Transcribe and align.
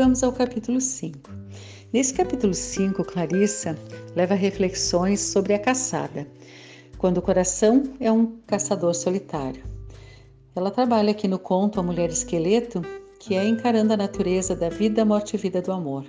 vamos 0.00 0.22
ao 0.22 0.32
capítulo 0.32 0.80
5. 0.80 1.30
Nesse 1.92 2.14
capítulo 2.14 2.54
5, 2.54 3.04
Clarissa 3.04 3.76
leva 4.16 4.34
reflexões 4.34 5.20
sobre 5.20 5.52
a 5.52 5.58
caçada, 5.58 6.26
quando 6.96 7.18
o 7.18 7.22
coração 7.22 7.82
é 8.00 8.10
um 8.10 8.38
caçador 8.46 8.94
solitário. 8.94 9.62
Ela 10.56 10.70
trabalha 10.70 11.10
aqui 11.10 11.28
no 11.28 11.38
conto 11.38 11.78
A 11.78 11.82
Mulher 11.82 12.08
Esqueleto, 12.08 12.80
que 13.18 13.34
é 13.34 13.46
encarando 13.46 13.92
a 13.92 13.96
natureza 13.98 14.56
da 14.56 14.70
vida, 14.70 15.04
morte 15.04 15.34
e 15.34 15.38
vida 15.38 15.60
do 15.60 15.70
amor. 15.70 16.06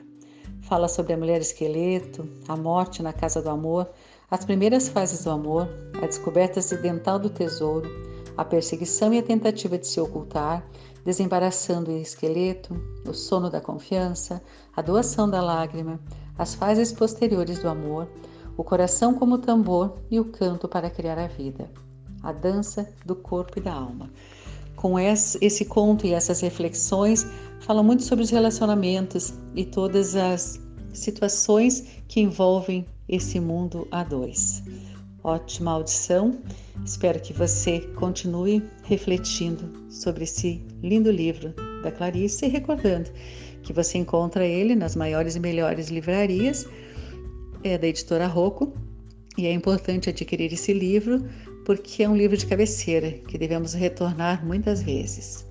Fala 0.62 0.88
sobre 0.88 1.12
a 1.12 1.18
mulher 1.18 1.42
esqueleto, 1.42 2.26
a 2.48 2.56
morte 2.56 3.04
na 3.04 3.12
casa 3.12 3.42
do 3.42 3.50
amor, 3.50 3.90
as 4.30 4.46
primeiras 4.46 4.88
fases 4.88 5.26
do 5.26 5.32
amor, 5.32 5.68
a 6.02 6.08
descoberta 6.08 6.60
acidental 6.60 7.20
do 7.20 7.30
tesouro, 7.30 7.90
a 8.38 8.46
perseguição 8.46 9.14
e 9.14 9.20
a 9.20 9.24
tentativa 9.24 9.78
de 9.78 9.86
se 9.86 10.00
ocultar, 10.00 10.66
desembaraçando 11.04 11.92
o 11.92 11.98
esqueleto, 11.98 12.76
o 13.08 13.14
sono 13.14 13.50
da 13.50 13.60
confiança, 13.60 14.42
a 14.76 14.82
doação 14.82 15.30
da 15.30 15.42
lágrima, 15.42 16.00
as 16.38 16.54
fases 16.54 16.92
posteriores 16.92 17.60
do 17.60 17.70
amor, 17.70 18.08
o 18.58 18.64
coração 18.64 19.14
como 19.14 19.38
tambor 19.38 19.96
e 20.10 20.20
o 20.20 20.26
canto 20.26 20.68
para 20.68 20.90
criar 20.90 21.18
a 21.18 21.28
vida, 21.28 21.70
a 22.22 22.32
dança 22.32 22.92
do 23.06 23.16
corpo 23.16 23.60
e 23.60 23.62
da 23.62 23.74
alma. 23.74 24.10
Com 24.76 25.00
esse 25.00 25.66
conto 25.66 26.08
e 26.08 26.14
essas 26.14 26.42
reflexões, 26.42 27.26
fala 27.62 27.84
muito 27.84 28.04
sobre 28.04 28.24
os 28.24 28.32
relacionamentos 28.32 29.34
e 29.56 29.64
todas 29.64 30.16
as 30.16 30.60
situações 30.94 32.04
que 32.08 32.20
envolvem 32.20 32.86
esse 33.08 33.40
mundo 33.40 33.88
a 33.92 34.04
dois. 34.04 34.64
Ótima 35.24 35.72
audição, 35.72 36.42
espero 36.84 37.20
que 37.20 37.32
você 37.32 37.82
continue 37.96 38.64
refletindo 38.84 39.92
sobre 39.92 40.24
esse 40.24 40.66
lindo 40.82 41.12
livro 41.12 41.54
da 41.84 41.92
Clarice 41.92 42.46
e 42.46 42.50
recordando 42.50 43.08
que 43.62 43.72
você 43.72 44.00
encontra 44.00 44.44
ele 44.46 44.76
nas 44.76 44.96
maiores 44.96 45.36
e 45.36 45.40
melhores 45.40 45.90
livrarias 45.90 46.68
é 47.64 47.78
da 47.78 47.86
editora 47.86 48.26
Rocco 48.26 48.74
e 49.38 49.46
é 49.46 49.54
importante 49.54 50.10
adquirir 50.10 50.52
esse 50.52 50.74
livro 50.74 51.24
porque 51.66 52.02
é 52.02 52.10
um 52.10 52.18
livro 52.18 52.36
de 52.36 52.48
cabeceira 52.48 53.12
que 53.12 53.38
devemos 53.38 53.74
retornar 53.74 54.44
muitas 54.44 54.82
vezes. 54.82 55.48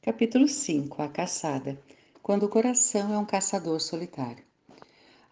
Capítulo 0.00 0.48
5 0.48 1.02
A 1.02 1.08
Caçada 1.08 1.78
Quando 2.22 2.44
o 2.44 2.48
coração 2.48 3.12
é 3.12 3.18
um 3.18 3.26
caçador 3.26 3.78
solitário. 3.80 4.49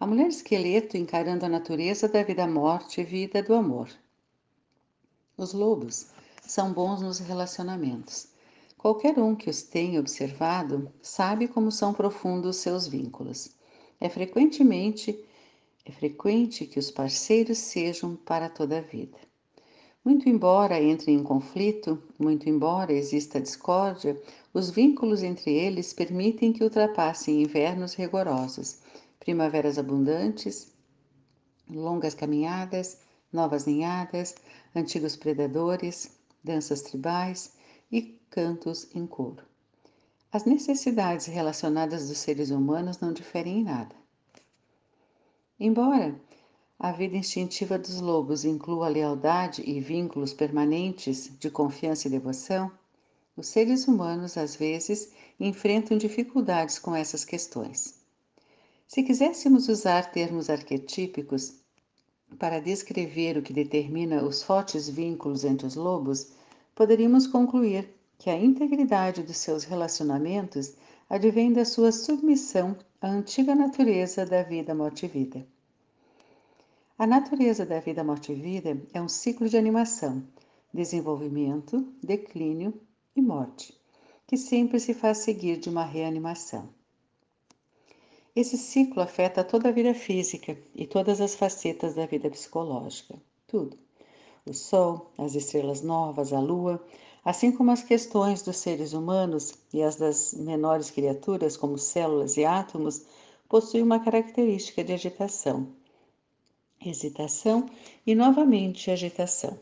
A 0.01 0.07
mulher 0.07 0.29
esqueleto 0.29 0.97
encarando 0.97 1.45
a 1.45 1.49
natureza 1.49 2.09
da 2.09 2.23
vida-morte 2.23 3.01
e 3.01 3.05
vida 3.05 3.43
do 3.43 3.53
amor. 3.53 3.89
Os 5.37 5.53
lobos 5.53 6.07
são 6.41 6.73
bons 6.73 7.03
nos 7.03 7.19
relacionamentos. 7.19 8.29
Qualquer 8.77 9.19
um 9.19 9.35
que 9.35 9.51
os 9.51 9.63
tenha 9.63 9.99
observado 9.99 10.89
sabe 11.03 11.49
como 11.49 11.73
são 11.73 11.93
profundos 11.93 12.59
seus 12.59 12.87
vínculos. 12.87 13.51
É 14.01 14.09
frequentemente 14.09 15.19
é 15.85 15.91
frequente 15.91 16.65
que 16.65 16.79
os 16.79 16.93
parceiros 16.93 17.59
sejam 17.59 18.15
para 18.15 18.49
toda 18.49 18.79
a 18.79 18.83
vida. 18.83 19.19
Muito 20.05 20.29
embora 20.29 20.81
entrem 20.81 21.17
em 21.17 21.25
conflito, 21.25 22.01
muito 22.17 22.49
embora 22.49 22.93
exista 22.93 23.41
discórdia, 23.41 24.17
os 24.55 24.71
vínculos 24.71 25.25
entre 25.25 25.53
eles 25.53 25.93
permitem 25.93 26.53
que 26.53 26.63
ultrapassem 26.63 27.43
invernos 27.43 27.95
rigorosos, 27.95 28.79
primaveras 29.19 29.79
abundantes, 29.79 30.73
longas 31.69 32.15
caminhadas, 32.15 32.99
novas 33.33 33.67
ninhadas, 33.67 34.35
antigos 34.75 35.17
predadores, 35.17 36.19
danças 36.43 36.83
tribais 36.83 37.55
e 37.91 38.19
cantos 38.31 38.89
em 38.95 39.07
coro. 39.07 39.43
As 40.31 40.45
necessidades 40.45 41.27
relacionadas 41.27 42.09
dos 42.09 42.19
seres 42.19 42.51
humanos 42.51 43.01
não 43.01 43.13
diferem 43.13 43.61
em 43.61 43.65
nada. 43.65 43.95
Embora 45.59 46.21
a 46.79 46.93
vida 46.93 47.17
instintiva 47.17 47.79
dos 47.79 48.01
lobos 48.01 48.45
inclua 48.45 48.89
lealdade 48.89 49.63
e 49.67 49.81
vínculos 49.81 50.33
permanentes 50.33 51.37
de 51.39 51.51
confiança 51.51 52.07
e 52.07 52.11
devoção, 52.11 52.71
os 53.37 53.49
seres 53.49 53.89
humanos 53.89 54.37
às 54.37 54.55
vezes 54.55 55.13
enfrentam 55.41 55.97
dificuldades 55.97 56.79
com 56.79 56.95
essas 56.95 57.25
questões. 57.25 57.98
Se 58.89 59.03
quiséssemos 59.03 59.69
usar 59.69 60.11
termos 60.13 60.49
arquetípicos 60.49 61.61
para 62.39 62.59
descrever 62.59 63.37
o 63.37 63.43
que 63.43 63.53
determina 63.53 64.25
os 64.25 64.43
fortes 64.43 64.89
vínculos 64.89 65.45
entre 65.45 65.67
os 65.67 65.77
lobos, 65.77 66.33
poderíamos 66.75 67.27
concluir 67.27 67.87
que 68.17 68.31
a 68.31 68.37
integridade 68.37 69.23
dos 69.23 69.37
seus 69.37 69.65
relacionamentos 69.65 70.73
advém 71.07 71.53
da 71.53 71.67
sua 71.67 71.93
submissão 71.93 72.79
à 72.99 73.11
antiga 73.11 73.55
natureza 73.55 74.25
da 74.25 74.43
vida, 74.43 74.75
morte 74.75 75.05
e 75.05 75.09
vida. 75.09 75.47
A 76.99 77.07
natureza 77.07 77.67
da 77.67 77.81
vida, 77.81 78.03
morte 78.03 78.33
e 78.33 78.37
vida 78.37 78.83
é 78.95 79.03
um 79.03 79.09
ciclo 79.09 79.51
de 79.51 79.59
animação, 79.59 80.27
desenvolvimento, 80.73 81.87
declínio 82.03 82.73
e 83.15 83.21
morte, 83.21 83.79
que 84.27 84.39
sempre 84.39 84.81
se 84.81 84.95
faz 84.95 85.19
seguir 85.19 85.59
de 85.59 85.69
uma 85.69 85.85
reanimação. 85.85 86.78
Esse 88.41 88.57
ciclo 88.57 89.03
afeta 89.03 89.43
toda 89.43 89.69
a 89.69 89.73
vida 89.73 89.93
física 89.93 90.57
e 90.73 90.87
todas 90.87 91.21
as 91.21 91.35
facetas 91.35 91.97
da 91.97 92.07
vida 92.07 92.31
psicológica, 92.31 93.17
tudo. 93.49 93.77
O 94.47 94.55
Sol, 94.55 95.11
as 95.19 95.35
estrelas 95.35 95.83
novas, 95.83 96.33
a 96.33 96.39
Lua, 96.39 96.81
assim 97.25 97.51
como 97.51 97.73
as 97.73 97.83
questões 97.83 98.41
dos 98.41 98.59
seres 98.59 98.93
humanos 98.93 99.55
e 99.75 99.83
as 99.83 99.97
das 99.97 100.35
menores 100.35 100.89
criaturas, 100.89 101.57
como 101.57 101.77
células 101.77 102.37
e 102.37 102.45
átomos, 102.45 103.03
possuem 103.49 103.83
uma 103.83 103.99
característica 103.99 104.85
de 104.85 104.93
agitação, 104.93 105.67
hesitação 106.81 107.69
e 108.07 108.15
novamente 108.15 108.89
agitação. 108.89 109.59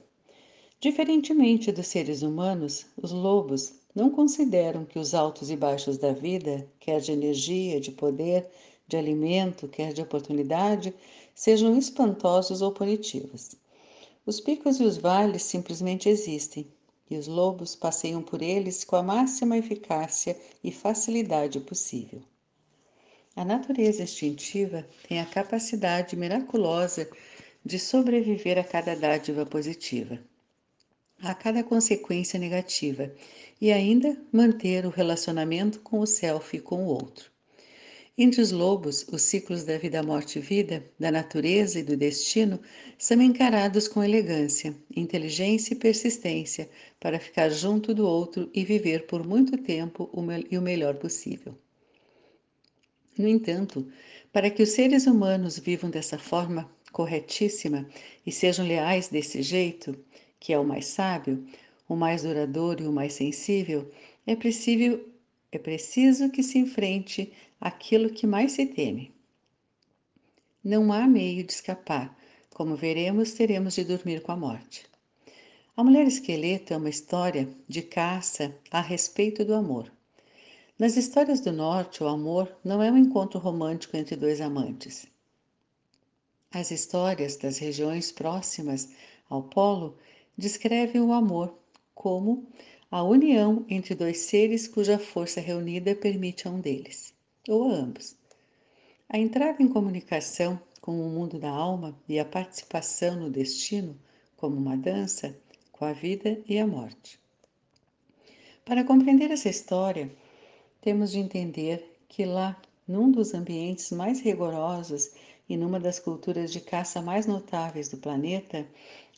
Diferentemente 0.79 1.73
dos 1.73 1.87
seres 1.87 2.21
humanos, 2.21 2.85
os 3.03 3.11
lobos 3.11 3.73
não 3.97 4.11
consideram 4.11 4.85
que 4.85 4.99
os 4.99 5.15
altos 5.15 5.51
e 5.51 5.57
baixos 5.57 5.97
da 5.97 6.13
vida, 6.13 6.69
quer 6.79 7.01
de 7.01 7.13
energia, 7.13 7.81
de 7.81 7.91
poder, 7.91 8.47
de 8.87 8.95
alimento, 8.95 9.67
quer 9.67 9.95
de 9.95 10.03
oportunidade, 10.03 10.95
sejam 11.35 11.77
espantosos 11.79 12.61
ou 12.61 12.73
punitivos. 12.73 13.57
Os 14.27 14.39
picos 14.39 14.79
e 14.81 14.85
os 14.85 14.99
vales 14.99 15.45
simplesmente 15.45 16.11
existem 16.11 16.67
e 17.09 17.17
os 17.17 17.27
lobos 17.27 17.75
passeiam 17.75 18.21
por 18.21 18.43
eles 18.43 18.85
com 18.85 18.97
a 18.97 19.03
máxima 19.03 19.57
eficácia 19.57 20.37
e 20.63 20.71
facilidade 20.71 21.59
possível. 21.61 22.21
A 23.35 23.47
natureza 23.47 24.03
instintiva 24.03 24.87
tem 25.09 25.21
a 25.21 25.27
capacidade 25.27 26.15
miraculosa 26.17 27.09
de 27.65 27.79
sobreviver 27.79 28.59
a 28.59 28.65
cada 28.65 28.95
dádiva 28.95 29.47
positiva, 29.47 30.21
a 31.23 31.35
cada 31.35 31.63
consequência 31.65 32.39
negativa 32.39 33.13
e 33.61 33.73
ainda 33.73 34.17
manter 34.31 34.85
o 34.85 34.91
relacionamento 34.91 35.81
com 35.81 36.01
o 36.01 36.07
self 36.07 36.57
e 36.57 36.61
com 36.61 36.85
o 36.85 36.89
outro. 36.89 37.31
Entre 38.19 38.41
os 38.41 38.51
lobos, 38.51 39.07
os 39.13 39.21
ciclos 39.21 39.63
da 39.63 39.77
vida, 39.77 40.03
morte 40.03 40.39
e 40.39 40.43
vida, 40.43 40.83
da 40.99 41.11
natureza 41.11 41.79
e 41.79 41.83
do 41.83 41.99
destino 41.99 42.59
são 42.97 43.21
encarados 43.21 43.87
com 43.87 44.03
elegância, 44.03 44.75
inteligência 44.95 45.75
e 45.75 45.77
persistência 45.77 46.71
para 46.99 47.21
ficar 47.21 47.51
junto 47.51 47.95
do 47.95 48.07
outro 48.07 48.49
e 48.55 48.65
viver 48.65 49.07
por 49.07 49.27
muito 49.27 49.59
tempo 49.59 50.09
o, 50.15 50.25
e 50.51 50.57
o 50.57 50.63
melhor 50.63 50.95
possível. 50.95 51.55
No 53.19 53.29
entanto, 53.29 53.87
para 54.33 54.49
que 54.49 54.63
os 54.63 54.71
seres 54.71 55.07
humanos 55.07 55.59
vivam 55.59 55.91
dessa 55.91 56.19
forma 56.19 56.71
corretíssima 56.93 57.87
e 58.27 58.33
sejam 58.33 58.67
leais 58.67 59.09
desse 59.09 59.43
jeito, 59.43 59.95
que 60.39 60.53
é 60.53 60.59
o 60.59 60.65
mais 60.65 60.87
sábio, 60.87 61.47
o 61.89 61.97
mais 61.97 62.23
duradouro 62.23 62.83
e 62.83 62.87
o 62.87 62.93
mais 62.93 63.15
sensível, 63.15 63.91
é 64.27 64.35
preciso, 64.35 65.01
é 65.53 65.59
preciso 65.59 66.31
que 66.31 66.43
se 66.43 66.59
enfrente 66.59 67.33
aquilo 67.61 68.11
que 68.11 68.27
mais 68.27 68.53
se 68.53 68.67
teme. 68.67 69.15
Não 70.63 70.93
há 70.93 71.07
meio 71.07 71.45
de 71.45 71.53
escapar, 71.53 72.17
como 72.53 72.75
veremos, 72.75 73.33
teremos 73.33 73.75
de 73.75 73.85
dormir 73.85 74.23
com 74.23 74.33
a 74.33 74.37
morte. 74.37 74.87
A 75.77 75.85
Mulher 75.85 76.07
Esqueleto 76.07 76.73
é 76.73 76.77
uma 76.77 76.89
história 76.89 77.49
de 77.69 77.83
caça 77.83 78.57
a 78.71 78.81
respeito 78.81 79.45
do 79.45 79.55
amor. 79.55 79.93
Nas 80.79 80.97
histórias 80.97 81.41
do 81.41 81.53
Norte, 81.53 82.03
o 82.03 82.07
amor 82.09 82.55
não 82.65 82.83
é 82.83 82.91
um 82.91 82.97
encontro 82.97 83.39
romântico 83.39 83.97
entre 83.97 84.17
dois 84.17 84.41
amantes. 84.41 85.07
As 86.51 86.71
histórias 86.71 87.37
das 87.37 87.59
regiões 87.59 88.11
próximas 88.11 88.89
ao 89.29 89.43
Polo 89.43 89.99
descrevem 90.37 91.01
o 91.01 91.13
amor 91.13 91.57
como 91.95 92.47
a 92.91 93.03
união 93.03 93.65
entre 93.69 93.95
dois 93.95 94.19
seres 94.19 94.69
cuja 94.69 94.99
força 94.99 95.41
reunida 95.41 95.95
permite 95.95 96.47
a 96.47 96.51
um 96.51 96.61
deles 96.61 97.15
ou 97.49 97.71
a 97.71 97.75
ambos. 97.75 98.17
A 99.09 99.19
entrada 99.19 99.63
em 99.63 99.69
comunicação 99.69 100.61
com 100.81 101.01
o 101.01 101.11
mundo 101.11 101.39
da 101.39 101.51
alma 101.51 101.99
e 102.09 102.19
a 102.19 102.25
participação 102.25 103.17
no 103.17 103.31
destino, 103.31 103.99
como 104.37 104.57
uma 104.57 104.77
dança, 104.77 105.37
com 105.73 105.85
a 105.85 105.93
vida 105.93 106.41
e 106.47 106.59
a 106.59 106.67
morte. 106.67 107.19
Para 108.65 108.85
compreender 108.85 109.31
essa 109.31 109.49
história, 109.49 110.11
temos 110.81 111.11
de 111.11 111.19
entender 111.19 111.99
que 112.09 112.25
lá, 112.25 112.61
num 112.87 113.11
dos 113.11 113.35
ambientes 113.35 113.91
mais 113.91 114.21
rigorosos 114.21 115.11
e 115.49 115.57
numa 115.57 115.79
das 115.79 115.99
culturas 115.99 116.53
de 116.53 116.61
caça 116.61 117.03
mais 117.03 117.27
notáveis 117.27 117.89
do 117.89 117.97
planeta, 117.97 118.67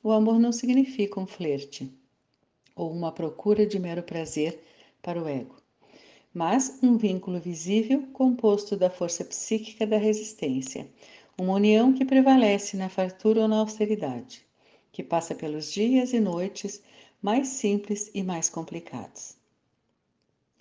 o 0.03 0.13
amor 0.13 0.39
não 0.39 0.53
significa 0.53 1.19
um 1.19 1.27
flerte 1.27 1.93
ou 2.77 2.93
uma 2.93 3.11
procura 3.11 3.67
de 3.67 3.79
mero 3.79 4.03
prazer 4.03 4.63
para 5.03 5.21
o 5.21 5.27
ego, 5.27 5.57
mas 6.33 6.79
um 6.83 6.97
vínculo 6.97 7.41
visível 7.41 8.07
composto 8.13 8.77
da 8.77 8.89
força 8.89 9.25
psíquica 9.25 9.87
da 9.87 9.97
resistência, 9.97 10.89
uma 11.37 11.55
união 11.55 11.93
que 11.93 12.05
prevalece 12.05 12.77
na 12.77 12.89
fartura 12.89 13.43
ou 13.43 13.49
na 13.49 13.59
austeridade, 13.59 14.47
que 14.93 15.03
passa 15.03 15.35
pelos 15.35 15.73
dias 15.73 16.13
e 16.13 16.21
noites 16.21 16.81
mais 17.21 17.49
simples 17.49 18.11
e 18.15 18.23
mais 18.23 18.49
complicados. 18.49 19.37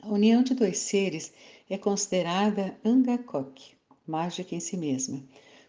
A 0.01 0.09
união 0.09 0.41
de 0.41 0.55
dois 0.55 0.79
seres 0.79 1.31
é 1.69 1.77
considerada 1.77 2.79
Angakok, 2.83 3.75
mágica 4.07 4.55
em 4.55 4.59
si 4.59 4.77
mesma, 4.77 5.23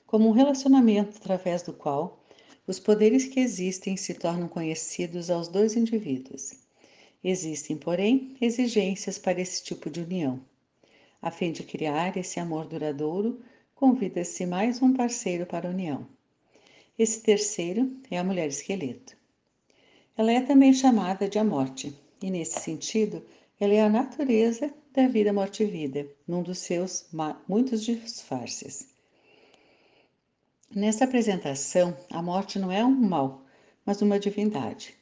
como 0.06 0.28
um 0.28 0.32
relacionamento 0.32 1.18
através 1.18 1.62
do 1.62 1.72
qual 1.72 2.17
os 2.68 2.78
poderes 2.78 3.24
que 3.24 3.40
existem 3.40 3.96
se 3.96 4.12
tornam 4.12 4.46
conhecidos 4.46 5.30
aos 5.30 5.48
dois 5.48 5.74
indivíduos. 5.74 6.52
Existem, 7.24 7.78
porém, 7.78 8.36
exigências 8.42 9.18
para 9.18 9.40
esse 9.40 9.64
tipo 9.64 9.88
de 9.88 10.00
união. 10.00 10.38
A 11.22 11.30
fim 11.30 11.50
de 11.50 11.62
criar 11.62 12.14
esse 12.18 12.38
amor 12.38 12.66
duradouro, 12.66 13.40
convida-se 13.74 14.44
mais 14.44 14.82
um 14.82 14.92
parceiro 14.92 15.46
para 15.46 15.66
a 15.66 15.70
união. 15.70 16.06
Esse 16.98 17.22
terceiro 17.22 17.90
é 18.10 18.18
a 18.18 18.24
mulher 18.24 18.48
esqueleto. 18.48 19.16
Ela 20.14 20.32
é 20.32 20.42
também 20.42 20.74
chamada 20.74 21.26
de 21.26 21.38
a 21.38 21.44
morte, 21.44 21.94
e 22.20 22.30
nesse 22.30 22.60
sentido, 22.60 23.24
ela 23.58 23.72
é 23.72 23.80
a 23.80 23.88
natureza 23.88 24.70
da 24.92 25.08
vida, 25.08 25.32
morte 25.32 25.62
e 25.62 25.66
vida, 25.66 26.06
num 26.26 26.42
dos 26.42 26.58
seus 26.58 27.06
muitos 27.48 27.82
disfarces. 27.82 28.97
Nessa 30.74 31.06
apresentação, 31.06 31.96
a 32.10 32.20
morte 32.20 32.58
não 32.58 32.70
é 32.70 32.84
um 32.84 32.90
mal, 32.90 33.40
mas 33.86 34.02
uma 34.02 34.20
divindade. 34.20 34.94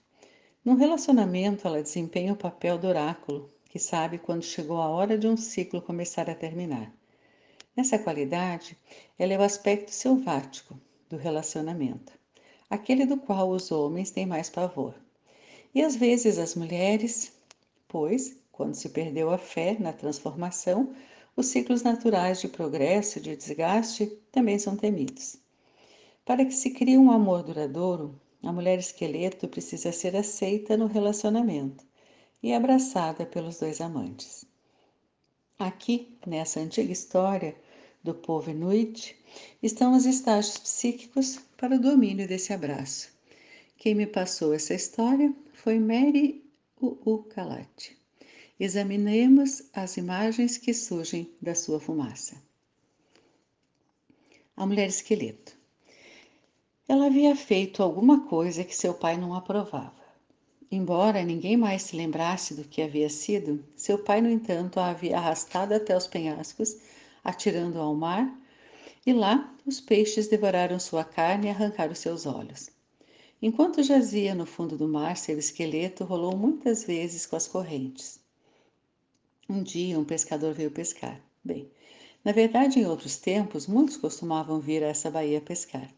No 0.64 0.76
relacionamento, 0.76 1.66
ela 1.66 1.82
desempenha 1.82 2.34
o 2.34 2.36
papel 2.36 2.78
do 2.78 2.86
oráculo, 2.86 3.50
que 3.64 3.76
sabe 3.76 4.16
quando 4.16 4.44
chegou 4.44 4.80
a 4.80 4.88
hora 4.88 5.18
de 5.18 5.26
um 5.26 5.36
ciclo 5.36 5.82
começar 5.82 6.30
a 6.30 6.36
terminar. 6.36 6.94
Nessa 7.76 7.98
qualidade, 7.98 8.78
ela 9.18 9.32
é 9.32 9.38
o 9.38 9.42
aspecto 9.42 9.90
selvático 9.90 10.80
do 11.10 11.16
relacionamento, 11.16 12.12
aquele 12.70 13.04
do 13.04 13.16
qual 13.16 13.50
os 13.50 13.72
homens 13.72 14.12
têm 14.12 14.24
mais 14.24 14.48
pavor. 14.48 14.94
E 15.74 15.82
às 15.82 15.96
vezes 15.96 16.38
as 16.38 16.54
mulheres, 16.54 17.32
pois, 17.88 18.36
quando 18.52 18.74
se 18.74 18.90
perdeu 18.90 19.30
a 19.30 19.36
fé 19.36 19.76
na 19.80 19.92
transformação, 19.92 20.94
os 21.34 21.46
ciclos 21.46 21.82
naturais 21.82 22.40
de 22.40 22.46
progresso 22.46 23.18
e 23.18 23.22
de 23.22 23.34
desgaste 23.34 24.06
também 24.30 24.60
são 24.60 24.76
temidos. 24.76 25.44
Para 26.26 26.44
que 26.44 26.52
se 26.52 26.70
crie 26.70 26.98
um 26.98 27.12
amor 27.12 27.44
duradouro, 27.44 28.20
a 28.42 28.52
mulher 28.52 28.80
esqueleto 28.80 29.46
precisa 29.46 29.92
ser 29.92 30.16
aceita 30.16 30.76
no 30.76 30.88
relacionamento 30.88 31.84
e 32.42 32.52
abraçada 32.52 33.24
pelos 33.24 33.60
dois 33.60 33.80
amantes. 33.80 34.44
Aqui, 35.56 36.18
nessa 36.26 36.58
antiga 36.58 36.92
história 36.92 37.56
do 38.02 38.12
povo 38.12 38.50
Inuit, 38.50 39.16
estão 39.62 39.96
os 39.96 40.04
estágios 40.04 40.58
psíquicos 40.58 41.38
para 41.56 41.76
o 41.76 41.80
domínio 41.80 42.26
desse 42.26 42.52
abraço. 42.52 43.08
Quem 43.76 43.94
me 43.94 44.06
passou 44.06 44.52
essa 44.52 44.74
história 44.74 45.32
foi 45.52 45.78
Mary 45.78 46.44
Uukalat. 46.82 47.96
Examinemos 48.58 49.62
as 49.72 49.96
imagens 49.96 50.58
que 50.58 50.74
surgem 50.74 51.30
da 51.40 51.54
sua 51.54 51.78
fumaça. 51.78 52.42
A 54.56 54.66
mulher 54.66 54.88
esqueleto. 54.88 55.56
Ela 56.88 57.06
havia 57.06 57.34
feito 57.34 57.82
alguma 57.82 58.28
coisa 58.28 58.62
que 58.62 58.74
seu 58.74 58.94
pai 58.94 59.16
não 59.16 59.34
aprovava. 59.34 59.92
Embora 60.70 61.24
ninguém 61.24 61.56
mais 61.56 61.82
se 61.82 61.96
lembrasse 61.96 62.54
do 62.54 62.62
que 62.62 62.80
havia 62.80 63.08
sido, 63.08 63.64
seu 63.74 63.98
pai, 63.98 64.20
no 64.20 64.30
entanto, 64.30 64.78
a 64.78 64.90
havia 64.90 65.16
arrastado 65.16 65.74
até 65.74 65.96
os 65.96 66.06
penhascos, 66.06 66.76
atirando 67.24 67.80
ao 67.80 67.94
mar, 67.94 68.32
e 69.04 69.12
lá 69.12 69.52
os 69.66 69.80
peixes 69.80 70.28
devoraram 70.28 70.78
sua 70.78 71.02
carne 71.02 71.48
e 71.48 71.50
arrancaram 71.50 71.94
seus 71.94 72.24
olhos. 72.24 72.70
Enquanto 73.42 73.82
jazia 73.82 74.32
no 74.32 74.46
fundo 74.46 74.76
do 74.76 74.86
mar, 74.86 75.16
seu 75.16 75.38
esqueleto 75.38 76.04
rolou 76.04 76.36
muitas 76.36 76.84
vezes 76.84 77.26
com 77.26 77.34
as 77.34 77.48
correntes. 77.48 78.20
Um 79.48 79.60
dia, 79.60 79.98
um 79.98 80.04
pescador 80.04 80.54
veio 80.54 80.70
pescar. 80.70 81.20
Bem, 81.44 81.68
na 82.24 82.30
verdade, 82.30 82.78
em 82.78 82.86
outros 82.86 83.16
tempos, 83.16 83.66
muitos 83.66 83.96
costumavam 83.96 84.60
vir 84.60 84.84
a 84.84 84.88
essa 84.88 85.10
baía 85.10 85.40
pescar. 85.40 85.92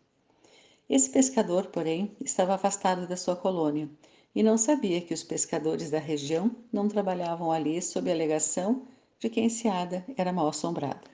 Esse 0.88 1.10
pescador, 1.10 1.66
porém, 1.66 2.16
estava 2.24 2.54
afastado 2.54 3.06
da 3.06 3.16
sua 3.16 3.36
colônia 3.36 3.90
e 4.34 4.42
não 4.42 4.56
sabia 4.56 5.00
que 5.00 5.12
os 5.12 5.22
pescadores 5.22 5.90
da 5.90 5.98
região 5.98 6.50
não 6.72 6.88
trabalhavam 6.88 7.52
ali 7.52 7.82
sob 7.82 8.10
a 8.10 8.14
alegação 8.14 8.86
de 9.18 9.28
que 9.28 9.40
a 9.40 9.44
enseada 9.44 10.04
era 10.16 10.32
mal 10.32 10.48
assombrada. 10.48 11.10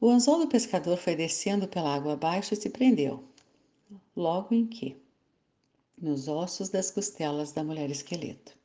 O 0.00 0.08
anzol 0.08 0.38
do 0.38 0.48
pescador 0.48 0.96
foi 0.96 1.14
descendo 1.14 1.66
pela 1.68 1.94
água 1.94 2.12
abaixo 2.12 2.54
e 2.54 2.56
se 2.56 2.70
prendeu, 2.70 3.24
logo 4.16 4.54
em 4.54 4.66
que, 4.66 4.96
nos 6.00 6.28
ossos 6.28 6.68
das 6.68 6.90
costelas 6.90 7.52
da 7.52 7.64
mulher 7.64 7.90
esqueleto. 7.90 8.56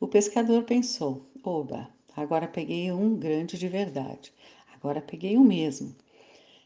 O 0.00 0.08
pescador 0.08 0.64
pensou: 0.64 1.26
oba, 1.42 1.88
agora 2.16 2.48
peguei 2.48 2.90
um 2.92 3.16
grande 3.16 3.58
de 3.58 3.68
verdade, 3.68 4.32
agora 4.74 5.00
peguei 5.00 5.36
um 5.36 5.44
mesmo. 5.44 5.94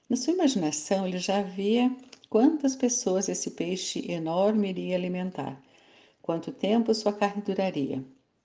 Na 0.08 0.16
sua 0.16 0.32
imaginação, 0.32 1.06
ele 1.06 1.18
já 1.18 1.42
via 1.42 1.94
quantas 2.30 2.74
pessoas 2.74 3.28
esse 3.28 3.50
peixe 3.50 4.10
enorme 4.10 4.70
iria 4.70 4.96
alimentar, 4.96 5.62
quanto 6.22 6.50
tempo 6.50 6.94
sua 6.94 7.12
carne 7.12 7.42
duraria, 7.42 8.02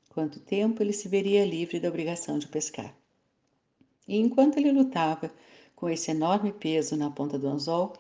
quanto 0.10 0.42
tempo 0.42 0.84
ele 0.84 0.92
se 0.92 1.08
veria 1.08 1.46
livre 1.46 1.80
da 1.80 1.88
obrigação 1.88 2.38
de 2.38 2.50
pescar. 2.50 2.94
E 4.06 4.18
enquanto 4.18 4.58
ele 4.58 4.74
lutava 4.74 5.32
com 5.74 5.90
esse 5.90 6.12
enorme 6.12 6.52
peso 6.52 6.98
na 6.98 7.10
ponta 7.10 7.40
do 7.40 7.48
anzol, 7.48 7.94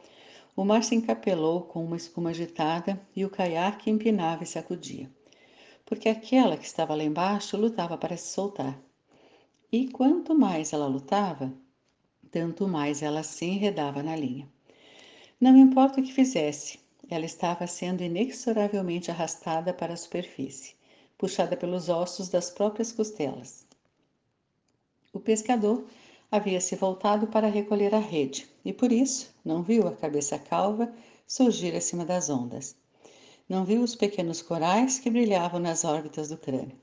o 0.57 0.65
mar 0.65 0.83
se 0.83 0.93
encapelou 0.93 1.61
com 1.61 1.85
uma 1.85 1.95
espuma 1.95 2.31
agitada 2.31 3.01
e 3.15 3.23
o 3.23 3.29
caiaque 3.29 3.89
empinava 3.89 4.43
e 4.43 4.47
sacudia, 4.47 5.09
porque 5.85 6.09
aquela 6.09 6.57
que 6.57 6.65
estava 6.65 6.95
lá 6.95 7.03
embaixo 7.03 7.55
lutava 7.55 7.97
para 7.97 8.17
se 8.17 8.27
soltar. 8.27 8.77
E 9.71 9.87
quanto 9.87 10.35
mais 10.35 10.73
ela 10.73 10.85
lutava, 10.85 11.51
tanto 12.33 12.67
mais 12.67 13.03
ela 13.03 13.21
se 13.21 13.45
enredava 13.45 14.01
na 14.01 14.15
linha. 14.15 14.49
Não 15.39 15.55
importa 15.55 16.01
o 16.01 16.03
que 16.03 16.11
fizesse, 16.11 16.79
ela 17.07 17.25
estava 17.25 17.67
sendo 17.67 18.01
inexoravelmente 18.01 19.11
arrastada 19.11 19.71
para 19.71 19.93
a 19.93 19.97
superfície, 19.97 20.73
puxada 21.15 21.55
pelos 21.55 21.89
ossos 21.89 22.29
das 22.29 22.49
próprias 22.49 22.91
costelas. 22.91 23.67
O 25.13 25.19
pescador 25.19 25.85
havia 26.31 26.59
se 26.59 26.75
voltado 26.75 27.27
para 27.27 27.47
recolher 27.47 27.93
a 27.93 27.99
rede 27.99 28.49
e 28.65 28.73
por 28.73 28.91
isso 28.91 29.31
não 29.45 29.61
viu 29.61 29.87
a 29.87 29.95
cabeça 29.95 30.39
calva 30.39 30.91
surgir 31.27 31.75
acima 31.75 32.03
das 32.03 32.31
ondas. 32.31 32.75
Não 33.47 33.63
viu 33.63 33.83
os 33.83 33.93
pequenos 33.93 34.41
corais 34.41 34.97
que 34.97 35.11
brilhavam 35.11 35.59
nas 35.59 35.85
órbitas 35.85 36.29
do 36.29 36.37
crânio. 36.37 36.79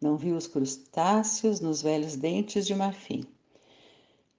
Não 0.00 0.16
viu 0.16 0.36
os 0.36 0.46
crustáceos 0.46 1.60
nos 1.60 1.82
velhos 1.82 2.16
dentes 2.16 2.66
de 2.66 2.74
marfim. 2.74 3.26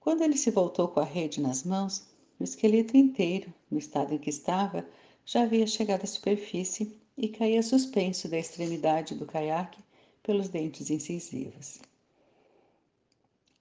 Quando 0.02 0.22
ele 0.22 0.36
se 0.36 0.50
voltou 0.50 0.88
com 0.88 0.98
a 0.98 1.04
rede 1.04 1.40
nas 1.40 1.62
mãos, 1.62 2.04
o 2.40 2.42
esqueleto 2.42 2.96
inteiro, 2.96 3.54
no 3.70 3.78
estado 3.78 4.12
em 4.12 4.18
que 4.18 4.30
estava, 4.30 4.84
já 5.24 5.42
havia 5.44 5.64
chegado 5.64 6.02
à 6.02 6.06
superfície 6.08 7.00
e 7.16 7.28
caía 7.28 7.62
suspenso 7.62 8.28
da 8.28 8.36
extremidade 8.36 9.14
do 9.14 9.24
caiaque 9.24 9.78
pelos 10.20 10.48
dentes 10.48 10.90
incisivos. 10.90 11.78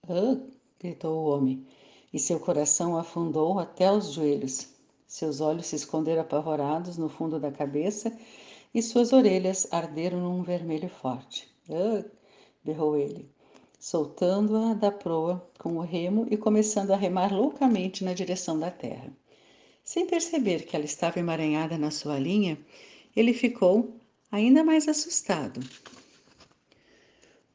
Ah! 0.10 0.36
gritou 0.80 1.16
o 1.16 1.30
homem, 1.30 1.64
e 2.12 2.18
seu 2.18 2.40
coração 2.40 2.98
afundou 2.98 3.60
até 3.60 3.92
os 3.92 4.12
joelhos. 4.12 4.68
Seus 5.06 5.42
olhos 5.42 5.68
se 5.68 5.76
esconderam 5.76 6.24
apavorados 6.24 6.98
no 6.98 7.08
fundo 7.08 7.40
da 7.40 7.52
cabeça 7.52 8.18
e 8.74 8.82
suas 8.82 9.14
orelhas 9.14 9.68
arderam 9.72 10.20
num 10.20 10.42
vermelho 10.42 10.90
forte. 10.90 11.48
Ah! 11.70 12.04
berrou 12.64 12.98
ele 12.98 13.30
soltando-a 13.82 14.76
da 14.76 14.92
proa 14.92 15.44
com 15.58 15.78
o 15.78 15.82
remo 15.82 16.28
e 16.30 16.38
começando 16.38 16.92
a 16.92 16.96
remar 16.96 17.34
loucamente 17.34 18.04
na 18.04 18.14
direção 18.14 18.60
da 18.60 18.70
terra. 18.70 19.12
Sem 19.84 20.06
perceber 20.06 20.68
que 20.68 20.76
ela 20.76 20.86
estava 20.86 21.20
emaranhada 21.20 21.80
na 21.80 21.90
sua 21.90 22.20
linha, 22.20 22.60
ele 23.16 23.34
ficou 23.34 23.96
ainda 24.32 24.64
mais 24.64 24.88
assustado, 24.88 25.60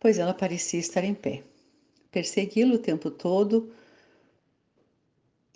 pois 0.00 0.18
ela 0.18 0.34
parecia 0.34 0.80
estar 0.80 1.04
em 1.04 1.14
pé. 1.14 1.44
Persegui-lo 2.10 2.74
o 2.74 2.80
tempo 2.80 3.08
todo, 3.08 3.72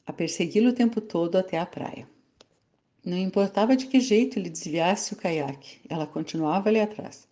a 0.07 0.13
persegui-lo 0.13 0.71
o 0.71 0.75
tempo 0.75 1.01
todo 1.01 1.37
até 1.37 1.59
a 1.59 1.67
praia. 1.67 2.09
Não 3.05 3.19
importava 3.19 3.77
de 3.77 3.89
que 3.89 3.99
jeito 3.99 4.39
ele 4.39 4.49
desviasse 4.49 5.15
o 5.15 5.17
caiaque, 5.17 5.81
ela 5.89 6.07
continuava 6.07 6.69
ali 6.69 6.79
atrás. 6.79 7.29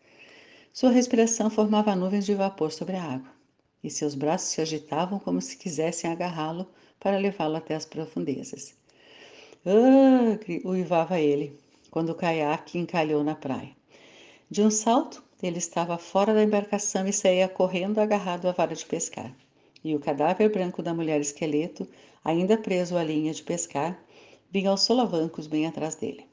Sua 0.79 0.91
respiração 0.91 1.51
formava 1.51 1.97
nuvens 1.97 2.25
de 2.25 2.37
vapor 2.37 2.71
sobre 2.71 2.95
a 2.95 3.03
água, 3.03 3.33
e 3.83 3.91
seus 3.91 4.15
braços 4.15 4.51
se 4.51 4.61
agitavam 4.61 5.19
como 5.19 5.41
se 5.43 5.57
quisessem 5.57 6.09
agarrá-lo 6.09 6.69
para 7.01 7.19
levá-lo 7.19 7.57
até 7.57 7.75
as 7.75 7.85
profundezas. 7.85 8.77
Ah! 9.67 10.39
uivava 10.65 11.19
ele, 11.19 11.59
quando 11.91 12.11
o 12.11 12.15
caiaque 12.15 12.79
encalhou 12.79 13.25
na 13.25 13.35
praia. 13.35 13.73
De 14.49 14.63
um 14.63 14.71
salto, 14.71 15.21
ele 15.43 15.59
estava 15.59 15.99
fora 15.99 16.33
da 16.33 16.45
embarcação 16.45 17.09
e 17.09 17.13
saía 17.13 17.49
correndo 17.49 17.99
agarrado 17.99 18.47
à 18.47 18.53
vara 18.53 18.77
de 18.77 18.87
pescar. 18.87 19.35
E 19.83 19.97
o 19.97 19.99
cadáver 19.99 20.49
branco 20.49 20.81
da 20.81 20.95
mulher 20.95 21.21
esqueleto, 21.21 21.89
ainda 22.25 22.57
preso 22.57 22.97
à 22.97 23.03
linha 23.03 23.35
de 23.35 23.43
pescar, 23.43 24.01
vinha 24.49 24.71
aos 24.71 24.83
solavancos 24.83 25.49
bem 25.49 25.67
atrás 25.67 25.97
dele. 25.97 26.25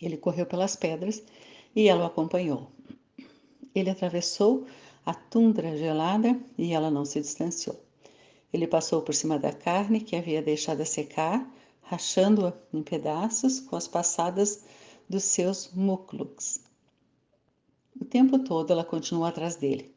Ele 0.00 0.16
correu 0.16 0.46
pelas 0.46 0.74
pedras 0.74 1.22
e 1.74 1.86
ela 1.86 2.04
o 2.04 2.06
acompanhou. 2.06 2.74
Ele 3.76 3.90
atravessou 3.90 4.66
a 5.04 5.12
tundra 5.12 5.76
gelada 5.76 6.40
e 6.56 6.72
ela 6.72 6.90
não 6.90 7.04
se 7.04 7.20
distanciou. 7.20 7.78
Ele 8.50 8.66
passou 8.66 9.02
por 9.02 9.14
cima 9.14 9.38
da 9.38 9.52
carne 9.52 10.00
que 10.00 10.16
havia 10.16 10.40
deixado 10.40 10.82
secar, 10.86 11.46
rachando-a 11.82 12.54
em 12.72 12.82
pedaços 12.82 13.60
com 13.60 13.76
as 13.76 13.86
passadas 13.86 14.64
dos 15.06 15.24
seus 15.24 15.70
muclucs. 15.74 16.60
O 18.00 18.04
tempo 18.04 18.38
todo 18.38 18.72
ela 18.72 18.82
continuou 18.82 19.26
atrás 19.26 19.56
dele. 19.56 19.94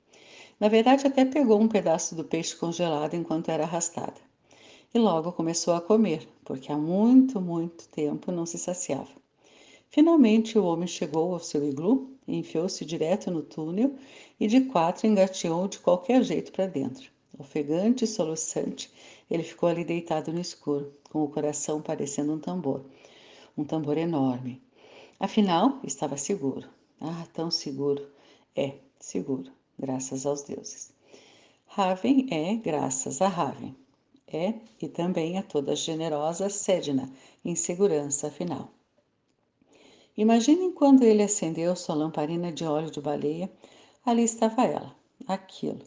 Na 0.59 0.67
verdade, 0.67 1.07
até 1.07 1.23
pegou 1.23 1.59
um 1.59 1.69
pedaço 1.69 2.15
do 2.15 2.25
peixe 2.25 2.55
congelado 2.55 3.13
enquanto 3.13 3.49
era 3.49 3.63
arrastada. 3.63 4.19
E 4.93 4.99
logo 4.99 5.31
começou 5.31 5.73
a 5.73 5.81
comer, 5.81 6.27
porque 6.43 6.69
há 6.69 6.77
muito, 6.77 7.39
muito 7.39 7.87
tempo 7.87 8.29
não 8.29 8.45
se 8.45 8.57
saciava. 8.57 9.19
Finalmente 9.89 10.59
o 10.59 10.65
homem 10.65 10.87
chegou 10.87 11.33
ao 11.33 11.39
seu 11.39 11.63
iglu, 11.63 12.18
enfiou-se 12.35 12.83
direto 12.85 13.31
no 13.31 13.41
túnel 13.41 13.95
e 14.39 14.47
de 14.47 14.61
quatro 14.61 15.07
engateou 15.07 15.67
de 15.67 15.79
qualquer 15.79 16.23
jeito 16.23 16.51
para 16.51 16.67
dentro. 16.67 17.09
Ofegante 17.37 18.03
e 18.03 18.07
soluçante, 18.07 18.91
ele 19.29 19.43
ficou 19.43 19.69
ali 19.69 19.85
deitado 19.85 20.33
no 20.33 20.41
escuro, 20.41 20.93
com 21.09 21.23
o 21.23 21.29
coração 21.29 21.81
parecendo 21.81 22.33
um 22.33 22.39
tambor. 22.39 22.83
Um 23.57 23.63
tambor 23.63 23.97
enorme. 23.97 24.61
Afinal, 25.19 25.79
estava 25.83 26.17
seguro. 26.17 26.67
Ah, 26.99 27.25
tão 27.33 27.49
seguro. 27.49 28.07
É, 28.55 28.73
seguro, 28.99 29.51
graças 29.77 30.25
aos 30.25 30.43
deuses. 30.43 30.91
Raven 31.65 32.27
é 32.31 32.55
graças 32.55 33.21
a 33.21 33.27
Raven. 33.27 33.75
É 34.27 34.53
e 34.81 34.87
também 34.87 35.37
a 35.37 35.43
toda 35.43 35.75
generosa 35.75 36.49
Sedna, 36.49 37.09
em 37.43 37.55
segurança 37.55 38.27
afinal. 38.27 38.71
Imaginem 40.19 40.73
quando 40.73 41.03
ele 41.03 41.23
acendeu 41.23 41.73
sua 41.77 41.95
lamparina 41.95 42.51
de 42.51 42.65
óleo 42.65 42.91
de 42.91 42.99
baleia, 42.99 43.49
ali 44.05 44.23
estava 44.23 44.65
ela, 44.65 44.93
aquilo, 45.25 45.79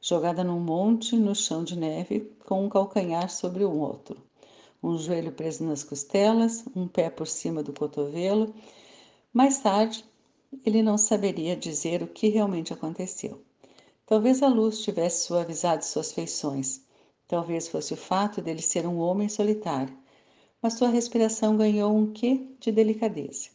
jogada 0.00 0.44
num 0.44 0.60
monte 0.60 1.16
no 1.16 1.34
chão 1.34 1.64
de 1.64 1.76
neve, 1.76 2.32
com 2.46 2.64
um 2.64 2.68
calcanhar 2.68 3.28
sobre 3.28 3.64
o 3.64 3.76
outro, 3.76 4.22
um 4.80 4.96
joelho 4.96 5.32
preso 5.32 5.64
nas 5.64 5.82
costelas, 5.82 6.64
um 6.76 6.86
pé 6.86 7.10
por 7.10 7.26
cima 7.26 7.60
do 7.60 7.72
cotovelo. 7.72 8.54
Mais 9.32 9.58
tarde, 9.58 10.04
ele 10.64 10.80
não 10.80 10.96
saberia 10.96 11.56
dizer 11.56 12.04
o 12.04 12.06
que 12.06 12.28
realmente 12.28 12.72
aconteceu. 12.72 13.42
Talvez 14.06 14.44
a 14.44 14.46
luz 14.46 14.80
tivesse 14.80 15.26
suavizado 15.26 15.84
suas 15.84 16.12
feições. 16.12 16.82
Talvez 17.26 17.66
fosse 17.66 17.94
o 17.94 17.96
fato 17.96 18.40
dele 18.40 18.62
ser 18.62 18.86
um 18.86 18.98
homem 18.98 19.28
solitário. 19.28 19.98
Mas 20.62 20.74
sua 20.74 20.86
respiração 20.86 21.56
ganhou 21.56 21.92
um 21.92 22.12
quê 22.12 22.46
de 22.60 22.70
delicadeza. 22.70 23.50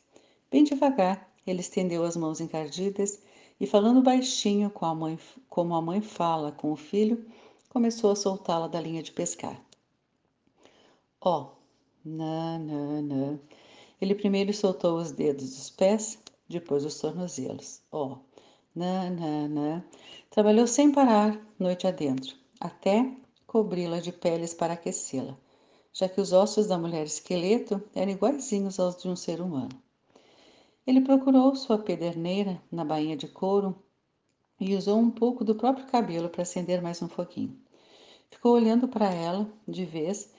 Bem 0.49 0.63
devagar, 0.63 1.29
ele 1.45 1.59
estendeu 1.59 2.05
as 2.05 2.15
mãos 2.15 2.39
encardidas 2.39 3.21
e, 3.59 3.67
falando 3.67 4.01
baixinho, 4.01 4.69
com 4.69 4.85
a 4.85 4.95
mãe, 4.95 5.19
como 5.49 5.75
a 5.75 5.81
mãe 5.81 5.99
fala 5.99 6.53
com 6.53 6.71
o 6.71 6.75
filho, 6.77 7.25
começou 7.67 8.11
a 8.11 8.15
soltá-la 8.15 8.67
da 8.69 8.79
linha 8.79 9.03
de 9.03 9.11
pescar. 9.11 9.61
Ó, 11.19 11.41
oh, 11.41 11.49
nananã. 12.05 13.37
Ele 13.99 14.15
primeiro 14.15 14.53
soltou 14.53 14.97
os 14.97 15.11
dedos 15.11 15.53
dos 15.53 15.69
pés, 15.69 16.17
depois 16.47 16.85
os 16.85 16.97
tornozelos. 16.97 17.81
Ó, 17.91 18.13
oh, 18.13 18.17
nananã. 18.73 19.83
Trabalhou 20.29 20.65
sem 20.65 20.93
parar, 20.93 21.37
noite 21.59 21.87
adentro, 21.87 22.37
até 22.57 23.11
cobri-la 23.45 23.99
de 23.99 24.13
peles 24.13 24.53
para 24.53 24.73
aquecê-la, 24.75 25.37
já 25.91 26.07
que 26.07 26.21
os 26.21 26.31
ossos 26.31 26.67
da 26.67 26.77
mulher 26.77 27.05
esqueleto 27.05 27.83
eram 27.93 28.13
iguaizinhos 28.13 28.79
aos 28.79 28.95
de 28.95 29.09
um 29.09 29.15
ser 29.15 29.41
humano. 29.41 29.86
Ele 30.87 31.01
procurou 31.01 31.53
sua 31.53 31.77
pederneira 31.77 32.61
na 32.71 32.85
bainha 32.85 33.17
de 33.17 33.27
couro 33.27 33.75
e 34.57 34.73
usou 34.73 34.97
um 34.97 35.11
pouco 35.11 35.43
do 35.43 35.53
próprio 35.53 35.85
cabelo 35.85 36.29
para 36.29 36.43
acender 36.43 36.81
mais 36.81 37.01
um 37.01 37.09
foguinho. 37.09 37.59
Ficou 38.31 38.53
olhando 38.53 38.87
para 38.87 39.13
ela 39.13 39.45
de 39.67 39.83
vez 39.83 40.33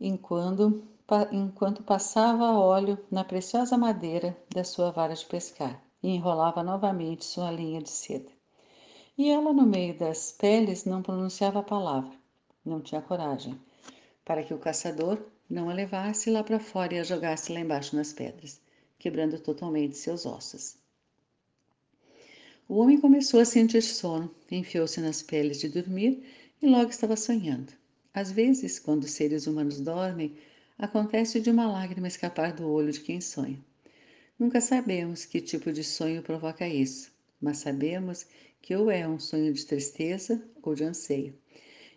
em 0.00 0.16
quando 0.16 0.84
enquanto 1.32 1.82
passava 1.82 2.56
óleo 2.56 2.96
na 3.10 3.24
preciosa 3.24 3.76
madeira 3.76 4.36
da 4.48 4.62
sua 4.62 4.92
vara 4.92 5.12
de 5.12 5.26
pescar 5.26 5.82
e 6.00 6.08
enrolava 6.10 6.62
novamente 6.62 7.24
sua 7.24 7.50
linha 7.50 7.82
de 7.82 7.90
seda. 7.90 8.30
E 9.18 9.28
ela, 9.28 9.52
no 9.52 9.66
meio 9.66 9.98
das 9.98 10.30
peles, 10.30 10.84
não 10.84 11.02
pronunciava 11.02 11.58
a 11.58 11.64
palavra, 11.64 12.12
não 12.64 12.80
tinha 12.80 13.02
coragem, 13.02 13.60
para 14.24 14.44
que 14.44 14.54
o 14.54 14.58
caçador 14.58 15.18
não 15.50 15.68
a 15.68 15.74
levasse 15.74 16.30
lá 16.30 16.44
para 16.44 16.60
fora 16.60 16.94
e 16.94 16.98
a 17.00 17.04
jogasse 17.04 17.52
lá 17.52 17.60
embaixo 17.60 17.94
nas 17.94 18.12
pedras, 18.12 18.60
quebrando 19.04 19.38
totalmente 19.38 19.98
seus 19.98 20.24
ossos. 20.24 20.78
O 22.66 22.78
homem 22.78 22.98
começou 22.98 23.38
a 23.38 23.44
sentir 23.44 23.82
sono, 23.82 24.34
enfiou-se 24.50 24.98
nas 24.98 25.20
peles 25.20 25.60
de 25.60 25.68
dormir 25.68 26.24
e 26.62 26.66
logo 26.66 26.88
estava 26.88 27.14
sonhando. 27.14 27.70
Às 28.14 28.32
vezes, 28.32 28.78
quando 28.78 29.06
seres 29.06 29.46
humanos 29.46 29.78
dormem, 29.78 30.38
acontece 30.78 31.38
de 31.38 31.50
uma 31.50 31.70
lágrima 31.70 32.08
escapar 32.08 32.54
do 32.54 32.66
olho 32.66 32.90
de 32.90 33.00
quem 33.00 33.20
sonha. 33.20 33.62
Nunca 34.38 34.58
sabemos 34.58 35.26
que 35.26 35.38
tipo 35.38 35.70
de 35.70 35.84
sonho 35.84 36.22
provoca 36.22 36.66
isso, 36.66 37.12
mas 37.38 37.58
sabemos 37.58 38.26
que 38.62 38.74
ou 38.74 38.90
é 38.90 39.06
um 39.06 39.18
sonho 39.18 39.52
de 39.52 39.66
tristeza 39.66 40.42
ou 40.62 40.74
de 40.74 40.82
anseio. 40.82 41.34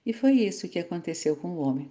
E 0.06 0.12
foi 0.12 0.34
isso 0.34 0.68
que 0.68 0.78
aconteceu 0.78 1.38
com 1.38 1.52
o 1.52 1.60
homem. 1.60 1.90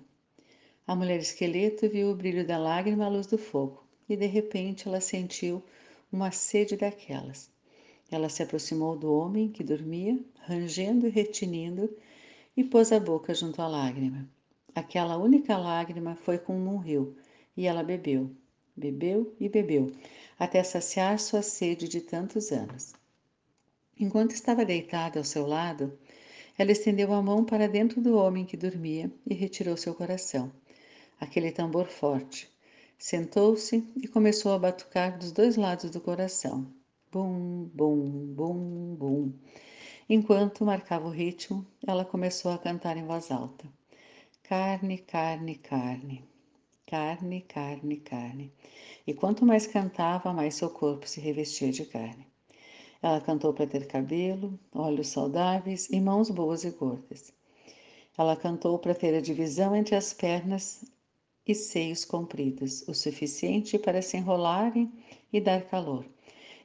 A 0.87 0.95
mulher 0.95 1.21
esqueleto 1.21 1.89
viu 1.89 2.11
o 2.11 2.15
brilho 2.15 2.47
da 2.47 2.59
lágrima 2.59 3.07
à 3.07 3.09
luz 3.09 3.27
do 3.27 3.39
fogo 3.39 3.86
e 4.09 4.17
de 4.17 4.27
repente 4.27 4.89
ela 4.89 5.01
sentiu 5.01 5.63
uma 6.13 6.31
sede 6.31 6.77
daquelas. 6.77 7.51
Ela 8.11 8.29
se 8.29 8.43
aproximou 8.43 8.97
do 8.97 9.13
homem 9.13 9.51
que 9.51 9.65
dormia, 9.65 10.19
rangendo 10.43 11.07
e 11.07 11.11
retinindo, 11.11 11.91
e 12.57 12.63
pôs 12.63 12.93
a 12.93 13.01
boca 13.01 13.35
junto 13.35 13.61
à 13.61 13.67
lágrima. 13.67 14.29
Aquela 14.75 15.17
única 15.17 15.57
lágrima 15.57 16.15
foi 16.15 16.39
como 16.39 16.73
um 16.73 16.79
rio, 16.79 17.17
e 17.57 17.67
ela 17.67 17.83
bebeu, 17.83 18.31
bebeu 18.77 19.35
e 19.41 19.49
bebeu, 19.49 19.93
até 20.39 20.63
saciar 20.63 21.19
sua 21.19 21.43
sede 21.43 21.89
de 21.89 22.01
tantos 22.01 22.53
anos. 22.53 22.95
Enquanto 23.99 24.33
estava 24.33 24.65
deitada 24.65 25.19
ao 25.19 25.25
seu 25.25 25.47
lado, 25.47 25.99
ela 26.59 26.73
estendeu 26.73 27.13
a 27.13 27.23
mão 27.23 27.45
para 27.45 27.67
dentro 27.67 28.01
do 28.01 28.17
homem 28.17 28.45
que 28.45 28.57
dormia 28.57 29.11
e 29.27 29.35
retirou 29.35 29.77
seu 29.77 29.95
coração, 29.95 30.53
aquele 31.19 31.51
tambor 31.51 31.87
forte. 31.87 32.49
Sentou-se 32.99 33.87
e 34.03 34.09
começou 34.09 34.53
a 34.53 34.59
batucar 34.59 35.19
dos 35.19 35.31
dois 35.31 35.57
lados 35.57 35.91
do 35.91 36.01
coração. 36.01 36.67
Bum, 37.13 37.71
bum, 37.75 38.35
bum, 38.35 38.95
bum. 38.95 39.33
Enquanto 40.09 40.65
marcava 40.65 41.07
o 41.07 41.11
ritmo, 41.11 41.65
ela 41.87 42.07
começou 42.07 42.53
a 42.53 42.59
cantar 42.59 42.97
em 42.97 43.05
voz 43.05 43.31
alta. 43.31 43.67
Carne, 44.43 44.97
carne, 44.99 45.57
carne. 45.57 46.25
Carne, 46.87 47.43
carne, 47.43 47.97
carne. 47.99 48.53
E 49.07 49.13
quanto 49.13 49.45
mais 49.45 49.67
cantava, 49.67 50.33
mais 50.33 50.55
seu 50.55 50.71
corpo 50.71 51.07
se 51.07 51.21
revestia 51.21 51.71
de 51.71 51.85
carne. 51.85 52.27
Ela 53.03 53.21
cantou 53.21 53.53
para 53.53 53.67
ter 53.67 53.87
cabelo, 53.87 54.59
olhos 54.73 55.09
saudáveis 55.09 55.91
e 55.91 56.01
mãos 56.01 56.31
boas 56.31 56.65
e 56.65 56.71
gordas. 56.71 57.31
Ela 58.17 58.37
cantou 58.37 58.79
para 58.79 58.95
ter 58.95 59.15
a 59.15 59.21
divisão 59.21 59.77
entre 59.77 59.95
as 59.95 60.15
pernas 60.15 60.83
e 61.47 61.55
seios 61.55 62.05
compridos, 62.05 62.83
o 62.89 62.95
suficiente 62.95 63.79
para 63.79 64.03
se 64.03 64.17
enrolarem 64.17 64.93
e 65.33 65.41
dar 65.41 65.63
calor, 65.63 66.05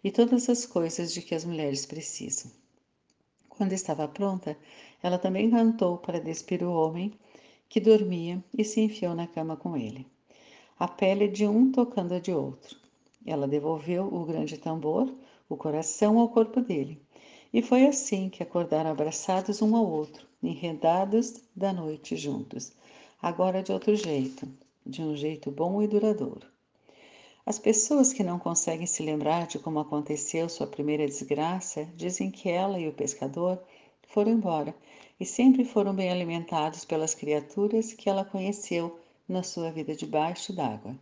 e 0.04 0.10
todas 0.10 0.50
as 0.50 0.66
coisas 0.66 1.14
de 1.14 1.22
que 1.22 1.36
as 1.36 1.46
mulheres 1.46 1.86
precisam. 1.86 2.52
Quando 3.48 3.74
estava 3.74 4.08
pronta, 4.08 4.58
ela 5.04 5.20
também 5.20 5.52
cantou 5.52 5.98
para 5.98 6.20
despir 6.20 6.64
o 6.64 6.74
homem 6.74 7.14
que 7.70 7.80
dormia 7.80 8.44
e 8.58 8.64
se 8.64 8.82
enfiou 8.82 9.14
na 9.14 9.28
cama 9.28 9.56
com 9.56 9.78
ele. 9.78 10.08
A 10.80 10.88
pele 10.88 11.28
de 11.28 11.46
um 11.46 11.72
tocando 11.72 12.16
a 12.16 12.20
de 12.20 12.32
outro. 12.32 12.76
Ela 13.24 13.48
devolveu 13.48 14.12
o 14.12 14.26
grande 14.26 14.58
tambor, 14.58 15.14
o 15.48 15.56
coração 15.56 16.18
ao 16.18 16.30
corpo 16.30 16.60
dele. 16.60 17.00
E 17.54 17.62
foi 17.62 17.86
assim 17.86 18.30
que 18.30 18.42
acordaram 18.42 18.90
abraçados 18.90 19.62
um 19.62 19.76
ao 19.76 19.86
outro, 19.86 20.26
enredados 20.42 21.42
da 21.56 21.72
noite 21.72 22.16
juntos. 22.16 22.74
Agora 23.22 23.62
de 23.62 23.72
outro 23.72 23.96
jeito, 23.96 24.48
de 24.86 25.02
um 25.02 25.16
jeito 25.16 25.52
bom 25.52 25.82
e 25.82 25.88
duradouro. 25.88 26.48
As 27.46 27.58
pessoas 27.58 28.14
que 28.14 28.24
não 28.24 28.38
conseguem 28.38 28.86
se 28.86 29.02
lembrar 29.04 29.48
de 29.48 29.58
como 29.58 29.80
aconteceu 29.80 30.48
sua 30.48 30.68
primeira 30.68 31.06
desgraça 31.06 31.86
dizem 31.96 32.30
que 32.30 32.50
ela 32.50 32.80
e 32.80 32.88
o 32.88 32.94
pescador 32.94 33.62
foram 34.08 34.32
embora 34.32 34.76
e 35.20 35.26
sempre 35.26 35.66
foram 35.66 35.94
bem 35.94 36.12
alimentados 36.12 36.86
pelas 36.86 37.14
criaturas 37.16 37.94
que 37.94 38.10
ela 38.10 38.26
conheceu 38.26 39.00
na 39.28 39.44
sua 39.44 39.72
vida 39.72 39.96
debaixo 39.96 40.54
d'água. 40.54 40.96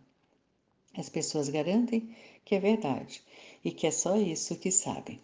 As 0.96 1.08
pessoas 1.08 1.48
garantem 1.48 2.14
que 2.44 2.54
é 2.54 2.60
verdade 2.60 3.22
e 3.64 3.70
que 3.70 3.86
é 3.86 3.90
só 3.90 4.16
isso 4.16 4.56
que 4.56 4.70
sabem. 4.70 5.20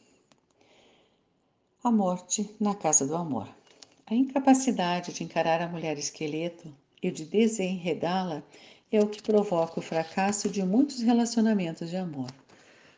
A 1.82 1.90
morte 1.90 2.54
na 2.60 2.74
casa 2.74 3.06
do 3.06 3.16
amor. 3.16 3.48
A 4.06 4.14
incapacidade 4.14 5.12
de 5.12 5.24
encarar 5.24 5.60
a 5.60 5.68
mulher 5.68 5.98
esqueleto 5.98 6.72
e 7.02 7.10
de 7.10 7.24
desenredá-la 7.24 8.42
é 8.90 9.00
o 9.00 9.08
que 9.08 9.22
provoca 9.22 9.80
o 9.80 9.82
fracasso 9.82 10.48
de 10.48 10.62
muitos 10.62 11.02
relacionamentos 11.02 11.90
de 11.90 11.96
amor. 11.96 12.30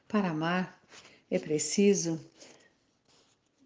Para 0.07 0.31
amar, 0.31 0.81
é 1.31 1.39
preciso 1.39 2.21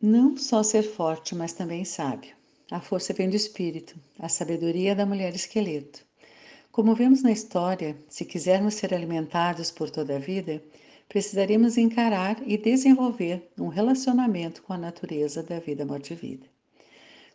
não 0.01 0.37
só 0.37 0.63
ser 0.63 0.83
forte, 0.83 1.35
mas 1.35 1.53
também 1.53 1.85
sábio. 1.85 2.35
A 2.71 2.81
força 2.81 3.13
vem 3.13 3.29
do 3.29 3.37
espírito, 3.37 3.95
a 4.19 4.29
sabedoria 4.29 4.95
da 4.95 5.07
mulher 5.07 5.35
esqueleto. 5.35 6.05
Como 6.73 6.95
vemos 6.95 7.23
na 7.23 7.31
história, 7.31 7.97
se 8.09 8.25
quisermos 8.25 8.75
ser 8.75 8.95
alimentados 8.95 9.71
por 9.71 9.91
toda 9.91 10.17
a 10.17 10.19
vida, 10.19 10.63
precisaríamos 11.09 11.77
encarar 11.77 12.43
e 12.47 12.57
desenvolver 12.57 13.53
um 13.59 13.69
relacionamento 13.69 14.63
com 14.63 14.73
a 14.73 14.79
natureza 14.79 15.43
da 15.43 15.59
vida, 15.59 15.85
morte 15.85 16.15
e 16.15 16.17
vida. 16.17 16.52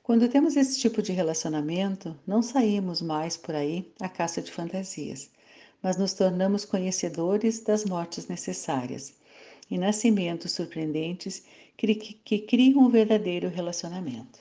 Quando 0.08 0.30
temos 0.30 0.56
esse 0.56 0.80
tipo 0.80 1.02
de 1.02 1.12
relacionamento, 1.12 2.18
não 2.26 2.42
saímos 2.42 3.02
mais 3.02 3.36
por 3.36 3.54
aí 3.54 3.92
à 4.00 4.08
caça 4.08 4.42
de 4.42 4.50
fantasias, 4.50 5.30
mas 5.84 5.98
nos 5.98 6.14
tornamos 6.14 6.64
conhecedores 6.64 7.60
das 7.60 7.84
mortes 7.84 8.26
necessárias 8.30 9.16
e 9.70 9.78
nascimentos 9.78 10.54
surpreendentes 10.54 11.44
que, 11.76 12.40
criam 12.40 12.86
um 12.86 12.90
verdadeiro 12.90 13.50
relacionamento. 13.50 14.40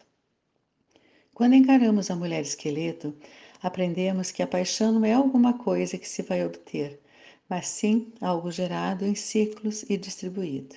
Quando 1.34 1.56
encaramos 1.56 2.12
a 2.12 2.14
mulher 2.14 2.42
esqueleto, 2.42 3.12
aprendemos 3.60 4.30
que 4.30 4.44
a 4.44 4.46
paixão 4.46 4.92
não 4.92 5.04
é 5.04 5.14
alguma 5.14 5.54
coisa 5.54 5.98
que 5.98 6.08
se 6.08 6.22
vai 6.22 6.46
obter, 6.46 7.00
mas 7.48 7.66
sim 7.66 8.12
algo 8.20 8.52
gerado 8.52 9.04
em 9.04 9.16
ciclos 9.16 9.84
e 9.90 9.96
distribuído. 9.96 10.76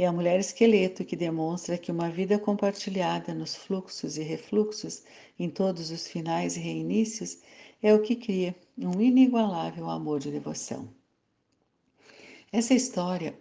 É 0.00 0.06
a 0.06 0.12
mulher 0.14 0.40
esqueleto 0.40 1.04
que 1.04 1.14
demonstra 1.14 1.76
que 1.76 1.92
uma 1.92 2.08
vida 2.08 2.38
compartilhada 2.38 3.34
nos 3.34 3.54
fluxos 3.54 4.16
e 4.16 4.22
refluxos, 4.22 5.02
em 5.38 5.50
todos 5.50 5.90
os 5.90 6.06
finais 6.06 6.56
e 6.56 6.60
reinícios, 6.60 7.42
é 7.82 7.92
o 7.92 8.00
que 8.00 8.16
cria 8.16 8.56
um 8.78 8.98
inigualável 8.98 9.90
amor 9.90 10.18
de 10.18 10.30
devoção. 10.30 10.88
Essa 12.50 12.72
história 12.72 13.38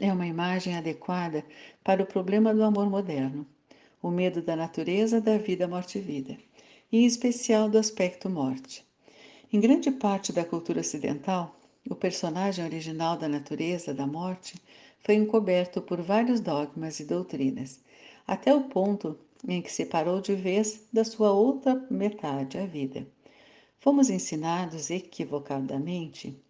é 0.00 0.12
uma 0.12 0.26
imagem 0.26 0.76
adequada 0.76 1.46
para 1.82 2.02
o 2.02 2.06
problema 2.06 2.52
do 2.52 2.62
amor 2.62 2.90
moderno, 2.90 3.46
o 4.02 4.10
medo 4.10 4.42
da 4.42 4.54
natureza 4.54 5.18
da 5.18 5.38
vida, 5.38 5.66
morte 5.66 5.96
e 5.96 6.02
vida, 6.02 6.36
e 6.92 6.98
em 6.98 7.06
especial 7.06 7.70
do 7.70 7.78
aspecto 7.78 8.28
morte. 8.28 8.84
Em 9.50 9.58
grande 9.58 9.90
parte 9.90 10.30
da 10.30 10.44
cultura 10.44 10.80
ocidental, 10.80 11.58
o 11.88 11.94
personagem 11.94 12.62
original 12.62 13.16
da 13.16 13.30
natureza 13.30 13.94
da 13.94 14.06
morte 14.06 14.60
foi 15.02 15.16
encoberto 15.16 15.82
por 15.82 16.00
vários 16.00 16.40
dogmas 16.40 17.00
e 17.00 17.04
doutrinas, 17.04 17.80
até 18.26 18.54
o 18.54 18.62
ponto 18.62 19.18
em 19.46 19.60
que 19.60 19.72
se 19.72 19.84
parou 19.84 20.20
de 20.20 20.34
vez 20.34 20.84
da 20.92 21.04
sua 21.04 21.32
outra 21.32 21.86
metade, 21.90 22.58
a 22.58 22.66
vida. 22.66 23.06
Fomos 23.80 24.08
ensinados 24.08 24.90
equivocadamente 24.90 26.40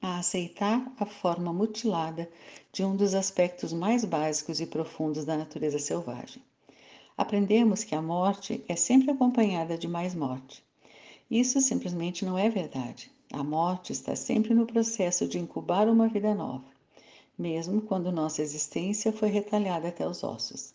a 0.00 0.18
aceitar 0.18 0.90
a 0.98 1.04
forma 1.04 1.52
mutilada 1.52 2.30
de 2.72 2.84
um 2.84 2.96
dos 2.96 3.14
aspectos 3.14 3.72
mais 3.72 4.04
básicos 4.04 4.60
e 4.60 4.66
profundos 4.66 5.24
da 5.24 5.36
natureza 5.36 5.78
selvagem. 5.78 6.42
Aprendemos 7.18 7.84
que 7.84 7.94
a 7.94 8.00
morte 8.00 8.64
é 8.68 8.76
sempre 8.76 9.10
acompanhada 9.10 9.76
de 9.76 9.88
mais 9.88 10.14
morte. 10.14 10.64
Isso 11.30 11.60
simplesmente 11.60 12.24
não 12.24 12.38
é 12.38 12.48
verdade. 12.48 13.10
A 13.32 13.44
morte 13.44 13.92
está 13.92 14.16
sempre 14.16 14.54
no 14.54 14.66
processo 14.66 15.26
de 15.28 15.38
incubar 15.38 15.88
uma 15.88 16.08
vida 16.08 16.34
nova, 16.34 16.69
mesmo 17.40 17.80
quando 17.80 18.12
nossa 18.12 18.42
existência 18.42 19.12
foi 19.12 19.30
retalhada 19.30 19.88
até 19.88 20.06
os 20.06 20.22
ossos. 20.22 20.74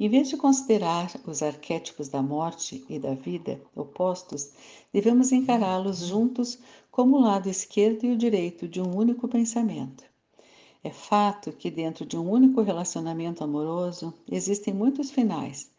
Em 0.00 0.08
vez 0.08 0.30
de 0.30 0.38
considerar 0.38 1.12
os 1.26 1.42
arquétipos 1.42 2.08
da 2.08 2.22
morte 2.22 2.82
e 2.88 2.98
da 2.98 3.14
vida 3.14 3.60
opostos, 3.76 4.50
devemos 4.90 5.30
encará-los 5.30 5.98
juntos 5.98 6.58
como 6.90 7.16
o 7.18 7.20
lado 7.20 7.48
esquerdo 7.48 8.04
e 8.04 8.12
o 8.12 8.16
direito 8.16 8.66
de 8.66 8.80
um 8.80 8.96
único 8.96 9.28
pensamento. 9.28 10.02
É 10.82 10.90
fato 10.90 11.52
que 11.52 11.70
dentro 11.70 12.06
de 12.06 12.16
um 12.16 12.28
único 12.28 12.62
relacionamento 12.62 13.44
amoroso 13.44 14.14
existem 14.28 14.72
muitos 14.72 15.10
finais. 15.10 15.70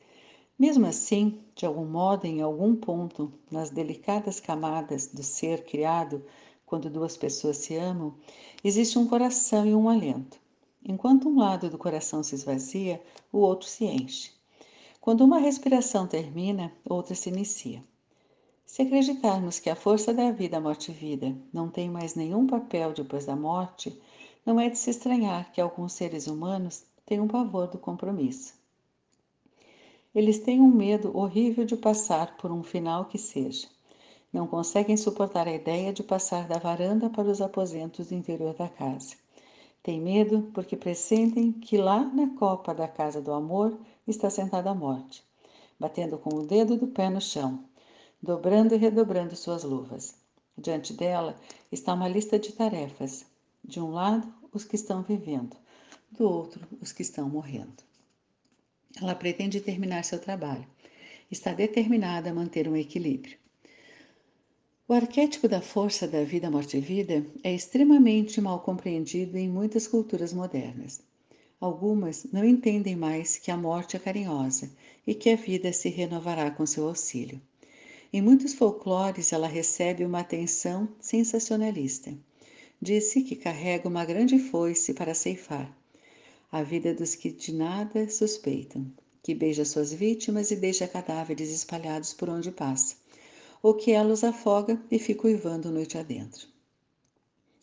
Mesmo 0.57 0.85
assim, 0.85 1.39
de 1.55 1.65
algum 1.65 1.85
modo, 1.85 2.25
em 2.25 2.39
algum 2.41 2.75
ponto, 2.75 3.33
nas 3.49 3.71
delicadas 3.71 4.39
camadas 4.39 5.07
do 5.07 5.23
ser 5.23 5.65
criado, 5.65 6.23
quando 6.73 6.89
duas 6.89 7.15
pessoas 7.15 7.57
se 7.57 7.75
amam, 7.75 8.15
existe 8.63 8.97
um 8.97 9.05
coração 9.05 9.63
e 9.63 9.75
um 9.75 9.87
alento. 9.87 10.39
Enquanto 10.83 11.29
um 11.29 11.37
lado 11.37 11.69
do 11.69 11.77
coração 11.77 12.23
se 12.23 12.33
esvazia, 12.33 12.99
o 13.31 13.37
outro 13.37 13.69
se 13.69 13.85
enche. 13.85 14.31
Quando 14.99 15.23
uma 15.23 15.37
respiração 15.37 16.07
termina, 16.07 16.73
outra 16.83 17.13
se 17.13 17.29
inicia. 17.29 17.83
Se 18.65 18.81
acreditarmos 18.81 19.59
que 19.59 19.69
a 19.69 19.75
força 19.75 20.11
da 20.15 20.31
vida, 20.31 20.59
morte 20.59 20.89
e 20.89 20.95
vida 20.95 21.37
não 21.53 21.69
tem 21.69 21.91
mais 21.91 22.15
nenhum 22.15 22.47
papel 22.47 22.91
depois 22.91 23.27
da 23.27 23.35
morte, 23.35 23.95
não 24.43 24.59
é 24.59 24.67
de 24.67 24.79
se 24.79 24.89
estranhar 24.89 25.51
que 25.51 25.61
alguns 25.61 25.93
seres 25.93 26.25
humanos 26.25 26.85
tenham 27.05 27.27
pavor 27.27 27.67
do 27.67 27.77
compromisso. 27.77 28.55
Eles 30.15 30.39
têm 30.39 30.59
um 30.59 30.71
medo 30.71 31.15
horrível 31.15 31.65
de 31.65 31.77
passar 31.77 32.35
por 32.35 32.51
um 32.51 32.63
final 32.63 33.05
que 33.05 33.19
seja. 33.19 33.67
Não 34.33 34.47
conseguem 34.47 34.97
suportar 34.97 35.47
a 35.47 35.53
ideia 35.53 35.93
de 35.93 36.01
passar 36.01 36.47
da 36.47 36.57
varanda 36.57 37.07
para 37.07 37.29
os 37.29 37.39
aposentos 37.39 38.07
do 38.07 38.15
interior 38.15 38.55
da 38.55 38.67
casa. 38.67 39.15
Tem 39.83 40.01
medo 40.01 40.49
porque 40.55 40.75
pressentem 40.75 41.51
que 41.51 41.77
lá 41.77 42.03
na 42.03 42.35
copa 42.35 42.73
da 42.73 42.87
casa 42.87 43.21
do 43.21 43.31
amor 43.31 43.77
está 44.07 44.31
sentada 44.31 44.71
a 44.71 44.73
morte, 44.73 45.23
batendo 45.79 46.17
com 46.17 46.33
o 46.33 46.47
dedo 46.47 46.75
do 46.75 46.87
pé 46.87 47.11
no 47.11 47.21
chão, 47.21 47.63
dobrando 48.19 48.73
e 48.73 48.77
redobrando 48.77 49.35
suas 49.35 49.63
luvas. 49.63 50.15
Diante 50.57 50.93
dela 50.93 51.35
está 51.71 51.93
uma 51.93 52.07
lista 52.07 52.39
de 52.39 52.53
tarefas. 52.53 53.25
De 53.63 53.79
um 53.79 53.91
lado, 53.91 54.27
os 54.51 54.63
que 54.63 54.75
estão 54.75 55.03
vivendo, 55.03 55.55
do 56.11 56.27
outro, 56.27 56.67
os 56.81 56.91
que 56.91 57.01
estão 57.01 57.29
morrendo. 57.29 57.83
Ela 58.99 59.15
pretende 59.15 59.61
terminar 59.61 60.03
seu 60.03 60.19
trabalho. 60.19 60.67
Está 61.29 61.53
determinada 61.53 62.31
a 62.31 62.33
manter 62.33 62.67
um 62.67 62.75
equilíbrio. 62.75 63.42
O 64.85 64.91
arquétipo 64.91 65.47
da 65.47 65.61
força 65.61 66.05
da 66.05 66.25
vida, 66.25 66.51
morte 66.51 66.75
e 66.75 66.81
vida 66.81 67.25
é 67.41 67.55
extremamente 67.55 68.41
mal 68.41 68.59
compreendido 68.59 69.37
em 69.37 69.47
muitas 69.47 69.87
culturas 69.87 70.33
modernas. 70.33 71.01
Algumas 71.57 72.25
não 72.33 72.43
entendem 72.43 72.93
mais 72.93 73.37
que 73.37 73.49
a 73.49 73.55
morte 73.55 73.95
é 73.95 73.99
carinhosa 73.99 74.69
e 75.07 75.15
que 75.15 75.29
a 75.29 75.37
vida 75.37 75.71
se 75.71 75.87
renovará 75.87 76.51
com 76.51 76.65
seu 76.65 76.85
auxílio. 76.85 77.41
Em 78.11 78.21
muitos 78.21 78.53
folclores, 78.53 79.31
ela 79.31 79.47
recebe 79.47 80.03
uma 80.03 80.19
atenção 80.19 80.89
sensacionalista. 80.99 82.13
Disse 82.81 83.21
que 83.21 83.37
carrega 83.37 83.87
uma 83.87 84.03
grande 84.03 84.37
foice 84.37 84.93
para 84.93 85.13
ceifar 85.13 85.73
a 86.51 86.61
vida 86.61 86.93
dos 86.93 87.15
que 87.15 87.31
de 87.31 87.53
nada 87.53 88.09
suspeitam, 88.09 88.91
que 89.23 89.33
beija 89.33 89.63
suas 89.63 89.93
vítimas 89.93 90.51
e 90.51 90.57
deixa 90.57 90.85
cadáveres 90.89 91.49
espalhados 91.49 92.13
por 92.13 92.29
onde 92.29 92.51
passa 92.51 93.01
ou 93.63 93.73
que 93.73 93.93
ela 93.93 94.11
os 94.11 94.25
afoga 94.25 94.79
e 94.91 94.99
fica 94.99 95.25
uivando 95.25 95.71
noite 95.71 95.97
adentro. 95.97 96.47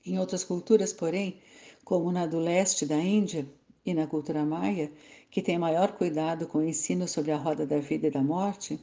Em 0.04 0.18
outras 0.18 0.42
culturas, 0.42 0.94
porém, 0.94 1.38
como 1.84 2.10
na 2.10 2.26
do 2.26 2.38
leste 2.38 2.86
da 2.86 2.96
Índia 2.96 3.46
e 3.84 3.92
na 3.92 4.06
cultura 4.06 4.42
maia, 4.46 4.90
que 5.30 5.42
tem 5.42 5.58
maior 5.58 5.92
cuidado 5.92 6.46
com 6.46 6.58
o 6.58 6.64
ensino 6.64 7.06
sobre 7.06 7.32
a 7.32 7.36
roda 7.36 7.66
da 7.66 7.78
vida 7.78 8.06
e 8.06 8.10
da 8.10 8.22
morte, 8.22 8.80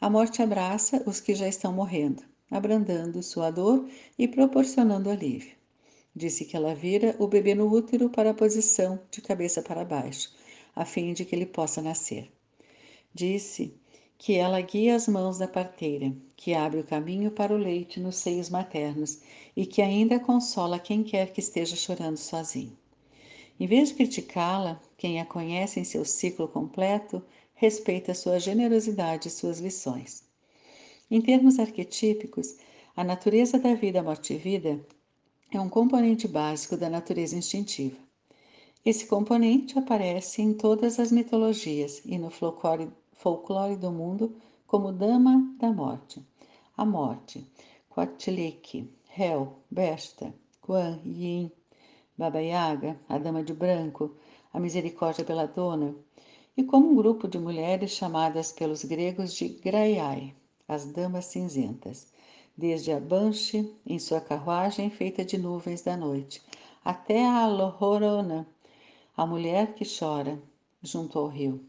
a 0.00 0.08
morte 0.08 0.40
abraça 0.40 1.02
os 1.04 1.20
que 1.20 1.34
já 1.34 1.48
estão 1.48 1.72
morrendo, 1.72 2.22
abrandando 2.48 3.22
sua 3.24 3.50
dor 3.50 3.88
e 4.16 4.28
proporcionando 4.28 5.10
alívio. 5.10 5.56
Disse 6.14 6.44
que 6.44 6.56
ela 6.56 6.74
vira 6.74 7.16
o 7.18 7.26
bebê 7.26 7.56
no 7.56 7.72
útero 7.72 8.08
para 8.08 8.30
a 8.30 8.34
posição 8.34 9.00
de 9.10 9.20
cabeça 9.20 9.62
para 9.62 9.84
baixo, 9.84 10.32
a 10.76 10.84
fim 10.84 11.12
de 11.12 11.24
que 11.24 11.34
ele 11.34 11.46
possa 11.46 11.82
nascer. 11.82 12.30
Disse 13.12 13.74
que 14.24 14.36
ela 14.36 14.60
guia 14.60 14.94
as 14.94 15.08
mãos 15.08 15.38
da 15.38 15.48
parteira, 15.48 16.14
que 16.36 16.54
abre 16.54 16.78
o 16.78 16.84
caminho 16.84 17.32
para 17.32 17.52
o 17.52 17.56
leite 17.56 17.98
nos 17.98 18.14
seios 18.14 18.48
maternos 18.48 19.18
e 19.56 19.66
que 19.66 19.82
ainda 19.82 20.20
consola 20.20 20.78
quem 20.78 21.02
quer 21.02 21.32
que 21.32 21.40
esteja 21.40 21.74
chorando 21.74 22.16
sozinho. 22.16 22.78
Em 23.58 23.66
vez 23.66 23.88
de 23.88 23.96
criticá-la, 23.96 24.80
quem 24.96 25.20
a 25.20 25.26
conhece 25.26 25.80
em 25.80 25.84
seu 25.84 26.04
ciclo 26.04 26.46
completo 26.46 27.20
respeita 27.52 28.14
sua 28.14 28.38
generosidade 28.38 29.26
e 29.26 29.30
suas 29.32 29.58
lições. 29.58 30.22
Em 31.10 31.20
termos 31.20 31.58
arquetípicos, 31.58 32.54
a 32.94 33.02
natureza 33.02 33.58
da 33.58 33.74
vida, 33.74 34.04
morte 34.04 34.34
e 34.34 34.38
vida 34.38 34.78
é 35.50 35.60
um 35.60 35.68
componente 35.68 36.28
básico 36.28 36.76
da 36.76 36.88
natureza 36.88 37.34
instintiva. 37.34 37.96
Esse 38.86 39.04
componente 39.04 39.76
aparece 39.76 40.42
em 40.42 40.54
todas 40.54 41.00
as 41.00 41.10
mitologias 41.10 42.02
e 42.04 42.16
no 42.18 42.30
folclore, 42.30 42.88
folclore 43.22 43.76
do 43.76 43.92
mundo 43.92 44.34
como 44.66 44.90
Dama 44.90 45.54
da 45.56 45.72
Morte, 45.72 46.20
a 46.76 46.84
Morte, 46.84 47.46
Quatlic, 47.88 48.90
Hel, 49.16 49.58
Besta, 49.70 50.34
Quan 50.60 51.00
Yin, 51.04 51.48
Baba 52.18 52.40
Yaga, 52.40 52.98
a 53.08 53.18
Dama 53.18 53.44
de 53.44 53.54
Branco, 53.54 54.16
a 54.52 54.58
Misericórdia 54.58 55.24
pela 55.24 55.46
Dona, 55.46 55.94
e 56.56 56.64
como 56.64 56.90
um 56.90 56.96
grupo 56.96 57.28
de 57.28 57.38
mulheres 57.38 57.92
chamadas 57.92 58.50
pelos 58.50 58.82
gregos 58.82 59.34
de 59.34 59.48
Graiai, 59.50 60.34
as 60.66 60.86
Damas 60.86 61.26
Cinzentas, 61.26 62.12
desde 62.56 62.90
a 62.90 62.98
Banshee 62.98 63.72
em 63.86 64.00
sua 64.00 64.20
carruagem 64.20 64.90
feita 64.90 65.24
de 65.24 65.38
nuvens 65.38 65.82
da 65.82 65.96
noite, 65.96 66.42
até 66.84 67.24
a 67.24 67.46
Lohorona, 67.46 68.48
a 69.16 69.24
mulher 69.24 69.74
que 69.74 69.84
chora 69.84 70.42
junto 70.82 71.20
ao 71.20 71.28
rio, 71.28 71.64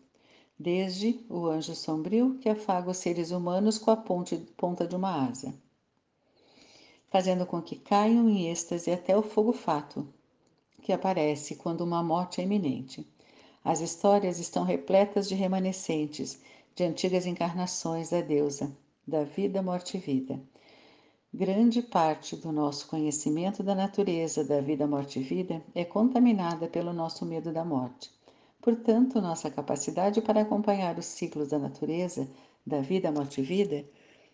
desde 0.64 1.20
o 1.30 1.46
anjo 1.48 1.76
sombrio 1.76 2.38
que 2.40 2.48
afaga 2.48 2.90
os 2.90 2.98
seres 2.98 3.32
humanos 3.32 3.78
com 3.78 3.92
a 3.92 3.98
ponte, 3.98 4.38
ponta 4.56 4.88
de 4.88 4.96
uma 4.96 5.28
asa, 5.28 5.54
fazendo 7.10 7.46
com 7.46 7.62
que 7.62 7.76
caiam 7.76 8.30
em 8.30 8.50
êxtase 8.50 8.90
até 8.90 9.16
o 9.18 9.22
fogo 9.22 9.52
fato, 9.52 10.08
que 10.82 10.94
aparece 10.94 11.58
quando 11.58 11.82
uma 11.82 12.02
morte 12.02 12.40
é 12.40 12.46
iminente. 12.46 13.06
As 13.62 13.82
histórias 13.82 14.40
estão 14.40 14.64
repletas 14.64 15.28
de 15.28 15.36
remanescentes, 15.36 16.42
de 16.74 16.86
antigas 16.86 17.26
encarnações 17.26 18.12
da 18.12 18.22
deusa, 18.22 18.72
da 19.06 19.26
vida, 19.26 19.62
morte 19.62 19.98
e 19.98 20.00
vida. 20.00 20.42
Grande 21.34 21.82
parte 21.82 22.38
do 22.38 22.54
nosso 22.54 22.88
conhecimento 22.88 23.62
da 23.62 23.76
natureza 23.76 24.46
da 24.46 24.62
vida, 24.62 24.88
morte 24.88 25.20
e 25.20 25.24
vida 25.24 25.62
é 25.76 25.84
contaminada 25.84 26.68
pelo 26.70 26.94
nosso 26.94 27.26
medo 27.26 27.52
da 27.52 27.66
morte. 27.66 28.10
Portanto, 28.64 29.20
nossa 29.20 29.52
capacidade 29.52 30.22
para 30.22 30.40
acompanhar 30.40 30.98
os 30.98 31.06
ciclos 31.06 31.50
da 31.50 31.60
natureza, 31.60 32.26
da 32.66 32.80
vida, 32.80 33.12
morte 33.12 33.42
e 33.42 33.44
vida, 33.44 33.84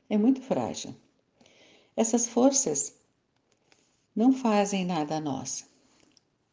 é 0.08 0.20
muito 0.20 0.39
frágil. 0.39 0.94
Essas 1.98 2.28
forças 2.28 2.94
não 4.15 4.32
fazem 4.32 4.86
nada 4.86 5.15
a 5.15 5.20
nós. 5.20 5.65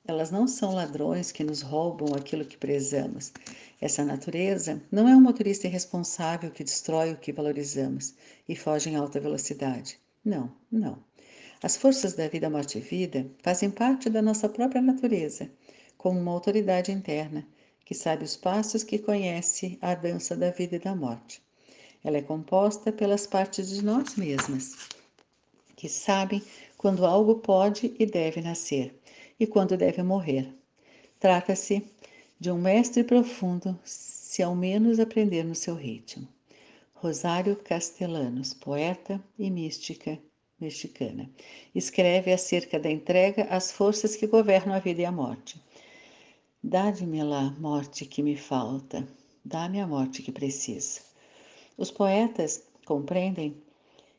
Elas 0.09 0.31
não 0.31 0.49
são 0.49 0.73
ladrões 0.73 1.31
que 1.31 1.45
nos 1.45 1.61
roubam 1.61 2.15
aquilo 2.15 2.47
que 2.47 2.57
prezamos. 2.57 3.31
Essa 3.79 4.03
natureza 4.03 4.83
não 4.91 5.07
é 5.07 5.15
um 5.15 5.21
motorista 5.21 5.67
irresponsável 5.67 6.51
que 6.51 6.65
destrói 6.65 7.13
o 7.13 7.19
que 7.19 7.31
valorizamos 7.31 8.15
e 8.49 8.57
foge 8.57 8.89
em 8.89 8.97
alta 8.97 9.21
velocidade. 9.21 10.01
Não, 10.25 10.51
não. 10.73 10.99
As 11.63 11.77
forças 11.77 12.15
da 12.15 12.27
vida, 12.27 12.49
morte 12.49 12.79
e 12.79 12.81
vida 12.81 13.31
fazem 13.43 13.71
parte 13.71 14.09
da 14.09 14.23
nossa 14.23 14.49
própria 14.49 14.81
natureza, 14.81 15.51
como 15.99 16.19
uma 16.19 16.33
autoridade 16.33 16.91
interna 16.91 17.47
que 17.87 17.95
sabe 17.95 18.25
os 18.25 18.37
passos 18.37 18.83
que 18.83 18.99
conhece 18.99 19.79
a 19.81 19.95
dança 19.95 20.37
da 20.37 20.51
vida 20.51 20.75
e 20.75 20.81
da 20.81 20.93
morte. 20.93 21.41
Ela 22.03 22.17
é 22.17 22.23
composta 22.23 22.91
pelas 22.91 23.29
partes 23.29 23.69
de 23.71 23.83
nós 23.85 24.17
mesmas, 24.17 24.75
que 25.77 25.89
sabem 25.89 26.43
quando 26.77 27.07
algo 27.07 27.37
pode 27.37 27.95
e 27.97 28.05
deve 28.05 28.41
nascer 28.41 29.01
e 29.39 29.47
quando 29.47 29.77
deve 29.77 30.03
morrer. 30.03 30.53
Trata-se 31.21 31.81
de 32.41 32.51
um 32.51 32.59
mestre 32.59 33.05
profundo, 33.05 33.79
se 33.85 34.43
ao 34.43 34.57
menos 34.57 34.99
aprender 34.99 35.45
no 35.45 35.55
seu 35.55 35.77
ritmo. 35.77 36.27
Rosário 36.93 37.55
Castellanos, 37.55 38.53
poeta 38.53 39.23
e 39.39 39.49
mística 39.49 40.19
mexicana, 40.61 41.31
escreve 41.73 42.33
acerca 42.33 42.81
da 42.81 42.91
entrega 42.91 43.45
às 43.45 43.71
forças 43.71 44.17
que 44.17 44.27
governam 44.27 44.75
a 44.75 44.81
vida 44.81 45.03
e 45.03 45.05
a 45.05 45.13
morte. 45.13 45.65
Dá-me 46.69 47.23
lá 47.23 47.55
morte 47.61 48.05
que 48.05 48.21
me 48.25 48.35
falta, 48.35 49.07
dá-me 49.45 49.81
a 49.81 49.87
morte 49.87 50.21
que 50.21 50.33
preciso. 50.33 51.01
Os 51.79 51.93
poetas 51.93 52.65
compreendem 52.85 53.57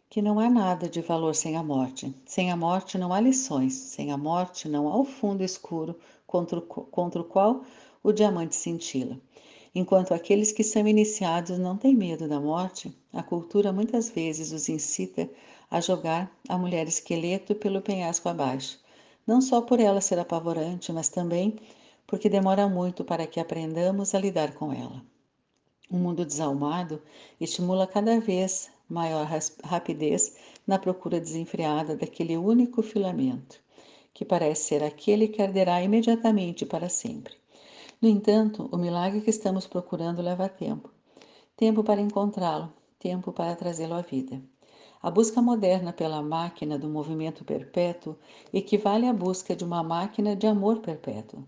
que 0.10 0.22
não 0.22 0.40
há 0.40 0.50
nada 0.50 0.88
de 0.88 1.02
valor 1.02 1.36
sem 1.36 1.58
a 1.58 1.62
morte. 1.62 2.16
Sem 2.26 2.50
a 2.50 2.56
morte 2.56 2.98
não 2.98 3.12
há 3.12 3.20
lições, 3.20 3.74
sem 3.74 4.14
a 4.14 4.18
morte 4.18 4.70
não 4.70 4.88
há 4.88 4.98
o 4.98 5.04
fundo 5.04 5.44
escuro 5.44 6.00
contra 6.26 6.60
o, 6.60 6.62
contra 6.62 7.20
o 7.20 7.26
qual 7.26 7.66
o 8.02 8.14
diamante 8.14 8.56
cintila. 8.56 9.20
Enquanto 9.76 10.14
aqueles 10.14 10.54
que 10.54 10.64
são 10.64 10.88
iniciados 10.88 11.60
não 11.60 11.76
têm 11.76 11.98
medo 11.98 12.30
da 12.30 12.40
morte, 12.40 12.98
a 13.12 13.22
cultura 13.22 13.74
muitas 13.74 14.10
vezes 14.10 14.54
os 14.54 14.70
incita 14.70 15.30
a 15.70 15.82
jogar 15.82 16.32
a 16.48 16.58
mulher 16.58 16.88
esqueleto 16.88 17.54
pelo 17.56 17.82
penhasco 17.82 18.30
abaixo, 18.30 18.80
não 19.28 19.42
só 19.42 19.60
por 19.60 19.82
ela 19.82 20.00
ser 20.00 20.18
apavorante, 20.18 20.94
mas 20.94 21.10
também 21.10 21.60
porque 22.08 22.30
demora 22.30 22.67
muito 22.70 23.04
para 23.04 23.28
que 23.28 23.39
aprendamos 23.39 24.15
a 24.15 24.20
lidar 24.20 24.54
com 24.56 24.72
ela. 24.72 25.04
O 25.89 25.98
mundo 25.98 26.26
desalmado 26.26 27.02
estimula 27.39 27.86
cada 27.86 28.20
vez 28.20 28.72
maior 28.89 29.28
rapidez 29.63 30.38
na 30.65 30.80
procura 30.80 31.20
desenfreada 31.20 31.96
daquele 31.96 32.38
único 32.38 32.82
filamento, 32.82 33.60
que 34.13 34.26
parece 34.26 34.63
ser 34.63 34.84
aquele 34.84 35.28
que 35.28 35.41
arderá 35.41 35.84
imediatamente 35.84 36.65
para 36.65 36.89
sempre. 36.89 37.36
No 38.02 38.08
entanto, 38.08 38.70
o 38.72 38.78
milagre 38.78 39.22
que 39.22 39.30
estamos 39.30 39.67
procurando 39.67 40.22
leva 40.22 40.48
tempo. 40.48 40.89
Tempo 41.56 41.84
para 41.84 42.02
encontrá-lo, 42.02 42.72
tempo 43.00 43.32
para 43.32 43.56
trazê-lo 43.56 43.96
à 43.96 44.02
vida. 44.02 44.41
A 45.02 45.12
busca 45.12 45.41
moderna 45.41 45.93
pela 45.93 46.22
máquina 46.22 46.78
do 46.78 46.89
movimento 46.89 47.43
perpétuo 47.43 48.15
equivale 48.54 49.08
à 49.08 49.13
busca 49.13 49.56
de 49.56 49.63
uma 49.63 49.84
máquina 49.84 50.36
de 50.36 50.48
amor 50.48 50.80
perpétuo. 50.80 51.43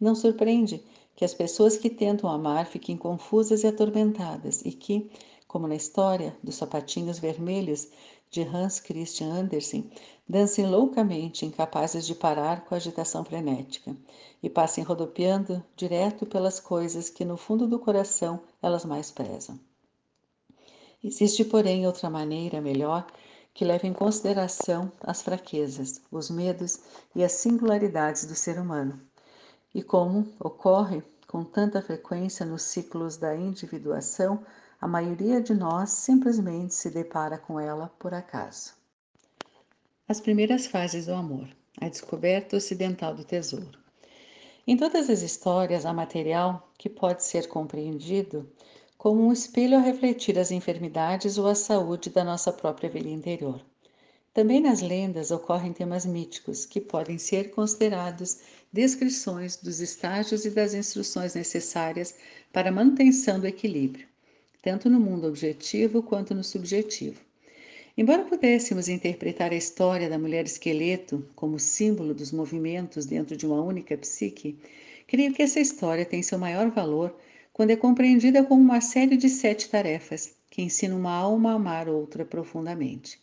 Não 0.00 0.14
surpreende 0.14 0.82
que 1.14 1.24
as 1.24 1.34
pessoas 1.34 1.76
que 1.76 1.90
tentam 1.90 2.30
amar 2.30 2.64
fiquem 2.64 2.96
confusas 2.96 3.62
e 3.62 3.66
atormentadas 3.66 4.62
e 4.64 4.72
que, 4.72 5.10
como 5.46 5.68
na 5.68 5.74
história 5.74 6.34
dos 6.42 6.54
sapatinhos 6.54 7.18
vermelhos 7.18 7.88
de 8.30 8.40
Hans 8.42 8.80
Christian 8.80 9.30
Andersen, 9.30 9.90
dancem 10.26 10.66
loucamente, 10.66 11.44
incapazes 11.44 12.06
de 12.06 12.14
parar 12.14 12.64
com 12.64 12.74
a 12.74 12.78
agitação 12.78 13.24
frenética 13.24 13.94
e 14.42 14.48
passem 14.48 14.82
rodopiando 14.82 15.62
direto 15.76 16.24
pelas 16.24 16.58
coisas 16.60 17.10
que 17.10 17.24
no 17.24 17.36
fundo 17.36 17.66
do 17.66 17.78
coração 17.78 18.40
elas 18.62 18.84
mais 18.84 19.10
prezam. 19.10 19.60
Existe, 21.02 21.44
porém, 21.44 21.86
outra 21.86 22.08
maneira 22.08 22.60
melhor 22.60 23.06
que 23.52 23.64
leva 23.64 23.86
em 23.86 23.92
consideração 23.92 24.92
as 25.00 25.20
fraquezas, 25.20 26.00
os 26.10 26.30
medos 26.30 26.78
e 27.14 27.24
as 27.24 27.32
singularidades 27.32 28.24
do 28.24 28.34
ser 28.34 28.58
humano. 28.58 29.09
E 29.74 29.82
como 29.82 30.32
ocorre 30.38 31.02
com 31.26 31.44
tanta 31.44 31.80
frequência 31.80 32.44
nos 32.44 32.62
ciclos 32.62 33.16
da 33.16 33.36
individuação, 33.36 34.44
a 34.80 34.88
maioria 34.88 35.40
de 35.40 35.54
nós 35.54 35.90
simplesmente 35.90 36.74
se 36.74 36.90
depara 36.90 37.38
com 37.38 37.60
ela 37.60 37.92
por 37.98 38.12
acaso. 38.12 38.74
As 40.08 40.20
primeiras 40.20 40.66
fases 40.66 41.06
do 41.06 41.14
amor, 41.14 41.48
a 41.80 41.88
descoberta 41.88 42.56
ocidental 42.56 43.14
do 43.14 43.22
tesouro. 43.22 43.78
Em 44.66 44.76
todas 44.76 45.08
as 45.08 45.22
histórias 45.22 45.86
há 45.86 45.92
material 45.92 46.68
que 46.76 46.88
pode 46.88 47.22
ser 47.22 47.46
compreendido 47.46 48.50
como 48.98 49.24
um 49.24 49.32
espelho 49.32 49.76
a 49.78 49.80
refletir 49.80 50.38
as 50.38 50.50
enfermidades 50.50 51.38
ou 51.38 51.46
a 51.46 51.54
saúde 51.54 52.10
da 52.10 52.24
nossa 52.24 52.52
própria 52.52 52.90
vida 52.90 53.08
interior. 53.08 53.60
Também 54.32 54.60
nas 54.60 54.80
lendas 54.80 55.32
ocorrem 55.32 55.72
temas 55.72 56.06
míticos 56.06 56.64
que 56.64 56.80
podem 56.80 57.18
ser 57.18 57.50
considerados 57.50 58.38
descrições 58.72 59.56
dos 59.56 59.80
estágios 59.80 60.44
e 60.44 60.50
das 60.50 60.72
instruções 60.72 61.34
necessárias 61.34 62.14
para 62.52 62.68
a 62.68 62.72
manutenção 62.72 63.40
do 63.40 63.48
equilíbrio, 63.48 64.06
tanto 64.62 64.88
no 64.88 65.00
mundo 65.00 65.26
objetivo 65.26 66.00
quanto 66.00 66.32
no 66.32 66.44
subjetivo. 66.44 67.20
Embora 67.98 68.22
pudéssemos 68.22 68.88
interpretar 68.88 69.50
a 69.50 69.56
história 69.56 70.08
da 70.08 70.16
mulher 70.16 70.44
esqueleto 70.44 71.28
como 71.34 71.58
símbolo 71.58 72.14
dos 72.14 72.30
movimentos 72.30 73.06
dentro 73.06 73.36
de 73.36 73.44
uma 73.44 73.60
única 73.60 73.98
psique, 73.98 74.56
creio 75.08 75.34
que 75.34 75.42
essa 75.42 75.58
história 75.58 76.06
tem 76.06 76.22
seu 76.22 76.38
maior 76.38 76.70
valor 76.70 77.16
quando 77.52 77.70
é 77.70 77.76
compreendida 77.76 78.44
como 78.44 78.62
uma 78.62 78.80
série 78.80 79.16
de 79.16 79.28
sete 79.28 79.68
tarefas 79.68 80.36
que 80.48 80.62
ensinam 80.62 80.98
uma 80.98 81.12
alma 81.12 81.50
a 81.50 81.54
amar 81.56 81.88
outra 81.88 82.24
profundamente. 82.24 83.18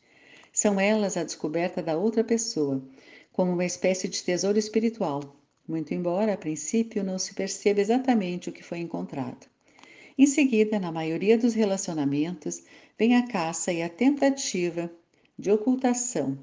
São 0.59 0.79
elas 0.79 1.15
a 1.15 1.23
descoberta 1.23 1.83
da 1.83 1.95
outra 1.95 2.23
pessoa, 2.23 2.83
como 3.31 3.51
uma 3.51 3.63
espécie 3.63 4.07
de 4.07 4.23
tesouro 4.23 4.57
espiritual, 4.57 5.35
muito 5.67 5.93
embora 5.93 6.33
a 6.33 6.37
princípio 6.37 7.03
não 7.03 7.19
se 7.19 7.35
perceba 7.35 7.79
exatamente 7.79 8.49
o 8.49 8.51
que 8.51 8.63
foi 8.63 8.79
encontrado. 8.79 9.45
Em 10.17 10.25
seguida, 10.25 10.79
na 10.79 10.91
maioria 10.91 11.37
dos 11.37 11.53
relacionamentos, 11.53 12.63
vem 12.97 13.15
a 13.15 13.27
caça 13.27 13.71
e 13.71 13.83
a 13.83 13.87
tentativa 13.87 14.91
de 15.37 15.51
ocultação, 15.51 16.39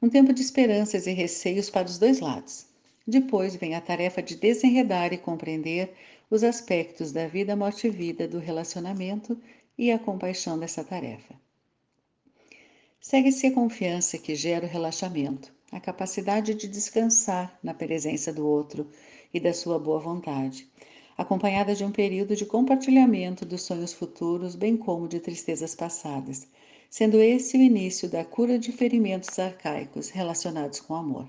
um 0.00 0.08
tempo 0.08 0.32
de 0.32 0.40
esperanças 0.40 1.06
e 1.06 1.12
receios 1.12 1.68
para 1.68 1.86
os 1.86 1.98
dois 1.98 2.20
lados. 2.20 2.64
Depois 3.06 3.54
vem 3.54 3.74
a 3.74 3.82
tarefa 3.82 4.22
de 4.22 4.34
desenredar 4.34 5.12
e 5.12 5.18
compreender 5.18 5.92
os 6.30 6.42
aspectos 6.42 7.12
da 7.12 7.26
vida, 7.26 7.54
morte 7.54 7.86
e 7.86 7.90
vida 7.90 8.26
do 8.26 8.38
relacionamento 8.38 9.38
e 9.76 9.92
a 9.92 9.98
compaixão 9.98 10.58
dessa 10.58 10.82
tarefa. 10.82 11.41
Segue-se 13.04 13.48
a 13.48 13.52
confiança 13.52 14.16
que 14.16 14.36
gera 14.36 14.64
o 14.64 14.68
relaxamento, 14.68 15.52
a 15.72 15.80
capacidade 15.80 16.54
de 16.54 16.68
descansar 16.68 17.58
na 17.60 17.74
presença 17.74 18.32
do 18.32 18.46
outro 18.46 18.88
e 19.34 19.40
da 19.40 19.52
sua 19.52 19.76
boa 19.76 19.98
vontade, 19.98 20.70
acompanhada 21.18 21.74
de 21.74 21.84
um 21.84 21.90
período 21.90 22.36
de 22.36 22.46
compartilhamento 22.46 23.44
dos 23.44 23.62
sonhos 23.62 23.92
futuros, 23.92 24.54
bem 24.54 24.76
como 24.76 25.08
de 25.08 25.18
tristezas 25.18 25.74
passadas, 25.74 26.46
sendo 26.88 27.20
esse 27.20 27.56
o 27.56 27.60
início 27.60 28.08
da 28.08 28.24
cura 28.24 28.56
de 28.56 28.70
ferimentos 28.70 29.36
arcaicos 29.36 30.08
relacionados 30.08 30.78
com 30.78 30.94
amor. 30.94 31.28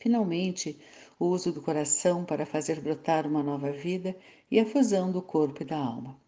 Finalmente, 0.00 0.76
o 1.16 1.26
uso 1.26 1.52
do 1.52 1.62
coração 1.62 2.24
para 2.24 2.44
fazer 2.44 2.80
brotar 2.80 3.24
uma 3.24 3.42
nova 3.42 3.70
vida 3.70 4.16
e 4.50 4.58
a 4.58 4.66
fusão 4.66 5.12
do 5.12 5.22
corpo 5.22 5.62
e 5.62 5.64
da 5.64 5.78
alma. 5.78 6.23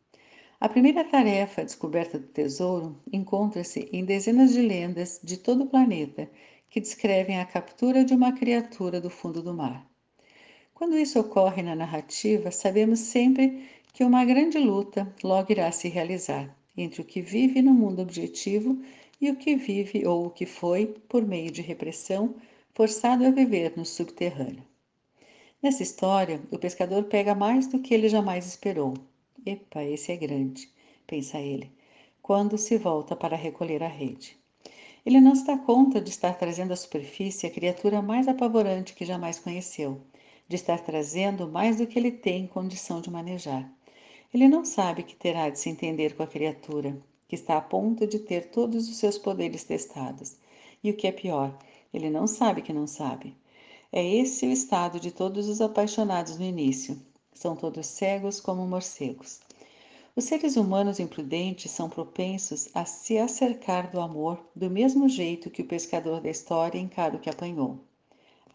A 0.59 0.71
primeira 0.71 1.05
tarefa, 1.05 1.61
a 1.61 1.64
descoberta 1.64 2.19
do 2.19 2.29
tesouro, 2.29 2.99
encontra-se 3.12 3.90
em 3.92 4.07
dezenas 4.07 4.55
de 4.55 4.62
lendas 4.62 5.21
de 5.23 5.37
todo 5.37 5.64
o 5.64 5.66
planeta 5.66 6.31
que 6.71 6.81
descrevem 6.81 7.38
a 7.38 7.45
captura 7.45 8.03
de 8.03 8.14
uma 8.14 8.33
criatura 8.33 8.99
do 8.99 9.11
fundo 9.11 9.42
do 9.42 9.53
mar. 9.53 9.87
Quando 10.73 10.97
isso 10.97 11.21
ocorre 11.21 11.62
na 11.62 11.75
narrativa, 11.75 12.51
sabemos 12.51 13.01
sempre 13.01 13.69
que 13.92 14.03
uma 14.03 14.25
grande 14.25 14.59
luta 14.59 15.14
logo 15.23 15.53
irá 15.53 15.71
se 15.71 15.88
realizar 15.88 16.57
entre 16.75 17.03
o 17.03 17.05
que 17.05 17.21
vive 17.21 17.61
no 17.61 17.75
mundo 17.75 18.01
objetivo 18.01 18.83
e 19.21 19.31
o 19.31 19.37
que 19.37 19.57
vive 19.57 20.07
ou 20.07 20.27
o 20.27 20.31
que 20.31 20.47
foi, 20.47 20.87
por 21.07 21.27
meio 21.27 21.51
de 21.51 21.61
repressão, 21.61 22.35
forçado 22.73 23.27
a 23.27 23.31
viver 23.31 23.75
no 23.77 23.85
subterrâneo. 23.85 24.64
Nessa 25.62 25.83
história, 25.83 26.40
o 26.51 26.59
pescador 26.59 27.05
pega 27.05 27.35
mais 27.35 27.66
do 27.66 27.79
que 27.79 27.92
ele 27.92 28.09
jamais 28.09 28.47
esperou. 28.47 28.95
Epa, 29.48 29.85
esse 29.85 30.11
é 30.11 30.16
grande, 30.16 30.68
pensa 31.06 31.38
ele, 31.38 31.70
quando 32.20 32.59
se 32.59 32.76
volta 32.76 33.14
para 33.14 33.37
recolher 33.37 33.80
a 33.80 33.87
rede. 33.87 34.37
Ele 35.06 35.20
não 35.20 35.37
se 35.37 35.46
dá 35.46 35.56
conta 35.56 36.00
de 36.00 36.11
estar 36.11 36.37
trazendo 36.37 36.72
à 36.72 36.76
superfície 36.76 37.46
a 37.46 37.50
criatura 37.50 38.02
mais 38.02 38.26
apavorante 38.26 38.92
que 38.92 39.04
jamais 39.04 39.38
conheceu, 39.38 40.00
de 40.48 40.56
estar 40.56 40.80
trazendo 40.80 41.46
mais 41.46 41.76
do 41.76 41.87
que 41.87 41.96
ele 41.96 42.11
tem 42.11 42.48
condição 42.48 43.00
de 43.00 43.09
manejar. 43.09 43.72
Ele 44.35 44.48
não 44.48 44.64
sabe 44.64 45.04
que 45.04 45.14
terá 45.14 45.48
de 45.48 45.61
se 45.61 45.70
entender 45.70 46.16
com 46.16 46.24
a 46.24 46.26
criatura, 46.26 47.00
que 47.28 47.37
está 47.37 47.56
a 47.56 47.61
ponto 47.61 48.04
de 48.04 48.18
ter 48.18 48.50
todos 48.50 48.88
os 48.88 48.96
seus 48.96 49.16
poderes 49.16 49.62
testados. 49.62 50.38
E 50.82 50.90
o 50.90 50.96
que 50.96 51.06
é 51.06 51.12
pior, 51.12 51.56
ele 51.94 52.11
não 52.11 52.26
sabe 52.26 52.62
que 52.62 52.72
não 52.72 52.88
sabe. 52.88 53.37
É 53.92 54.04
esse 54.04 54.44
o 54.44 54.50
estado 54.50 54.98
de 54.98 55.12
todos 55.12 55.48
os 55.48 55.61
apaixonados 55.61 56.37
no 56.37 56.44
início. 56.44 57.00
São 57.37 57.55
todos 57.55 57.87
cegos 57.87 58.40
como 58.40 58.66
morcegos. 58.66 59.40
Os 60.16 60.25
seres 60.25 60.57
humanos 60.57 60.99
imprudentes 60.99 61.70
são 61.70 61.87
propensos 61.87 62.70
a 62.75 62.87
se 62.87 63.18
acercar 63.18 63.90
do 63.90 64.01
amor 64.01 64.42
do 64.57 64.70
mesmo 64.70 65.07
jeito 65.07 65.51
que 65.51 65.61
o 65.61 65.66
pescador 65.66 66.22
da 66.22 66.31
história 66.31 66.79
encara 66.79 67.14
o 67.14 67.20
que 67.20 67.29
apanhou. 67.29 67.79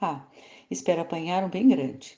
Ah, 0.01 0.25
espero 0.71 0.99
apanhar 0.99 1.43
um 1.43 1.49
bem 1.49 1.67
grande. 1.67 2.17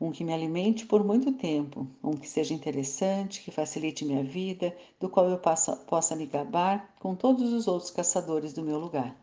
Um 0.00 0.10
que 0.10 0.24
me 0.24 0.32
alimente 0.32 0.86
por 0.86 1.04
muito 1.04 1.30
tempo, 1.32 1.86
um 2.02 2.16
que 2.16 2.26
seja 2.26 2.54
interessante, 2.54 3.42
que 3.42 3.50
facilite 3.50 4.06
minha 4.06 4.24
vida, 4.24 4.74
do 4.98 5.10
qual 5.10 5.28
eu 5.28 5.36
possa, 5.36 5.76
possa 5.76 6.16
me 6.16 6.24
gabar 6.24 6.94
com 6.98 7.14
todos 7.14 7.52
os 7.52 7.68
outros 7.68 7.90
caçadores 7.90 8.54
do 8.54 8.62
meu 8.62 8.78
lugar. 8.78 9.14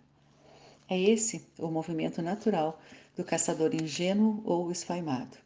É 0.88 1.00
esse 1.00 1.48
o 1.58 1.68
movimento 1.68 2.22
natural 2.22 2.80
do 3.18 3.24
caçador 3.24 3.74
ingênuo 3.74 4.44
ou 4.46 4.72
esfaimado. 4.72 5.45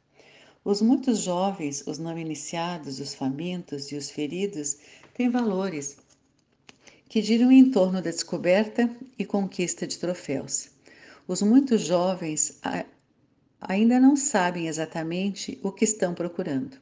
Os 0.63 0.81
muitos 0.81 1.19
jovens, 1.19 1.87
os 1.87 1.97
não 1.97 2.17
iniciados, 2.17 2.99
os 2.99 3.13
famintos 3.13 3.91
e 3.91 3.95
os 3.95 4.11
feridos 4.11 4.77
têm 5.13 5.29
valores 5.29 5.97
que 7.07 7.21
giram 7.21 7.51
em 7.51 7.71
torno 7.71 8.01
da 8.01 8.11
descoberta 8.11 8.89
e 9.17 9.25
conquista 9.25 9.87
de 9.87 9.97
troféus. 9.97 10.69
Os 11.27 11.41
muitos 11.41 11.81
jovens 11.81 12.59
ainda 13.61 13.99
não 13.99 14.15
sabem 14.15 14.67
exatamente 14.67 15.57
o 15.63 15.71
que 15.71 15.85
estão 15.85 16.13
procurando. 16.13 16.77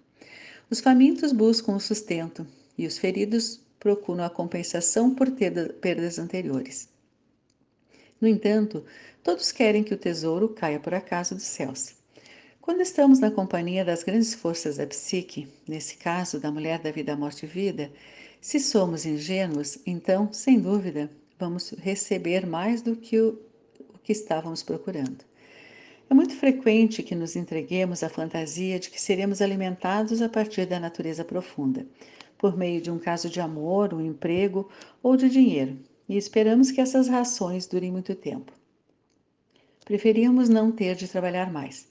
Os 0.69 0.79
famintos 0.79 1.31
buscam 1.31 1.75
o 1.75 1.79
sustento 1.79 2.45
e 2.77 2.87
os 2.87 2.97
feridos 2.97 3.61
procuram 3.79 4.23
a 4.23 4.29
compensação 4.29 5.13
por 5.13 5.31
perdas 5.31 6.17
anteriores. 6.17 6.89
No 8.19 8.27
entanto, 8.27 8.83
todos 9.23 9.51
querem 9.51 9.83
que 9.83 9.93
o 9.93 9.97
tesouro 9.97 10.49
caia 10.49 10.79
por 10.79 10.93
acaso 10.93 11.35
dos 11.35 11.43
céus. 11.43 11.96
Quando 12.67 12.81
estamos 12.81 13.19
na 13.19 13.31
companhia 13.31 13.85
das 13.85 14.03
grandes 14.03 14.33
forças 14.33 14.75
da 14.75 14.85
psique, 14.85 15.47
nesse 15.65 15.95
caso 15.95 16.37
da 16.37 16.51
mulher 16.51 16.79
da 16.79 16.91
vida, 16.91 17.15
morte 17.15 17.45
e 17.45 17.47
vida, 17.47 17.89
se 18.41 18.59
somos 18.59 19.05
ingênuos, 19.05 19.79
então, 19.85 20.33
sem 20.33 20.59
dúvida, 20.59 21.09
vamos 21.39 21.69
receber 21.77 22.45
mais 22.45 22.81
do 22.81 22.93
que 22.93 23.17
o, 23.21 23.39
o 23.95 23.97
que 23.99 24.11
estávamos 24.11 24.63
procurando. 24.63 25.23
É 26.09 26.13
muito 26.13 26.35
frequente 26.35 27.01
que 27.01 27.15
nos 27.15 27.37
entreguemos 27.37 28.03
à 28.03 28.09
fantasia 28.09 28.77
de 28.77 28.89
que 28.89 28.99
seremos 28.99 29.41
alimentados 29.41 30.21
a 30.21 30.27
partir 30.27 30.65
da 30.65 30.77
natureza 30.77 31.23
profunda, 31.23 31.87
por 32.37 32.57
meio 32.57 32.81
de 32.81 32.91
um 32.91 32.99
caso 32.99 33.29
de 33.29 33.39
amor, 33.39 33.93
um 33.93 34.01
emprego 34.01 34.69
ou 35.01 35.15
de 35.15 35.29
dinheiro, 35.29 35.79
e 36.09 36.17
esperamos 36.17 36.69
que 36.69 36.81
essas 36.81 37.07
rações 37.07 37.65
durem 37.65 37.93
muito 37.93 38.13
tempo. 38.13 38.51
Preferíamos 39.85 40.49
não 40.49 40.69
ter 40.69 40.95
de 40.95 41.07
trabalhar 41.07 41.49
mais. 41.49 41.87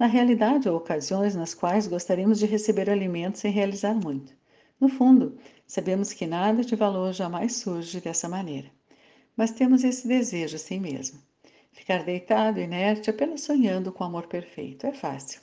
Na 0.00 0.06
realidade, 0.06 0.66
há 0.66 0.72
ocasiões 0.72 1.34
nas 1.34 1.52
quais 1.52 1.86
gostaríamos 1.86 2.38
de 2.38 2.46
receber 2.46 2.88
alimento 2.88 3.36
sem 3.36 3.52
realizar 3.52 3.92
muito. 3.92 4.32
No 4.80 4.88
fundo, 4.88 5.36
sabemos 5.66 6.14
que 6.14 6.26
nada 6.26 6.64
de 6.64 6.74
valor 6.74 7.12
jamais 7.12 7.56
surge 7.56 8.00
dessa 8.00 8.26
maneira. 8.26 8.70
Mas 9.36 9.50
temos 9.50 9.84
esse 9.84 10.08
desejo 10.08 10.56
assim 10.56 10.80
mesmo. 10.80 11.20
Ficar 11.70 12.02
deitado, 12.02 12.58
inerte, 12.58 13.10
apenas 13.10 13.42
sonhando 13.42 13.92
com 13.92 14.02
o 14.02 14.06
amor 14.06 14.26
perfeito. 14.26 14.86
É 14.86 14.92
fácil. 14.94 15.42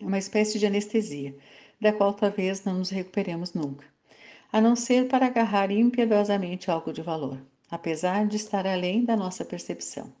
É 0.00 0.04
uma 0.04 0.18
espécie 0.18 0.58
de 0.58 0.66
anestesia, 0.66 1.36
da 1.80 1.92
qual 1.92 2.14
talvez 2.14 2.64
não 2.64 2.78
nos 2.78 2.90
recuperemos 2.90 3.54
nunca, 3.54 3.86
a 4.52 4.60
não 4.60 4.74
ser 4.74 5.06
para 5.06 5.26
agarrar 5.26 5.70
impiedosamente 5.70 6.68
algo 6.68 6.92
de 6.92 7.00
valor, 7.00 7.40
apesar 7.70 8.26
de 8.26 8.38
estar 8.38 8.66
além 8.66 9.04
da 9.04 9.16
nossa 9.16 9.44
percepção. 9.44 10.12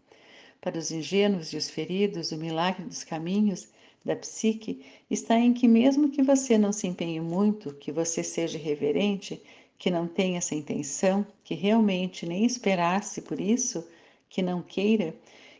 Para 0.60 0.78
os 0.78 0.90
ingênuos 0.90 1.52
e 1.52 1.56
os 1.56 1.70
feridos, 1.70 2.32
o 2.32 2.36
milagre 2.36 2.84
dos 2.84 3.04
caminhos 3.04 3.68
da 4.04 4.16
psique 4.16 4.84
está 5.10 5.36
em 5.36 5.52
que, 5.52 5.66
mesmo 5.66 6.10
que 6.10 6.22
você 6.22 6.56
não 6.56 6.72
se 6.72 6.86
empenhe 6.86 7.20
muito, 7.20 7.74
que 7.74 7.90
você 7.90 8.22
seja 8.22 8.58
reverente, 8.58 9.42
que 9.78 9.90
não 9.90 10.06
tenha 10.06 10.38
essa 10.38 10.54
intenção, 10.54 11.26
que 11.44 11.54
realmente 11.54 12.24
nem 12.24 12.44
esperasse 12.44 13.20
por 13.20 13.40
isso, 13.40 13.86
que 14.28 14.42
não 14.42 14.62
queira, 14.62 15.14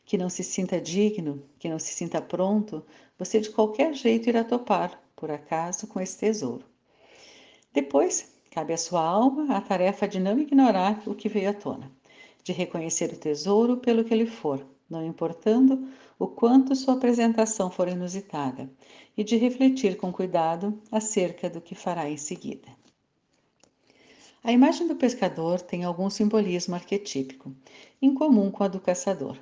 que 0.05 0.17
não 0.17 0.29
se 0.29 0.45
sinta 0.45 0.81
digno, 0.81 1.43
que 1.59 1.69
não 1.69 1.79
se 1.79 1.93
sinta 1.93 2.23
pronto, 2.23 2.85
você 3.19 3.41
de 3.41 3.51
qualquer 3.51 3.93
jeito 3.95 4.29
irá 4.29 4.45
topar, 4.45 5.03
por 5.17 5.31
acaso, 5.31 5.87
com 5.87 6.01
esse 6.01 6.19
tesouro. 6.19 6.65
Depois, 7.73 8.33
cabe 8.51 8.73
à 8.73 8.77
sua 8.77 9.03
alma 9.03 9.57
a 9.57 9.61
tarefa 9.61 10.07
de 10.07 10.21
não 10.21 10.39
ignorar 10.39 11.03
o 11.07 11.15
que 11.15 11.29
veio 11.29 11.51
à 11.51 11.53
tona, 11.53 11.91
de 12.43 12.53
reconhecer 12.53 13.13
o 13.13 13.17
tesouro 13.17 13.79
pelo 13.79 14.05
que 14.05 14.15
ele 14.15 14.27
for, 14.27 14.65
não 14.89 15.05
importando 15.05 15.89
o 16.19 16.27
quanto 16.27 16.75
sua 16.75 16.95
apresentação 16.95 17.71
for 17.71 17.89
inusitada, 17.89 18.71
e 19.17 19.25
de 19.25 19.37
refletir 19.37 19.97
com 19.97 20.13
cuidado 20.13 20.81
acerca 20.91 21.51
do 21.51 21.61
que 21.61 21.75
fará 21.75 22.09
em 22.09 22.17
seguida. 22.17 22.69
A 24.43 24.53
imagem 24.53 24.87
do 24.87 24.95
pescador 24.95 25.61
tem 25.61 25.83
algum 25.83 26.09
simbolismo 26.09 26.77
arquetípico, 26.77 27.53
em 28.01 28.15
comum 28.15 28.51
com 28.51 28.63
a 28.63 28.69
do 28.69 28.81
caçador. 28.81 29.37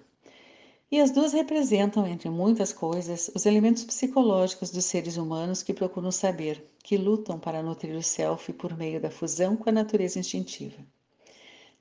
E 0.90 1.00
as 1.00 1.11
duas 1.11 1.33
representam, 1.33 2.07
entre 2.07 2.30
muitas 2.30 2.72
coisas, 2.72 3.30
os 3.35 3.44
elementos 3.44 3.85
psicológicos 3.85 4.70
dos 4.70 4.85
seres 4.85 5.16
humanos 5.16 5.62
que 5.62 5.74
procuram 5.74 6.11
saber, 6.11 6.64
que 6.83 6.96
lutam 6.96 7.38
para 7.38 7.62
nutrir 7.62 7.94
o 7.96 8.02
self 8.02 8.52
por 8.54 8.76
meio 8.76 9.00
da 9.00 9.11
fusão 9.11 9.57
com 9.57 9.68
a 9.68 9.72
natureza 9.72 10.18
instintiva. 10.18 10.83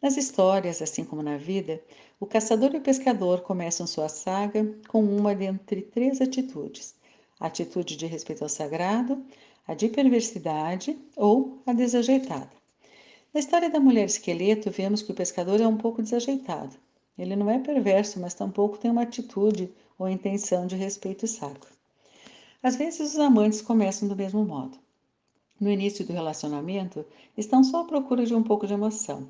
Nas 0.04 0.18
histórias, 0.18 0.82
assim 0.82 1.06
como 1.06 1.24
na 1.24 1.38
vida, 1.38 1.82
o 2.20 2.26
caçador 2.26 2.74
e 2.74 2.78
o 2.78 2.82
pescador 2.82 3.40
começam 3.40 3.88
sua 3.88 4.10
saga 4.10 4.70
com 4.90 5.02
uma 5.02 5.34
dentre 5.34 5.82
três 5.82 6.20
atitudes: 6.20 6.94
a 7.40 7.48
atitude 7.48 7.96
de 7.96 8.06
respeito 8.06 8.44
ao 8.44 8.50
sagrado, 8.50 9.24
a 9.66 9.74
de 9.74 9.88
perversidade 9.88 11.00
ou 11.16 11.58
a 11.66 11.72
desajeitada. 11.72 12.52
Na 13.34 13.40
história 13.40 13.70
da 13.70 13.80
mulher 13.80 14.04
esqueleto, 14.04 14.70
vemos 14.70 15.02
que 15.02 15.14
o 15.14 15.16
pescador 15.16 15.62
é 15.62 15.66
um 15.66 15.78
pouco 15.78 16.04
desajeitado. 16.04 16.76
Ele 17.18 17.38
não 17.38 17.50
é 17.50 17.58
perverso, 17.58 18.20
mas 18.20 18.34
tampouco 18.34 18.78
tem 18.78 18.92
uma 18.92 19.04
atitude 19.04 19.72
ou 19.98 20.10
intenção 20.10 20.68
de 20.68 20.76
respeito 20.76 21.26
sacro. 21.28 21.72
Às 22.62 22.76
vezes, 22.76 23.14
os 23.14 23.20
amantes 23.20 23.62
começam 23.62 24.10
do 24.10 24.18
mesmo 24.18 24.44
modo. 24.44 24.78
No 25.58 25.72
início 25.72 26.06
do 26.06 26.12
relacionamento, 26.12 27.06
estão 27.38 27.64
só 27.64 27.84
à 27.84 27.86
procura 27.86 28.26
de 28.26 28.36
um 28.36 28.44
pouco 28.44 28.68
de 28.68 28.74
emoção 28.74 29.30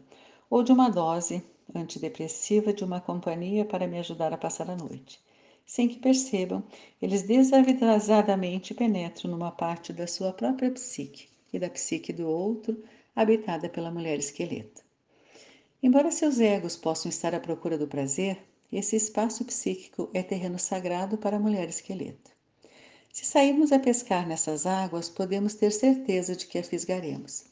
ou 0.49 0.63
de 0.63 0.71
uma 0.71 0.89
dose 0.89 1.43
antidepressiva 1.73 2.73
de 2.73 2.83
uma 2.83 3.01
companhia 3.01 3.65
para 3.65 3.87
me 3.87 3.97
ajudar 3.99 4.33
a 4.33 4.37
passar 4.37 4.69
a 4.69 4.75
noite. 4.75 5.19
Sem 5.65 5.87
que 5.87 5.99
percebam, 5.99 6.63
eles 7.01 7.23
desavisadamente 7.23 8.73
penetram 8.73 9.31
numa 9.31 9.51
parte 9.51 9.93
da 9.93 10.05
sua 10.05 10.33
própria 10.33 10.69
psique 10.71 11.27
e 11.51 11.59
da 11.59 11.69
psique 11.69 12.11
do 12.11 12.27
outro 12.27 12.83
habitada 13.15 13.69
pela 13.69 13.91
mulher 13.91 14.19
esqueleto. 14.19 14.83
Embora 15.81 16.11
seus 16.11 16.39
egos 16.39 16.75
possam 16.75 17.09
estar 17.09 17.33
à 17.33 17.39
procura 17.39 17.77
do 17.77 17.87
prazer, 17.87 18.37
esse 18.71 18.95
espaço 18.95 19.45
psíquico 19.45 20.09
é 20.13 20.23
terreno 20.23 20.57
sagrado 20.57 21.17
para 21.17 21.37
a 21.37 21.39
mulher 21.39 21.69
esqueleto. 21.69 22.31
Se 23.11 23.25
sairmos 23.25 23.71
a 23.71 23.77
pescar 23.77 24.27
nessas 24.27 24.65
águas, 24.65 25.07
podemos 25.07 25.53
ter 25.53 25.71
certeza 25.71 26.35
de 26.35 26.47
que 26.47 26.57
a 26.57 26.63
fisgaremos. 26.63 27.45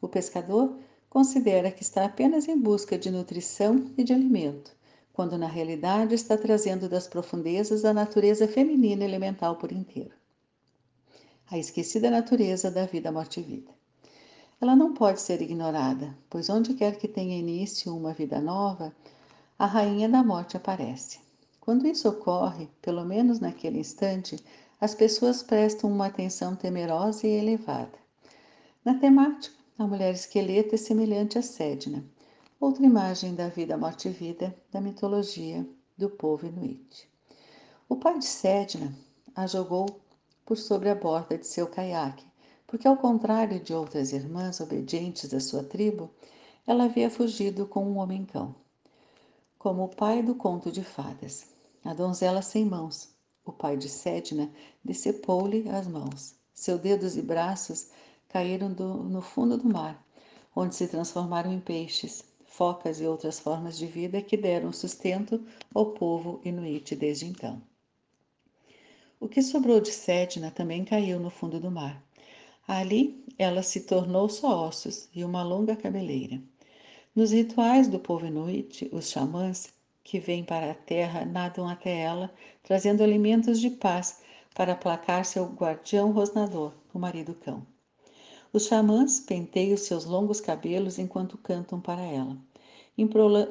O 0.00 0.08
pescador 0.08 0.78
considera 1.16 1.70
que 1.70 1.82
está 1.82 2.04
apenas 2.04 2.46
em 2.46 2.58
busca 2.60 2.98
de 2.98 3.10
nutrição 3.10 3.90
e 3.96 4.04
de 4.04 4.12
alimento, 4.12 4.76
quando 5.14 5.38
na 5.38 5.46
realidade 5.46 6.14
está 6.14 6.36
trazendo 6.36 6.90
das 6.90 7.08
profundezas 7.08 7.86
a 7.86 7.94
natureza 7.94 8.46
feminina 8.46 9.02
elemental 9.02 9.56
por 9.56 9.72
inteiro. 9.72 10.12
A 11.50 11.56
esquecida 11.56 12.10
natureza 12.10 12.70
da 12.70 12.84
vida, 12.84 13.10
morte 13.10 13.40
e 13.40 13.42
vida. 13.42 13.70
Ela 14.60 14.76
não 14.76 14.92
pode 14.92 15.22
ser 15.22 15.40
ignorada, 15.40 16.14
pois 16.28 16.50
onde 16.50 16.74
quer 16.74 16.98
que 16.98 17.08
tenha 17.08 17.38
início 17.38 17.96
uma 17.96 18.12
vida 18.12 18.38
nova, 18.38 18.94
a 19.58 19.64
rainha 19.64 20.10
da 20.10 20.22
morte 20.22 20.58
aparece. 20.58 21.18
Quando 21.62 21.86
isso 21.86 22.10
ocorre, 22.10 22.68
pelo 22.82 23.06
menos 23.06 23.40
naquele 23.40 23.78
instante, 23.78 24.36
as 24.78 24.94
pessoas 24.94 25.42
prestam 25.42 25.90
uma 25.90 26.08
atenção 26.08 26.54
temerosa 26.54 27.26
e 27.26 27.30
elevada. 27.30 27.98
Na 28.84 28.98
temática, 28.98 29.55
a 29.78 29.86
mulher 29.86 30.14
esqueleto 30.14 30.74
é 30.74 30.78
semelhante 30.78 31.36
a 31.36 31.42
Sedna, 31.42 32.02
outra 32.58 32.84
imagem 32.84 33.34
da 33.34 33.48
vida, 33.48 33.76
morte 33.76 34.08
e 34.08 34.10
vida 34.10 34.56
da 34.72 34.80
mitologia 34.80 35.68
do 35.98 36.08
povo 36.08 36.46
inuit. 36.46 37.06
O 37.86 37.96
pai 37.96 38.18
de 38.18 38.24
Sedna 38.24 38.96
a 39.34 39.46
jogou 39.46 40.00
por 40.46 40.56
sobre 40.56 40.88
a 40.88 40.94
borda 40.94 41.36
de 41.36 41.46
seu 41.46 41.66
caiaque, 41.66 42.24
porque, 42.66 42.88
ao 42.88 42.96
contrário 42.96 43.60
de 43.60 43.74
outras 43.74 44.12
irmãs 44.12 44.60
obedientes 44.60 45.28
da 45.28 45.40
sua 45.40 45.62
tribo, 45.62 46.10
ela 46.66 46.84
havia 46.84 47.10
fugido 47.10 47.66
com 47.66 47.84
um 47.84 47.98
homem-cão. 47.98 48.54
Como 49.58 49.84
o 49.84 49.94
pai 49.94 50.22
do 50.22 50.34
conto 50.34 50.72
de 50.72 50.82
fadas, 50.82 51.48
a 51.84 51.92
donzela 51.92 52.40
sem 52.40 52.64
mãos, 52.64 53.10
o 53.44 53.52
pai 53.52 53.76
de 53.76 53.90
Sedna 53.90 54.50
decepou-lhe 54.82 55.68
as 55.68 55.86
mãos. 55.86 56.34
Seus 56.54 56.80
dedos 56.80 57.16
e 57.16 57.22
braços 57.22 57.90
caíram 58.28 58.72
do, 58.72 58.94
no 59.04 59.20
fundo 59.20 59.56
do 59.56 59.68
mar, 59.68 60.04
onde 60.54 60.74
se 60.74 60.88
transformaram 60.88 61.52
em 61.52 61.60
peixes, 61.60 62.24
focas 62.46 63.00
e 63.00 63.06
outras 63.06 63.38
formas 63.38 63.76
de 63.76 63.86
vida 63.86 64.22
que 64.22 64.36
deram 64.36 64.72
sustento 64.72 65.44
ao 65.74 65.92
povo 65.92 66.40
inuit 66.44 66.96
desde 66.96 67.26
então. 67.26 67.60
O 69.20 69.28
que 69.28 69.42
sobrou 69.42 69.80
de 69.80 69.92
Sedna 69.92 70.50
também 70.50 70.84
caiu 70.84 71.18
no 71.18 71.30
fundo 71.30 71.60
do 71.60 71.70
mar. 71.70 72.02
Ali 72.66 73.24
ela 73.38 73.62
se 73.62 73.80
tornou 73.80 74.28
só 74.28 74.66
ossos 74.66 75.08
e 75.14 75.24
uma 75.24 75.42
longa 75.42 75.76
cabeleira. 75.76 76.40
Nos 77.14 77.30
rituais 77.30 77.88
do 77.88 77.98
povo 77.98 78.26
inuit, 78.26 78.88
os 78.92 79.10
xamãs 79.10 79.72
que 80.02 80.20
vêm 80.20 80.44
para 80.44 80.70
a 80.70 80.74
terra 80.74 81.24
nadam 81.24 81.68
até 81.68 81.98
ela, 82.00 82.32
trazendo 82.62 83.02
alimentos 83.02 83.60
de 83.60 83.70
paz 83.70 84.22
para 84.54 84.72
aplacar 84.72 85.24
seu 85.24 85.46
guardião 85.46 86.12
rosnador, 86.12 86.72
o 86.94 86.98
marido 86.98 87.34
cão. 87.34 87.66
Os 88.52 88.66
xamãs 88.66 89.20
penteiam 89.20 89.76
seus 89.76 90.04
longos 90.04 90.40
cabelos 90.40 90.98
enquanto 90.98 91.36
cantam 91.38 91.80
para 91.80 92.02
ela, 92.02 92.36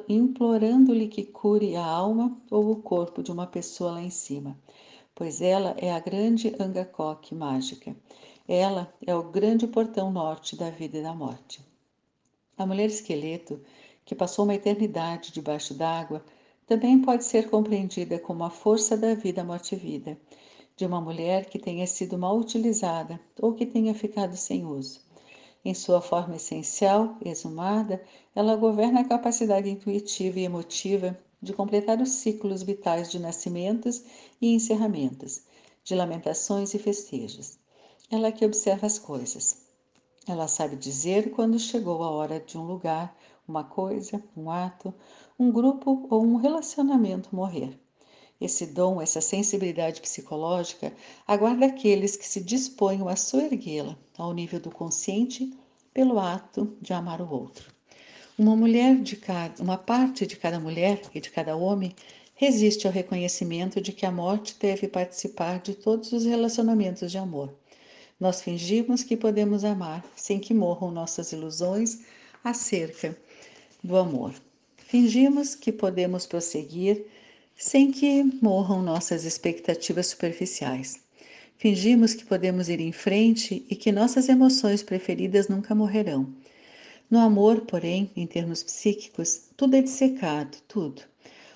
implorando-lhe 0.08 1.08
que 1.08 1.24
cure 1.24 1.76
a 1.76 1.84
alma 1.84 2.36
ou 2.50 2.70
o 2.70 2.82
corpo 2.82 3.22
de 3.22 3.30
uma 3.30 3.46
pessoa 3.46 3.92
lá 3.92 4.02
em 4.02 4.10
cima, 4.10 4.58
pois 5.14 5.40
ela 5.40 5.74
é 5.78 5.92
a 5.92 6.00
grande 6.00 6.54
Angakok 6.58 7.34
mágica. 7.34 7.94
Ela 8.48 8.92
é 9.04 9.14
o 9.14 9.24
grande 9.24 9.66
portão 9.66 10.12
norte 10.12 10.54
da 10.54 10.70
vida 10.70 10.98
e 10.98 11.02
da 11.02 11.12
morte. 11.12 11.60
A 12.56 12.64
mulher 12.64 12.86
esqueleto, 12.86 13.60
que 14.04 14.14
passou 14.14 14.44
uma 14.44 14.54
eternidade 14.54 15.32
debaixo 15.32 15.74
d'água, 15.74 16.24
também 16.66 17.00
pode 17.00 17.24
ser 17.24 17.50
compreendida 17.50 18.18
como 18.18 18.44
a 18.44 18.50
força 18.50 18.96
da 18.96 19.14
vida, 19.14 19.42
morte 19.42 19.74
e 19.74 19.78
vida, 19.78 20.18
de 20.76 20.84
uma 20.84 21.00
mulher 21.00 21.46
que 21.46 21.58
tenha 21.58 21.86
sido 21.86 22.18
mal 22.18 22.38
utilizada 22.38 23.18
ou 23.40 23.54
que 23.54 23.64
tenha 23.64 23.94
ficado 23.94 24.36
sem 24.36 24.66
uso. 24.66 25.00
Em 25.64 25.74
sua 25.74 26.00
forma 26.00 26.36
essencial, 26.36 27.16
exumada, 27.24 28.02
ela 28.34 28.54
governa 28.54 29.00
a 29.00 29.08
capacidade 29.08 29.68
intuitiva 29.70 30.38
e 30.38 30.44
emotiva 30.44 31.18
de 31.40 31.52
completar 31.52 32.00
os 32.00 32.10
ciclos 32.10 32.62
vitais 32.62 33.10
de 33.10 33.18
nascimentos 33.18 34.04
e 34.40 34.54
encerramentos, 34.54 35.42
de 35.82 35.94
lamentações 35.94 36.74
e 36.74 36.78
festejos. 36.78 37.58
Ela 38.10 38.30
que 38.30 38.44
observa 38.44 38.86
as 38.86 38.98
coisas. 38.98 39.64
Ela 40.28 40.46
sabe 40.46 40.76
dizer 40.76 41.30
quando 41.30 41.58
chegou 41.58 42.02
a 42.02 42.10
hora 42.10 42.38
de 42.38 42.58
um 42.58 42.66
lugar, 42.66 43.16
uma 43.48 43.64
coisa, 43.64 44.22
um 44.36 44.50
ato, 44.50 44.92
um 45.38 45.50
grupo 45.50 46.06
ou 46.10 46.22
um 46.22 46.36
relacionamento 46.36 47.34
morrer. 47.34 47.80
Esse 48.40 48.66
dom, 48.66 49.00
essa 49.00 49.20
sensibilidade 49.20 50.00
psicológica, 50.00 50.92
aguarda 51.26 51.66
aqueles 51.66 52.16
que 52.16 52.26
se 52.26 52.40
disponham 52.40 53.08
a 53.08 53.16
soerguê-la 53.16 53.96
ao 54.18 54.34
nível 54.34 54.60
do 54.60 54.70
consciente 54.70 55.52
pelo 55.94 56.18
ato 56.18 56.76
de 56.80 56.92
amar 56.92 57.22
o 57.22 57.30
outro. 57.30 57.72
Uma 58.38 58.54
mulher 58.54 59.00
de 59.00 59.16
cada, 59.16 59.62
uma 59.62 59.78
parte 59.78 60.26
de 60.26 60.36
cada 60.36 60.60
mulher 60.60 61.00
e 61.14 61.20
de 61.20 61.30
cada 61.30 61.56
homem 61.56 61.94
resiste 62.34 62.86
ao 62.86 62.92
reconhecimento 62.92 63.80
de 63.80 63.92
que 63.92 64.04
a 64.04 64.12
morte 64.12 64.54
deve 64.60 64.86
participar 64.86 65.58
de 65.60 65.74
todos 65.74 66.12
os 66.12 66.26
relacionamentos 66.26 67.10
de 67.10 67.16
amor. 67.16 67.54
Nós 68.20 68.42
fingimos 68.42 69.02
que 69.02 69.16
podemos 69.16 69.64
amar 69.64 70.04
sem 70.14 70.38
que 70.38 70.52
morram 70.52 70.90
nossas 70.90 71.32
ilusões 71.32 72.04
acerca 72.44 73.16
do 73.82 73.96
amor. 73.96 74.34
Fingimos 74.76 75.54
que 75.54 75.72
podemos 75.72 76.26
prosseguir 76.26 77.06
sem 77.58 77.90
que 77.90 78.22
morram 78.42 78.82
nossas 78.82 79.24
expectativas 79.24 80.08
superficiais. 80.08 81.00
Fingimos 81.56 82.12
que 82.12 82.26
podemos 82.26 82.68
ir 82.68 82.80
em 82.80 82.92
frente 82.92 83.64
e 83.70 83.74
que 83.74 83.90
nossas 83.90 84.28
emoções 84.28 84.82
preferidas 84.82 85.48
nunca 85.48 85.74
morrerão. 85.74 86.28
No 87.10 87.18
amor, 87.18 87.62
porém, 87.62 88.10
em 88.14 88.26
termos 88.26 88.62
psíquicos, 88.62 89.48
tudo 89.56 89.74
é 89.74 89.80
dissecado, 89.80 90.58
tudo. 90.68 91.02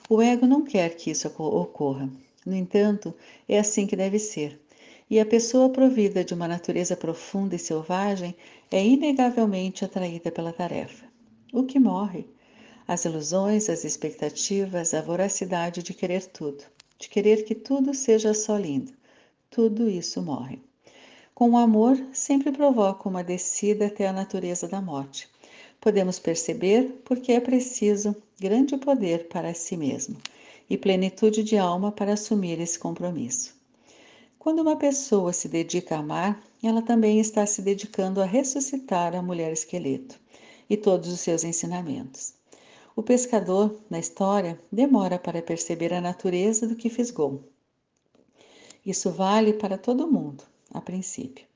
O 0.08 0.22
ego 0.22 0.46
não 0.46 0.64
quer 0.64 0.96
que 0.96 1.10
isso 1.10 1.28
ocorra. 1.28 2.08
No 2.46 2.56
entanto, 2.56 3.14
é 3.46 3.58
assim 3.58 3.86
que 3.86 3.94
deve 3.94 4.18
ser. 4.18 4.58
E 5.10 5.20
a 5.20 5.26
pessoa 5.26 5.68
provida 5.68 6.24
de 6.24 6.32
uma 6.32 6.48
natureza 6.48 6.96
profunda 6.96 7.56
e 7.56 7.58
selvagem 7.58 8.34
é 8.70 8.82
inegavelmente 8.82 9.84
atraída 9.84 10.30
pela 10.30 10.52
tarefa. 10.52 11.04
O 11.52 11.64
que 11.64 11.78
morre 11.78 12.24
as 12.90 13.04
ilusões, 13.04 13.68
as 13.68 13.84
expectativas, 13.84 14.94
a 14.94 15.00
voracidade 15.00 15.80
de 15.80 15.94
querer 15.94 16.26
tudo, 16.26 16.64
de 16.98 17.08
querer 17.08 17.44
que 17.44 17.54
tudo 17.54 17.94
seja 17.94 18.34
só 18.34 18.56
lindo. 18.56 18.92
Tudo 19.48 19.88
isso 19.88 20.20
morre. 20.20 20.58
Com 21.32 21.50
o 21.50 21.56
amor, 21.56 21.96
sempre 22.12 22.50
provoca 22.50 23.08
uma 23.08 23.22
descida 23.22 23.86
até 23.86 24.08
a 24.08 24.12
natureza 24.12 24.66
da 24.66 24.80
morte. 24.80 25.28
Podemos 25.80 26.18
perceber 26.18 27.00
porque 27.04 27.30
é 27.30 27.38
preciso 27.38 28.12
grande 28.40 28.76
poder 28.76 29.28
para 29.28 29.54
si 29.54 29.76
mesmo 29.76 30.16
e 30.68 30.76
plenitude 30.76 31.44
de 31.44 31.56
alma 31.56 31.92
para 31.92 32.14
assumir 32.14 32.58
esse 32.58 32.76
compromisso. 32.76 33.54
Quando 34.36 34.62
uma 34.62 34.74
pessoa 34.74 35.32
se 35.32 35.46
dedica 35.46 35.94
a 35.94 36.00
amar, 36.00 36.42
ela 36.60 36.82
também 36.82 37.20
está 37.20 37.46
se 37.46 37.62
dedicando 37.62 38.20
a 38.20 38.24
ressuscitar 38.24 39.14
a 39.14 39.22
mulher 39.22 39.52
esqueleto 39.52 40.18
e 40.68 40.76
todos 40.76 41.08
os 41.08 41.20
seus 41.20 41.44
ensinamentos. 41.44 42.39
O 42.96 43.04
pescador, 43.04 43.80
na 43.88 44.00
história, 44.00 44.60
demora 44.70 45.16
para 45.16 45.40
perceber 45.40 45.94
a 45.94 46.00
natureza 46.00 46.66
do 46.66 46.74
que 46.74 46.90
fisgou. 46.90 47.44
Isso 48.84 49.10
vale 49.10 49.52
para 49.52 49.78
todo 49.78 50.10
mundo, 50.10 50.42
a 50.72 50.80
princípio. 50.80 51.46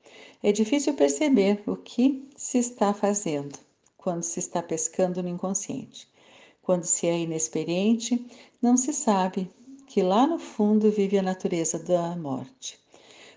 É 0.41 0.53
difícil 0.53 0.93
perceber 0.93 1.61
o 1.67 1.75
que 1.75 2.25
se 2.37 2.57
está 2.57 2.93
fazendo 2.93 3.59
quando 3.97 4.23
se 4.23 4.39
está 4.39 4.63
pescando 4.63 5.21
no 5.21 5.27
inconsciente. 5.27 6.07
Quando 6.61 6.85
se 6.85 7.05
é 7.05 7.19
inexperiente, 7.19 8.25
não 8.61 8.77
se 8.77 8.93
sabe 8.93 9.51
que 9.87 10.01
lá 10.01 10.25
no 10.25 10.39
fundo 10.39 10.89
vive 10.89 11.17
a 11.17 11.21
natureza 11.21 11.77
da 11.77 12.15
morte. 12.15 12.79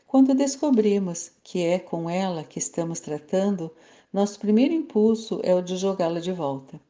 Quando 0.06 0.34
descobrimos 0.34 1.32
que 1.42 1.64
é 1.64 1.78
com 1.80 2.08
ela 2.08 2.44
que 2.44 2.60
estamos 2.60 3.00
tratando, 3.00 3.70
nosso 4.12 4.38
primeiro 4.38 4.72
impulso 4.72 5.40
é 5.42 5.54
o 5.54 5.60
de 5.60 5.76
jogá-la 5.76 6.20
de 6.20 6.32
volta 6.32 6.80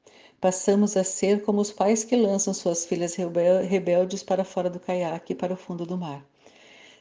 passamos 0.41 0.97
a 0.97 1.03
ser 1.03 1.43
como 1.43 1.61
os 1.61 1.72
pais 1.72 2.05
que 2.05 2.14
lançam 2.14 2.55
suas 2.55 2.86
filhas 2.86 3.14
rebeldes 3.14 4.22
para 4.22 4.45
fora 4.45 4.70
do 4.70 4.78
caiaque 4.78 5.32
e 5.32 5.36
para 5.36 5.55
o 5.55 5.57
fundo 5.57 5.84
do 5.84 5.99
mar. 5.99 6.24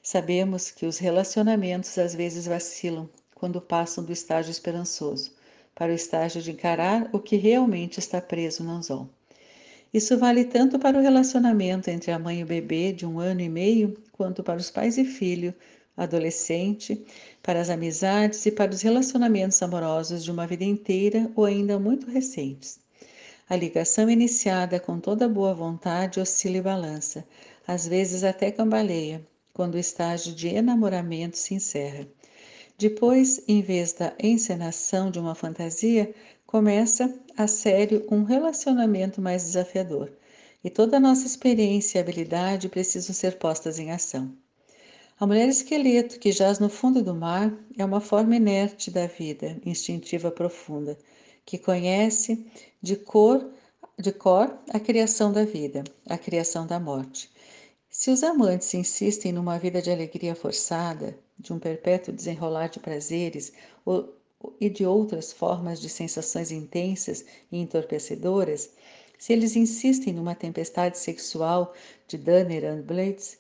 Sabemos 0.01 0.71
que 0.71 0.85
os 0.85 0.97
relacionamentos 0.97 1.97
às 1.97 2.15
vezes 2.15 2.45
vacilam 2.47 3.09
quando 3.35 3.61
passam 3.61 4.03
do 4.03 4.11
estágio 4.11 4.51
esperançoso 4.51 5.31
para 5.75 5.91
o 5.91 5.95
estágio 5.95 6.41
de 6.41 6.51
encarar 6.51 7.07
o 7.13 7.19
que 7.19 7.35
realmente 7.35 7.99
está 7.99 8.19
preso 8.19 8.63
no 8.63 8.71
anzol. 8.71 9.07
Isso 9.93 10.17
vale 10.17 10.43
tanto 10.43 10.79
para 10.79 10.97
o 10.97 11.01
relacionamento 11.01 11.89
entre 11.89 12.11
a 12.11 12.17
mãe 12.17 12.39
e 12.39 12.43
o 12.43 12.47
bebê 12.47 12.91
de 12.91 13.05
um 13.05 13.19
ano 13.19 13.41
e 13.41 13.49
meio, 13.49 13.95
quanto 14.11 14.43
para 14.43 14.57
os 14.57 14.71
pais 14.71 14.97
e 14.97 15.05
filho, 15.05 15.53
adolescente, 15.95 17.05
para 17.43 17.61
as 17.61 17.69
amizades 17.69 18.45
e 18.45 18.51
para 18.51 18.71
os 18.71 18.81
relacionamentos 18.81 19.61
amorosos 19.61 20.23
de 20.23 20.31
uma 20.31 20.47
vida 20.47 20.63
inteira 20.63 21.31
ou 21.35 21.45
ainda 21.45 21.79
muito 21.79 22.09
recentes. 22.09 22.79
A 23.49 23.55
ligação 23.55 24.09
iniciada 24.09 24.77
com 24.77 24.99
toda 24.99 25.29
boa 25.29 25.53
vontade 25.53 26.19
oscila 26.19 26.57
e 26.57 26.61
balança, 26.61 27.25
às 27.65 27.87
vezes 27.87 28.25
até 28.25 28.51
cambaleia, 28.51 29.25
quando 29.53 29.75
o 29.75 29.79
estágio 29.79 30.35
de 30.35 30.49
enamoramento 30.49 31.37
se 31.37 31.53
encerra. 31.53 32.05
Depois, 32.77 33.41
em 33.47 33.61
vez 33.61 33.93
da 33.93 34.13
encenação 34.19 35.09
de 35.09 35.17
uma 35.17 35.33
fantasia, 35.33 36.13
começa 36.45 37.17
a 37.37 37.47
sério 37.47 38.05
um 38.11 38.23
relacionamento 38.23 39.21
mais 39.21 39.45
desafiador, 39.45 40.11
e 40.61 40.69
toda 40.69 40.97
a 40.97 40.99
nossa 40.99 41.25
experiência 41.25 41.97
e 41.97 42.01
habilidade 42.01 42.67
precisam 42.67 43.15
ser 43.15 43.37
postas 43.37 43.79
em 43.79 43.91
ação. 43.91 44.29
A 45.17 45.25
mulher 45.25 45.47
esqueleto 45.47 46.19
que 46.19 46.33
jaz 46.33 46.59
no 46.59 46.67
fundo 46.67 47.01
do 47.01 47.15
mar 47.15 47.51
é 47.77 47.85
uma 47.85 48.01
forma 48.01 48.35
inerte 48.35 48.91
da 48.91 49.07
vida, 49.07 49.57
instintiva 49.65 50.29
profunda, 50.29 50.97
que 51.47 51.57
conhece 51.57 52.45
de 52.81 52.97
cor, 52.97 53.49
de 53.97 54.11
cor 54.11 54.53
a 54.69 54.79
criação 54.81 55.31
da 55.31 55.45
vida, 55.45 55.81
a 56.05 56.17
criação 56.17 56.67
da 56.67 56.77
morte. 56.77 57.31
Se 57.89 58.11
os 58.11 58.21
amantes 58.21 58.73
insistem 58.73 59.31
numa 59.31 59.57
vida 59.57 59.81
de 59.81 59.89
alegria 59.89 60.35
forçada, 60.35 61.17
de 61.39 61.53
um 61.53 61.57
perpétuo 61.57 62.13
desenrolar 62.13 62.67
de 62.67 62.81
prazeres 62.81 63.53
ou, 63.85 64.13
e 64.59 64.69
de 64.69 64.85
outras 64.85 65.31
formas 65.31 65.79
de 65.79 65.87
sensações 65.87 66.51
intensas 66.51 67.23
e 67.49 67.57
entorpecedoras, 67.59 68.71
se 69.17 69.31
eles 69.31 69.55
insistem 69.55 70.13
numa 70.13 70.35
tempestade 70.35 70.97
sexual 70.97 71.73
de 72.09 72.17
Dunner 72.17 72.65
and 72.65 72.81
Blades, 72.81 73.37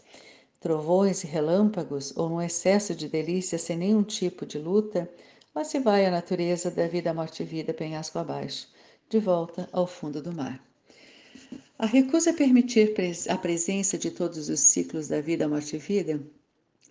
trovões 0.61 1.25
e 1.25 1.27
relâmpagos 1.27 2.15
ou 2.15 2.29
num 2.29 2.41
excesso 2.41 2.95
de 2.95 3.09
delícia 3.09 3.57
sem 3.57 3.75
nenhum 3.75 4.01
tipo 4.01 4.45
de 4.45 4.57
luta, 4.57 5.09
lá 5.57 5.63
se 5.63 5.79
vai 5.79 6.05
a 6.05 6.11
natureza 6.11 6.69
da 6.69 6.87
vida, 6.87 7.11
morte 7.15 7.41
e 7.41 7.45
vida, 7.45 7.73
penhasco 7.73 8.19
abaixo, 8.19 8.67
de 9.09 9.17
volta 9.17 9.67
ao 9.71 9.87
fundo 9.87 10.21
do 10.21 10.31
mar. 10.31 10.63
A 11.79 11.87
recusa 11.87 12.29
a 12.29 12.33
permitir 12.33 12.93
a 13.27 13.37
presença 13.39 13.97
de 13.97 14.11
todos 14.11 14.49
os 14.49 14.59
ciclos 14.59 15.07
da 15.07 15.19
vida, 15.19 15.49
morte 15.49 15.75
e 15.75 15.79
vida 15.79 16.21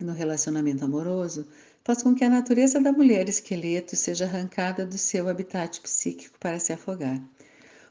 no 0.01 0.13
relacionamento 0.13 0.85
amoroso 0.85 1.47
faz 1.85 2.03
com 2.03 2.13
que 2.13 2.25
a 2.25 2.29
natureza 2.29 2.81
da 2.81 2.91
mulher 2.91 3.29
esqueleto 3.29 3.95
seja 3.95 4.25
arrancada 4.25 4.85
do 4.85 4.99
seu 4.99 5.29
habitat 5.29 5.81
psíquico 5.81 6.37
para 6.41 6.59
se 6.59 6.73
afogar. 6.73 7.23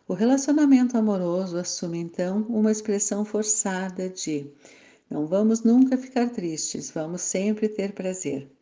O 0.06 0.14
relacionamento 0.14 0.98
amoroso 0.98 1.58
assume 1.58 2.00
então 2.00 2.42
uma 2.50 2.70
expressão 2.70 3.24
forçada 3.24 4.10
de 4.10 4.52
não 5.10 5.26
vamos 5.26 5.64
nunca 5.64 5.98
ficar 5.98 6.30
tristes, 6.32 6.92
vamos 6.92 7.22
sempre 7.22 7.70
ter 7.70 7.94
prazer. 7.94 8.55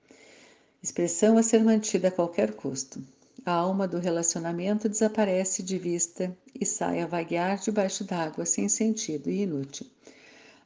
Expressão 0.84 1.38
a 1.38 1.44
ser 1.44 1.64
mantida 1.64 2.10
a 2.10 2.12
qualquer 2.12 2.56
custo. 2.56 3.02
A 3.46 3.54
alma 3.54 3.88
do 3.88 4.00
relacionamento 4.00 4.90
desaparece 4.90 5.64
de 5.64 5.78
vista 5.78 6.36
e 6.54 6.66
sai 6.66 7.00
a 7.00 7.08
vaguear 7.08 7.58
debaixo 7.58 8.04
d'água 8.04 8.46
sem 8.46 8.68
sentido 8.68 9.30
e 9.30 9.44
inútil. 9.44 9.88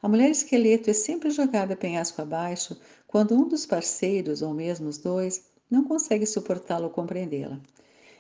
A 0.02 0.10
mulher 0.10 0.32
esqueleto 0.32 0.90
é 0.90 0.94
sempre 0.94 1.30
jogada 1.30 1.76
penhasco 1.76 2.20
abaixo 2.20 2.76
quando 3.06 3.36
um 3.36 3.48
dos 3.48 3.68
parceiros, 3.68 4.42
ou 4.42 4.56
mesmo 4.56 4.90
os 4.90 4.98
dois, 4.98 5.44
não 5.70 5.84
consegue 5.84 6.26
suportá-la 6.26 6.86
ou 6.86 6.92
compreendê-la. 6.92 7.62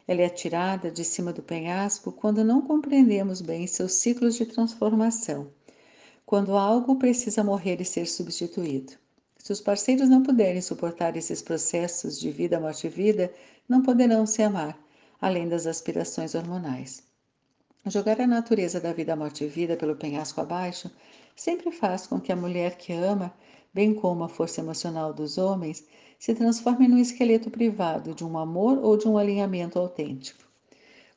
Ela 0.08 0.22
é 0.22 0.26
atirada 0.26 0.92
de 0.92 1.04
cima 1.04 1.34
do 1.34 1.42
penhasco 1.42 2.12
quando 2.12 2.44
não 2.44 2.62
compreendemos 2.62 3.42
bem 3.42 3.66
seus 3.66 3.94
ciclos 3.94 4.36
de 4.36 4.46
transformação 4.46 5.52
quando 6.28 6.58
algo 6.58 6.98
precisa 6.98 7.44
morrer 7.44 7.82
e 7.82 7.86
ser 7.86 8.06
substituído. 8.06 9.07
Se 9.38 9.52
os 9.52 9.62
parceiros 9.62 10.10
não 10.10 10.24
puderem 10.24 10.62
suportar 10.62 11.16
esses 11.16 11.42
processos 11.42 12.20
de 12.20 12.32
vida, 12.32 12.60
morte 12.60 12.88
e 12.88 12.90
vida, 12.90 13.32
não 13.68 13.82
poderão 13.82 14.26
se 14.26 14.42
amar, 14.42 14.78
além 15.22 15.48
das 15.48 15.66
aspirações 15.66 16.36
hormonais. 16.36 17.04
Jogar 17.86 18.20
a 18.20 18.28
natureza 18.28 18.82
da 18.82 18.92
vida, 18.92 19.16
morte 19.16 19.46
e 19.46 19.48
vida 19.48 19.78
pelo 19.78 19.96
penhasco 19.96 20.42
abaixo 20.42 20.92
sempre 21.36 21.72
faz 21.72 22.06
com 22.06 22.20
que 22.20 22.32
a 22.32 22.36
mulher 22.36 22.76
que 22.76 22.92
ama, 22.92 23.34
bem 23.74 23.94
como 23.94 24.24
a 24.24 24.30
força 24.30 24.60
emocional 24.60 25.14
dos 25.14 25.38
homens, 25.38 25.86
se 26.20 26.34
transforme 26.34 26.88
num 26.88 26.98
esqueleto 26.98 27.50
privado 27.50 28.14
de 28.14 28.26
um 28.26 28.38
amor 28.38 28.80
ou 28.80 28.98
de 28.98 29.08
um 29.08 29.18
alinhamento 29.18 29.80
autêntico. 29.80 30.44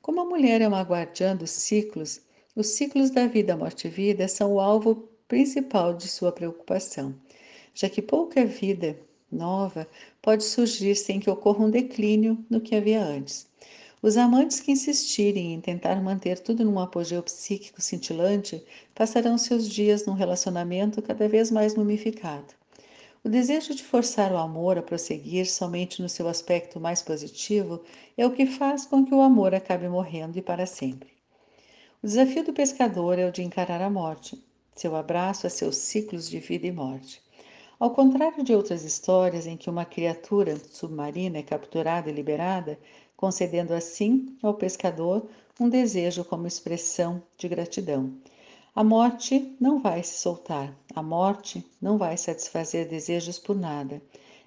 Como 0.02 0.20
a 0.20 0.24
mulher 0.24 0.60
é 0.60 0.68
uma 0.68 0.82
guardiã 0.82 1.34
dos 1.34 1.50
ciclos, 1.50 2.20
os 2.54 2.68
ciclos 2.68 3.10
da 3.10 3.26
vida, 3.26 3.56
morte 3.56 3.88
e 3.88 3.90
vida 3.90 4.28
são 4.28 4.52
o 4.52 4.60
alvo 4.60 5.08
principal 5.26 5.94
de 5.94 6.08
sua 6.08 6.32
preocupação, 6.32 7.14
já 7.74 7.88
que 7.88 8.02
pouca 8.02 8.44
vida 8.44 8.98
nova 9.30 9.86
pode 10.20 10.44
surgir 10.44 10.94
sem 10.94 11.20
que 11.20 11.30
ocorra 11.30 11.64
um 11.64 11.70
declínio 11.70 12.44
no 12.48 12.60
que 12.60 12.74
havia 12.74 13.02
antes. 13.02 13.48
Os 14.02 14.16
amantes 14.16 14.60
que 14.60 14.72
insistirem 14.72 15.52
em 15.52 15.60
tentar 15.60 16.02
manter 16.02 16.38
tudo 16.38 16.64
num 16.64 16.80
apogeu 16.80 17.22
psíquico 17.22 17.82
cintilante 17.82 18.64
passarão 18.94 19.36
seus 19.36 19.68
dias 19.68 20.06
num 20.06 20.14
relacionamento 20.14 21.02
cada 21.02 21.28
vez 21.28 21.50
mais 21.50 21.74
mumificado. 21.74 22.54
O 23.22 23.28
desejo 23.28 23.74
de 23.74 23.84
forçar 23.84 24.32
o 24.32 24.38
amor 24.38 24.78
a 24.78 24.82
prosseguir 24.82 25.46
somente 25.46 26.00
no 26.00 26.08
seu 26.08 26.26
aspecto 26.26 26.80
mais 26.80 27.02
positivo 27.02 27.82
é 28.16 28.26
o 28.26 28.32
que 28.32 28.46
faz 28.46 28.86
com 28.86 29.04
que 29.04 29.14
o 29.14 29.20
amor 29.20 29.54
acabe 29.54 29.86
morrendo 29.86 30.38
e 30.38 30.42
para 30.42 30.64
sempre. 30.64 31.10
O 32.02 32.06
desafio 32.06 32.42
do 32.42 32.54
pescador 32.54 33.18
é 33.18 33.28
o 33.28 33.32
de 33.32 33.42
encarar 33.42 33.82
a 33.82 33.90
morte, 33.90 34.42
seu 34.74 34.96
abraço 34.96 35.46
a 35.46 35.50
seus 35.50 35.76
ciclos 35.76 36.30
de 36.30 36.38
vida 36.38 36.66
e 36.66 36.72
morte. 36.72 37.20
Ao 37.80 37.88
contrário 37.88 38.44
de 38.44 38.54
outras 38.54 38.84
histórias 38.84 39.46
em 39.46 39.56
que 39.56 39.70
uma 39.70 39.86
criatura 39.86 40.54
submarina 40.70 41.38
é 41.38 41.42
capturada 41.42 42.10
e 42.10 42.12
liberada, 42.12 42.78
concedendo 43.16 43.72
assim 43.72 44.36
ao 44.42 44.52
pescador 44.52 45.26
um 45.58 45.66
desejo 45.66 46.22
como 46.22 46.46
expressão 46.46 47.22
de 47.38 47.48
gratidão. 47.48 48.12
A 48.74 48.84
morte 48.84 49.56
não 49.58 49.80
vai 49.80 50.02
se 50.02 50.20
soltar, 50.20 50.76
a 50.94 51.02
morte 51.02 51.64
não 51.80 51.96
vai 51.96 52.18
satisfazer 52.18 52.86
desejos 52.86 53.38
por 53.38 53.56
nada. 53.56 54.02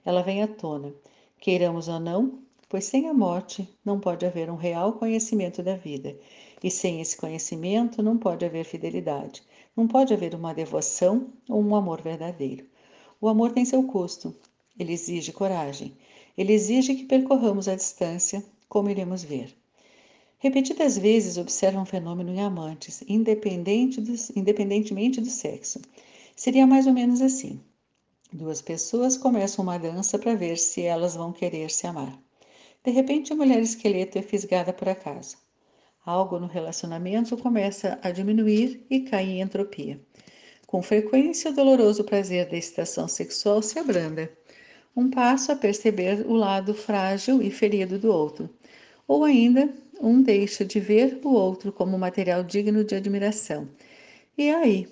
Ela 0.05 0.21
vem 0.21 0.43
à 0.43 0.47
tona, 0.47 0.93
queiramos 1.39 1.87
ou 1.87 1.99
não, 1.99 2.37
pois 2.69 2.85
sem 2.85 3.09
a 3.09 3.15
morte 3.15 3.67
não 3.83 3.99
pode 3.99 4.27
haver 4.27 4.47
um 4.51 4.55
real 4.55 4.93
conhecimento 4.93 5.63
da 5.63 5.75
vida, 5.75 6.15
e 6.63 6.69
sem 6.69 7.01
esse 7.01 7.17
conhecimento 7.17 8.03
não 8.03 8.15
pode 8.15 8.45
haver 8.45 8.63
fidelidade, 8.63 9.41
não 9.75 9.87
pode 9.87 10.13
haver 10.13 10.35
uma 10.35 10.53
devoção 10.53 11.33
ou 11.49 11.59
um 11.59 11.75
amor 11.75 11.99
verdadeiro. 11.99 12.71
O 13.23 13.29
amor 13.29 13.53
tem 13.53 13.63
seu 13.63 13.81
custo, 13.83 14.35
ele 14.77 14.91
exige 14.91 15.31
coragem, 15.31 15.93
ele 16.37 16.51
exige 16.51 16.93
que 16.93 17.05
percorramos 17.05 17.69
a 17.69 17.75
distância, 17.75 18.43
como 18.67 18.89
iremos 18.89 19.23
ver. 19.23 19.55
Repetidas 20.39 20.97
vezes 20.97 21.37
observa 21.37 21.79
um 21.79 21.85
fenômeno 21.85 22.31
em 22.31 22.41
amantes, 22.41 23.01
independente 23.07 24.03
independentemente 24.35 25.21
do 25.21 25.29
sexo. 25.29 25.79
Seria 26.35 26.67
mais 26.67 26.85
ou 26.85 26.91
menos 26.91 27.21
assim: 27.21 27.61
duas 28.29 28.61
pessoas 28.61 29.15
começam 29.15 29.63
uma 29.63 29.79
dança 29.79 30.19
para 30.19 30.35
ver 30.35 30.57
se 30.57 30.81
elas 30.81 31.15
vão 31.15 31.31
querer 31.31 31.71
se 31.71 31.87
amar. 31.87 32.21
De 32.83 32.91
repente, 32.91 33.31
a 33.31 33.37
mulher 33.37 33.61
esqueleto 33.61 34.17
é 34.17 34.21
fisgada 34.21 34.73
por 34.73 34.89
acaso. 34.89 35.37
Algo 36.05 36.39
no 36.39 36.47
relacionamento 36.47 37.37
começa 37.37 37.97
a 38.03 38.11
diminuir 38.11 38.85
e 38.89 38.99
cai 38.99 39.29
em 39.29 39.39
entropia. 39.39 39.97
Com 40.73 40.81
frequência, 40.81 41.51
o 41.51 41.53
doloroso 41.53 42.03
prazer 42.03 42.49
da 42.49 42.57
excitação 42.57 43.07
sexual 43.07 43.61
se 43.61 43.77
abranda. 43.77 44.27
Um 44.97 45.07
passo 45.07 45.51
a 45.51 45.55
perceber 45.55 46.25
o 46.25 46.33
lado 46.33 46.73
frágil 46.73 47.43
e 47.43 47.51
ferido 47.51 47.99
do 47.99 48.11
outro. 48.11 48.49
Ou 49.07 49.23
ainda, 49.23 49.71
um 50.01 50.19
deixa 50.19 50.65
de 50.65 50.79
ver 50.79 51.19
o 51.23 51.29
outro 51.29 51.71
como 51.71 51.95
material 51.95 52.43
digno 52.43 52.83
de 52.83 52.95
admiração. 52.95 53.69
E 54.35 54.49
é 54.49 54.55
aí 54.55 54.87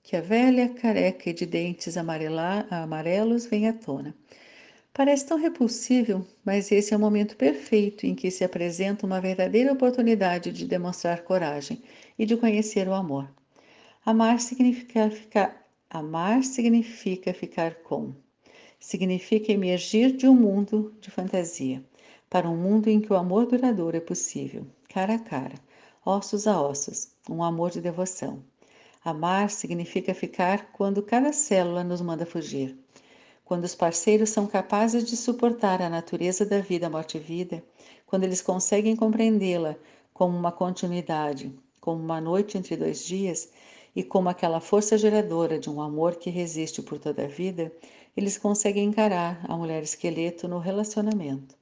que 0.00 0.14
a 0.14 0.20
velha 0.20 0.68
careca 0.68 1.34
de 1.34 1.44
dentes 1.44 1.96
amarelos 1.96 3.46
vem 3.46 3.66
à 3.66 3.72
tona. 3.72 4.14
Parece 4.94 5.26
tão 5.26 5.38
repulsível, 5.38 6.24
mas 6.44 6.70
esse 6.70 6.94
é 6.94 6.96
o 6.96 7.00
momento 7.00 7.36
perfeito 7.36 8.06
em 8.06 8.14
que 8.14 8.30
se 8.30 8.44
apresenta 8.44 9.04
uma 9.04 9.20
verdadeira 9.20 9.72
oportunidade 9.72 10.52
de 10.52 10.64
demonstrar 10.66 11.24
coragem 11.24 11.82
e 12.16 12.24
de 12.24 12.36
conhecer 12.36 12.86
o 12.86 12.94
amor. 12.94 13.28
Amar 14.06 14.38
significa 14.38 15.10
ficar, 15.10 15.66
amar 15.90 16.44
significa 16.44 17.34
ficar 17.34 17.74
com. 17.82 18.14
Significa 18.78 19.50
emergir 19.50 20.16
de 20.16 20.28
um 20.28 20.34
mundo 20.34 20.94
de 21.00 21.10
fantasia 21.10 21.84
para 22.30 22.48
um 22.48 22.56
mundo 22.56 22.86
em 22.86 23.00
que 23.00 23.12
o 23.12 23.16
amor 23.16 23.46
duradouro 23.46 23.96
é 23.96 24.00
possível, 24.00 24.64
cara 24.88 25.16
a 25.16 25.18
cara, 25.18 25.56
ossos 26.04 26.46
a 26.46 26.62
ossos, 26.62 27.08
um 27.28 27.42
amor 27.42 27.72
de 27.72 27.80
devoção. 27.80 28.44
Amar 29.04 29.50
significa 29.50 30.14
ficar 30.14 30.70
quando 30.70 31.02
cada 31.02 31.32
célula 31.32 31.82
nos 31.82 32.00
manda 32.00 32.24
fugir 32.24 32.78
quando 33.44 33.64
os 33.64 33.74
parceiros 33.76 34.30
são 34.30 34.46
capazes 34.46 35.04
de 35.04 35.16
suportar 35.16 35.80
a 35.80 35.88
natureza 35.88 36.44
da 36.44 36.58
vida, 36.60 36.90
morte 36.90 37.16
e 37.16 37.20
vida, 37.20 37.62
quando 38.04 38.24
eles 38.24 38.40
conseguem 38.40 38.96
compreendê-la 38.96 39.76
como 40.12 40.36
uma 40.36 40.50
continuidade, 40.50 41.52
como 41.80 42.02
uma 42.02 42.20
noite 42.20 42.58
entre 42.58 42.76
dois 42.76 43.04
dias 43.04 43.48
e 43.96 44.04
como 44.04 44.28
aquela 44.28 44.60
força 44.60 44.98
geradora 44.98 45.58
de 45.58 45.70
um 45.70 45.80
amor 45.80 46.16
que 46.16 46.28
resiste 46.28 46.82
por 46.82 46.98
toda 46.98 47.24
a 47.24 47.26
vida, 47.26 47.72
eles 48.14 48.36
conseguem 48.36 48.84
encarar 48.84 49.40
a 49.48 49.56
mulher 49.56 49.82
esqueleto 49.82 50.46
no 50.46 50.58
relacionamento. 50.58 51.56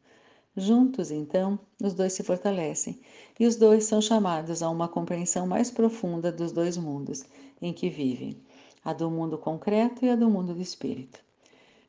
Juntos, 0.57 1.13
então, 1.13 1.57
os 1.81 1.95
dois 1.95 2.13
se 2.13 2.25
fortalecem 2.25 3.01
e 3.39 3.47
os 3.47 3.55
dois 3.55 3.85
são 3.85 4.03
chamados 4.03 4.65
a 4.65 4.69
uma 4.69 4.89
compreensão 4.89 5.47
mais 5.47 5.71
profunda 5.71 6.33
dos 6.33 6.51
dois 6.51 6.77
mundos 6.77 7.25
em 7.63 7.73
que 7.73 7.89
vivem, 7.89 8.37
a 8.85 8.93
do 8.93 9.09
mundo 9.09 9.39
concreto 9.39 10.05
e 10.05 10.11
a 10.11 10.17
do 10.17 10.29
mundo 10.29 10.55
do 10.55 10.61
espírito. 10.61 11.21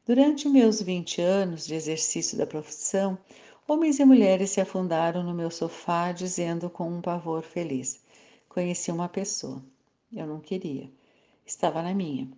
Durante 0.06 0.48
meus 0.48 0.80
20 0.80 1.22
anos 1.22 1.66
de 1.66 1.74
exercício 1.74 2.38
da 2.38 2.46
profissão, 2.46 3.18
homens 3.68 4.00
e 4.00 4.06
mulheres 4.06 4.52
se 4.52 4.62
afundaram 4.62 5.24
no 5.24 5.34
meu 5.34 5.50
sofá 5.50 6.12
dizendo 6.12 6.70
com 6.70 6.88
um 6.88 7.02
pavor 7.02 7.41
feliz: 7.41 8.00
Conheci 8.48 8.91
uma 8.91 9.10
pessoa. 9.10 9.64
Eu 10.16 10.26
não 10.26 10.39
queria. 10.39 10.89
Estava 11.45 11.82
na 11.82 11.93
minha. 11.93 12.30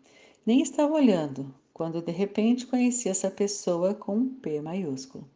Nem 0.43 0.61
estava 0.61 0.93
olhando, 0.93 1.53
quando 1.71 2.01
de 2.01 2.11
repente 2.11 2.65
conheci 2.65 3.07
essa 3.07 3.29
pessoa 3.29 3.93
com 3.93 4.15
um 4.15 4.29
P 4.29 4.59
maiúsculo. 4.61 5.29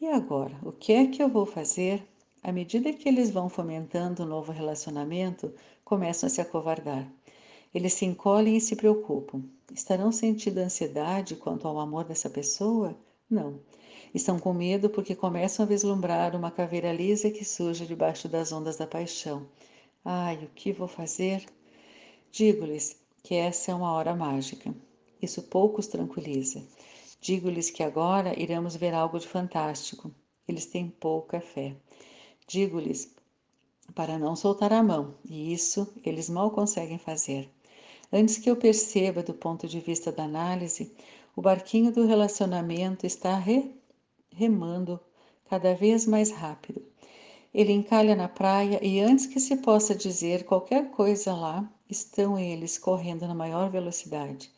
E 0.00 0.06
agora, 0.06 0.58
o 0.62 0.72
que 0.72 0.92
é 0.92 1.06
que 1.06 1.22
eu 1.22 1.28
vou 1.28 1.44
fazer? 1.44 2.02
À 2.42 2.50
medida 2.50 2.92
que 2.92 3.06
eles 3.06 3.30
vão 3.30 3.50
fomentando 3.50 4.22
um 4.22 4.26
novo 4.26 4.50
relacionamento, 4.50 5.52
começam 5.84 6.26
a 6.26 6.30
se 6.30 6.40
acovardar. 6.40 7.06
Eles 7.74 7.92
se 7.92 8.06
encolhem 8.06 8.56
e 8.56 8.60
se 8.60 8.76
preocupam. 8.76 9.42
Estarão 9.72 10.10
sentindo 10.10 10.58
ansiedade 10.58 11.36
quanto 11.36 11.68
ao 11.68 11.78
amor 11.78 12.04
dessa 12.04 12.30
pessoa? 12.30 12.96
Não. 13.28 13.60
Estão 14.14 14.38
com 14.38 14.54
medo 14.54 14.88
porque 14.88 15.14
começam 15.14 15.64
a 15.64 15.68
vislumbrar 15.68 16.34
uma 16.34 16.50
caveira 16.50 16.92
lisa 16.92 17.30
que 17.30 17.44
surge 17.44 17.84
debaixo 17.84 18.28
das 18.28 18.52
ondas 18.52 18.76
da 18.76 18.86
paixão. 18.86 19.46
Ai, 20.04 20.36
o 20.44 20.48
que 20.54 20.72
vou 20.72 20.86
fazer? 20.88 21.44
Digo-lhes 22.36 22.96
que 23.22 23.36
essa 23.36 23.70
é 23.70 23.74
uma 23.76 23.92
hora 23.92 24.12
mágica. 24.12 24.74
Isso 25.22 25.40
pouco 25.40 25.78
os 25.78 25.86
tranquiliza. 25.86 26.66
Digo-lhes 27.20 27.70
que 27.70 27.80
agora 27.80 28.36
iremos 28.36 28.74
ver 28.74 28.92
algo 28.92 29.20
de 29.20 29.28
fantástico. 29.28 30.10
Eles 30.48 30.66
têm 30.66 30.88
pouca 30.88 31.40
fé. 31.40 31.76
Digo-lhes 32.48 33.14
para 33.94 34.18
não 34.18 34.34
soltar 34.34 34.72
a 34.72 34.82
mão, 34.82 35.14
e 35.24 35.52
isso 35.52 35.86
eles 36.04 36.28
mal 36.28 36.50
conseguem 36.50 36.98
fazer. 36.98 37.48
Antes 38.12 38.38
que 38.38 38.50
eu 38.50 38.56
perceba, 38.56 39.22
do 39.22 39.34
ponto 39.34 39.68
de 39.68 39.78
vista 39.78 40.10
da 40.10 40.24
análise, 40.24 40.90
o 41.36 41.40
barquinho 41.40 41.92
do 41.92 42.04
relacionamento 42.04 43.06
está 43.06 43.38
re 43.38 43.70
remando 44.32 44.98
cada 45.48 45.72
vez 45.72 46.04
mais 46.04 46.32
rápido. 46.32 46.82
Ele 47.54 47.72
encalha 47.72 48.16
na 48.16 48.26
praia 48.26 48.84
e 48.84 48.98
antes 48.98 49.26
que 49.26 49.38
se 49.38 49.58
possa 49.58 49.94
dizer 49.94 50.44
qualquer 50.44 50.90
coisa 50.90 51.32
lá, 51.32 51.72
estão 51.98 52.38
eles 52.38 52.76
correndo 52.78 53.26
na 53.26 53.34
maior 53.34 53.70
velocidade. 53.70 54.50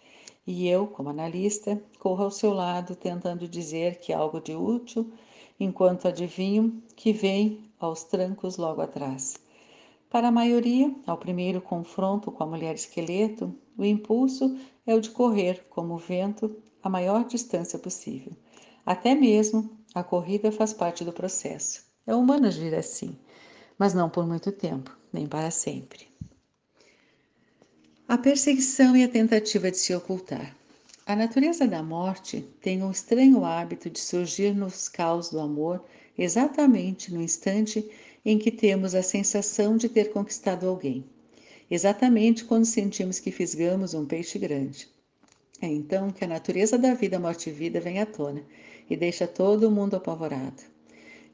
E 0.46 0.68
eu, 0.68 0.86
como 0.86 1.08
analista, 1.08 1.82
corro 1.98 2.24
ao 2.24 2.30
seu 2.30 2.52
lado 2.52 2.94
tentando 2.94 3.48
dizer 3.48 3.98
que 3.98 4.12
algo 4.12 4.40
de 4.40 4.54
útil, 4.54 5.12
enquanto 5.58 6.08
adivinho 6.08 6.82
que 6.94 7.12
vem 7.12 7.70
aos 7.78 8.04
trancos 8.04 8.56
logo 8.56 8.80
atrás. 8.80 9.36
Para 10.08 10.28
a 10.28 10.32
maioria, 10.32 10.94
ao 11.06 11.18
primeiro 11.18 11.60
confronto 11.60 12.30
com 12.30 12.44
a 12.44 12.46
mulher 12.46 12.74
esqueleto, 12.74 13.54
o 13.76 13.84
impulso 13.84 14.56
é 14.86 14.94
o 14.94 15.00
de 15.00 15.10
correr, 15.10 15.66
como 15.68 15.94
o 15.94 15.98
vento, 15.98 16.56
a 16.82 16.88
maior 16.88 17.24
distância 17.24 17.78
possível. 17.78 18.32
Até 18.84 19.14
mesmo 19.14 19.76
a 19.94 20.04
corrida 20.04 20.52
faz 20.52 20.72
parte 20.72 21.04
do 21.04 21.12
processo. 21.12 21.84
É 22.06 22.14
humano 22.14 22.46
agir 22.46 22.72
assim, 22.74 23.18
mas 23.76 23.92
não 23.92 24.08
por 24.08 24.24
muito 24.26 24.52
tempo, 24.52 24.96
nem 25.12 25.26
para 25.26 25.50
sempre. 25.50 26.05
A 28.08 28.16
perseguição 28.16 28.96
e 28.96 29.02
a 29.02 29.08
tentativa 29.08 29.68
de 29.68 29.78
se 29.78 29.92
ocultar. 29.92 30.56
A 31.04 31.16
natureza 31.16 31.66
da 31.66 31.82
morte 31.82 32.46
tem 32.60 32.80
um 32.80 32.92
estranho 32.92 33.44
hábito 33.44 33.90
de 33.90 33.98
surgir 33.98 34.54
nos 34.54 34.88
caos 34.88 35.28
do 35.28 35.40
amor 35.40 35.84
exatamente 36.16 37.12
no 37.12 37.20
instante 37.20 37.84
em 38.24 38.38
que 38.38 38.52
temos 38.52 38.94
a 38.94 39.02
sensação 39.02 39.76
de 39.76 39.88
ter 39.88 40.12
conquistado 40.12 40.68
alguém. 40.68 41.04
Exatamente 41.68 42.44
quando 42.44 42.64
sentimos 42.64 43.18
que 43.18 43.32
fisgamos 43.32 43.92
um 43.92 44.06
peixe 44.06 44.38
grande. 44.38 44.88
É 45.60 45.66
então 45.66 46.12
que 46.12 46.24
a 46.24 46.28
natureza 46.28 46.78
da 46.78 46.94
vida, 46.94 47.18
morte 47.18 47.50
e 47.50 47.52
vida 47.52 47.80
vem 47.80 48.00
à 48.00 48.06
tona 48.06 48.44
e 48.88 48.96
deixa 48.96 49.26
todo 49.26 49.68
mundo 49.68 49.96
apavorado. 49.96 50.62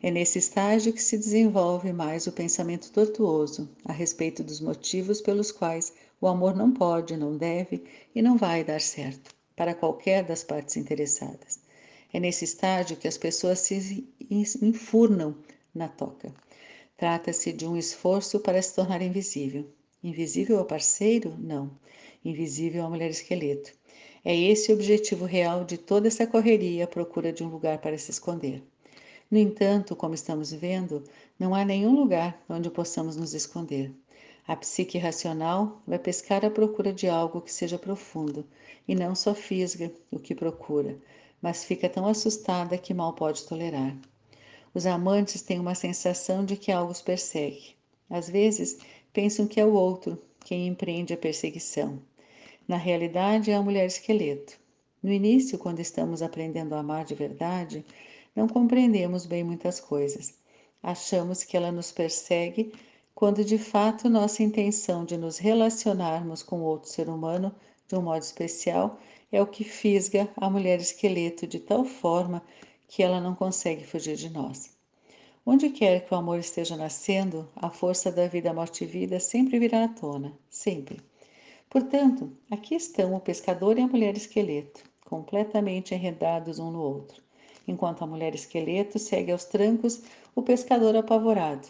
É 0.02 0.10
nesse 0.10 0.38
estágio 0.38 0.94
que 0.94 1.02
se 1.02 1.18
desenvolve 1.18 1.92
mais 1.92 2.26
o 2.26 2.32
pensamento 2.32 2.90
tortuoso 2.90 3.68
a 3.84 3.92
respeito 3.92 4.42
dos 4.42 4.58
motivos 4.58 5.20
pelos 5.20 5.52
quais 5.52 5.92
o 6.22 6.28
amor 6.28 6.54
não 6.54 6.70
pode, 6.72 7.16
não 7.16 7.36
deve 7.36 7.82
e 8.14 8.22
não 8.22 8.36
vai 8.36 8.62
dar 8.62 8.80
certo 8.80 9.34
para 9.56 9.74
qualquer 9.74 10.22
das 10.22 10.44
partes 10.44 10.76
interessadas. 10.76 11.58
É 12.12 12.20
nesse 12.20 12.44
estágio 12.44 12.96
que 12.96 13.08
as 13.08 13.18
pessoas 13.18 13.58
se 13.58 14.08
enfurnam 14.30 15.36
na 15.74 15.88
toca. 15.88 16.32
Trata-se 16.96 17.52
de 17.52 17.66
um 17.66 17.76
esforço 17.76 18.38
para 18.38 18.62
se 18.62 18.72
tornar 18.72 19.02
invisível. 19.02 19.66
Invisível 20.00 20.60
ao 20.60 20.64
parceiro? 20.64 21.36
Não. 21.40 21.72
Invisível 22.24 22.86
à 22.86 22.88
mulher 22.88 23.10
esqueleto. 23.10 23.72
É 24.24 24.36
esse 24.36 24.70
o 24.70 24.76
objetivo 24.76 25.24
real 25.24 25.64
de 25.64 25.76
toda 25.76 26.06
essa 26.06 26.24
correria 26.24 26.84
à 26.84 26.86
procura 26.86 27.32
de 27.32 27.42
um 27.42 27.48
lugar 27.48 27.78
para 27.78 27.98
se 27.98 28.12
esconder. 28.12 28.62
No 29.28 29.38
entanto, 29.38 29.96
como 29.96 30.14
estamos 30.14 30.52
vendo, 30.52 31.02
não 31.36 31.52
há 31.52 31.64
nenhum 31.64 31.96
lugar 31.96 32.40
onde 32.48 32.70
possamos 32.70 33.16
nos 33.16 33.34
esconder. 33.34 33.92
A 34.46 34.56
psique 34.56 34.98
racional 34.98 35.80
vai 35.86 35.98
pescar 35.98 36.44
à 36.44 36.50
procura 36.50 36.92
de 36.92 37.08
algo 37.08 37.40
que 37.40 37.52
seja 37.52 37.78
profundo 37.78 38.44
e 38.88 38.94
não 38.94 39.14
só 39.14 39.34
fisga 39.34 39.92
o 40.10 40.18
que 40.18 40.34
procura, 40.34 40.98
mas 41.40 41.64
fica 41.64 41.88
tão 41.88 42.06
assustada 42.06 42.76
que 42.76 42.92
mal 42.92 43.12
pode 43.12 43.44
tolerar. 43.44 43.96
Os 44.74 44.84
amantes 44.84 45.42
têm 45.42 45.60
uma 45.60 45.74
sensação 45.74 46.44
de 46.44 46.56
que 46.56 46.72
algo 46.72 46.90
os 46.90 47.00
persegue. 47.00 47.76
Às 48.10 48.28
vezes, 48.28 48.78
pensam 49.12 49.46
que 49.46 49.60
é 49.60 49.64
o 49.64 49.74
outro 49.74 50.20
quem 50.44 50.66
empreende 50.66 51.14
a 51.14 51.16
perseguição. 51.16 52.00
Na 52.66 52.76
realidade, 52.76 53.50
é 53.50 53.54
a 53.54 53.62
mulher 53.62 53.86
esqueleto. 53.86 54.58
No 55.02 55.12
início, 55.12 55.58
quando 55.58 55.80
estamos 55.80 56.20
aprendendo 56.20 56.74
a 56.74 56.80
amar 56.80 57.04
de 57.04 57.14
verdade, 57.14 57.84
não 58.34 58.48
compreendemos 58.48 59.24
bem 59.24 59.44
muitas 59.44 59.78
coisas. 59.78 60.34
Achamos 60.82 61.44
que 61.44 61.56
ela 61.56 61.70
nos 61.70 61.92
persegue 61.92 62.72
quando 63.22 63.44
de 63.44 63.56
fato 63.56 64.10
nossa 64.10 64.42
intenção 64.42 65.04
de 65.04 65.16
nos 65.16 65.38
relacionarmos 65.38 66.42
com 66.42 66.60
outro 66.60 66.90
ser 66.90 67.08
humano 67.08 67.54
de 67.86 67.94
um 67.94 68.02
modo 68.02 68.20
especial 68.20 68.98
é 69.30 69.40
o 69.40 69.46
que 69.46 69.62
fisga 69.62 70.28
a 70.36 70.50
mulher 70.50 70.80
esqueleto 70.80 71.46
de 71.46 71.60
tal 71.60 71.84
forma 71.84 72.42
que 72.88 73.00
ela 73.00 73.20
não 73.20 73.32
consegue 73.36 73.86
fugir 73.86 74.16
de 74.16 74.28
nós. 74.28 74.76
Onde 75.46 75.70
quer 75.70 76.04
que 76.04 76.12
o 76.12 76.16
amor 76.16 76.40
esteja 76.40 76.76
nascendo, 76.76 77.48
a 77.54 77.70
força 77.70 78.10
da 78.10 78.26
vida, 78.26 78.52
morte 78.52 78.82
e 78.82 78.88
vida 78.88 79.20
sempre 79.20 79.56
virá 79.56 79.84
à 79.84 79.88
tona, 79.88 80.36
sempre. 80.50 80.98
Portanto, 81.70 82.28
aqui 82.50 82.74
estão 82.74 83.14
o 83.14 83.20
pescador 83.20 83.78
e 83.78 83.82
a 83.82 83.86
mulher 83.86 84.16
esqueleto, 84.16 84.82
completamente 85.04 85.94
enredados 85.94 86.58
um 86.58 86.72
no 86.72 86.82
outro 86.82 87.22
enquanto 87.68 88.02
a 88.02 88.06
mulher 88.08 88.34
esqueleto 88.34 88.98
segue 88.98 89.30
aos 89.30 89.44
trancos 89.44 90.02
o 90.34 90.42
pescador 90.42 90.96
apavorado. 90.96 91.68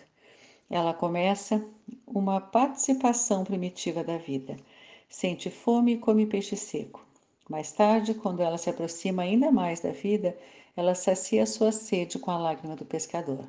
Ela 0.74 0.94
começa 0.94 1.62
uma 2.06 2.40
participação 2.40 3.44
primitiva 3.44 4.02
da 4.02 4.16
vida. 4.16 4.56
Sente 5.06 5.50
fome 5.50 5.92
e 5.92 5.98
come 5.98 6.24
peixe 6.24 6.56
seco. 6.56 7.04
Mais 7.46 7.72
tarde, 7.72 8.14
quando 8.14 8.40
ela 8.40 8.56
se 8.56 8.70
aproxima 8.70 9.20
ainda 9.20 9.52
mais 9.52 9.80
da 9.80 9.90
vida, 9.90 10.34
ela 10.74 10.94
sacia 10.94 11.44
sua 11.44 11.72
sede 11.72 12.18
com 12.18 12.30
a 12.30 12.38
lágrima 12.38 12.74
do 12.74 12.86
pescador. 12.86 13.46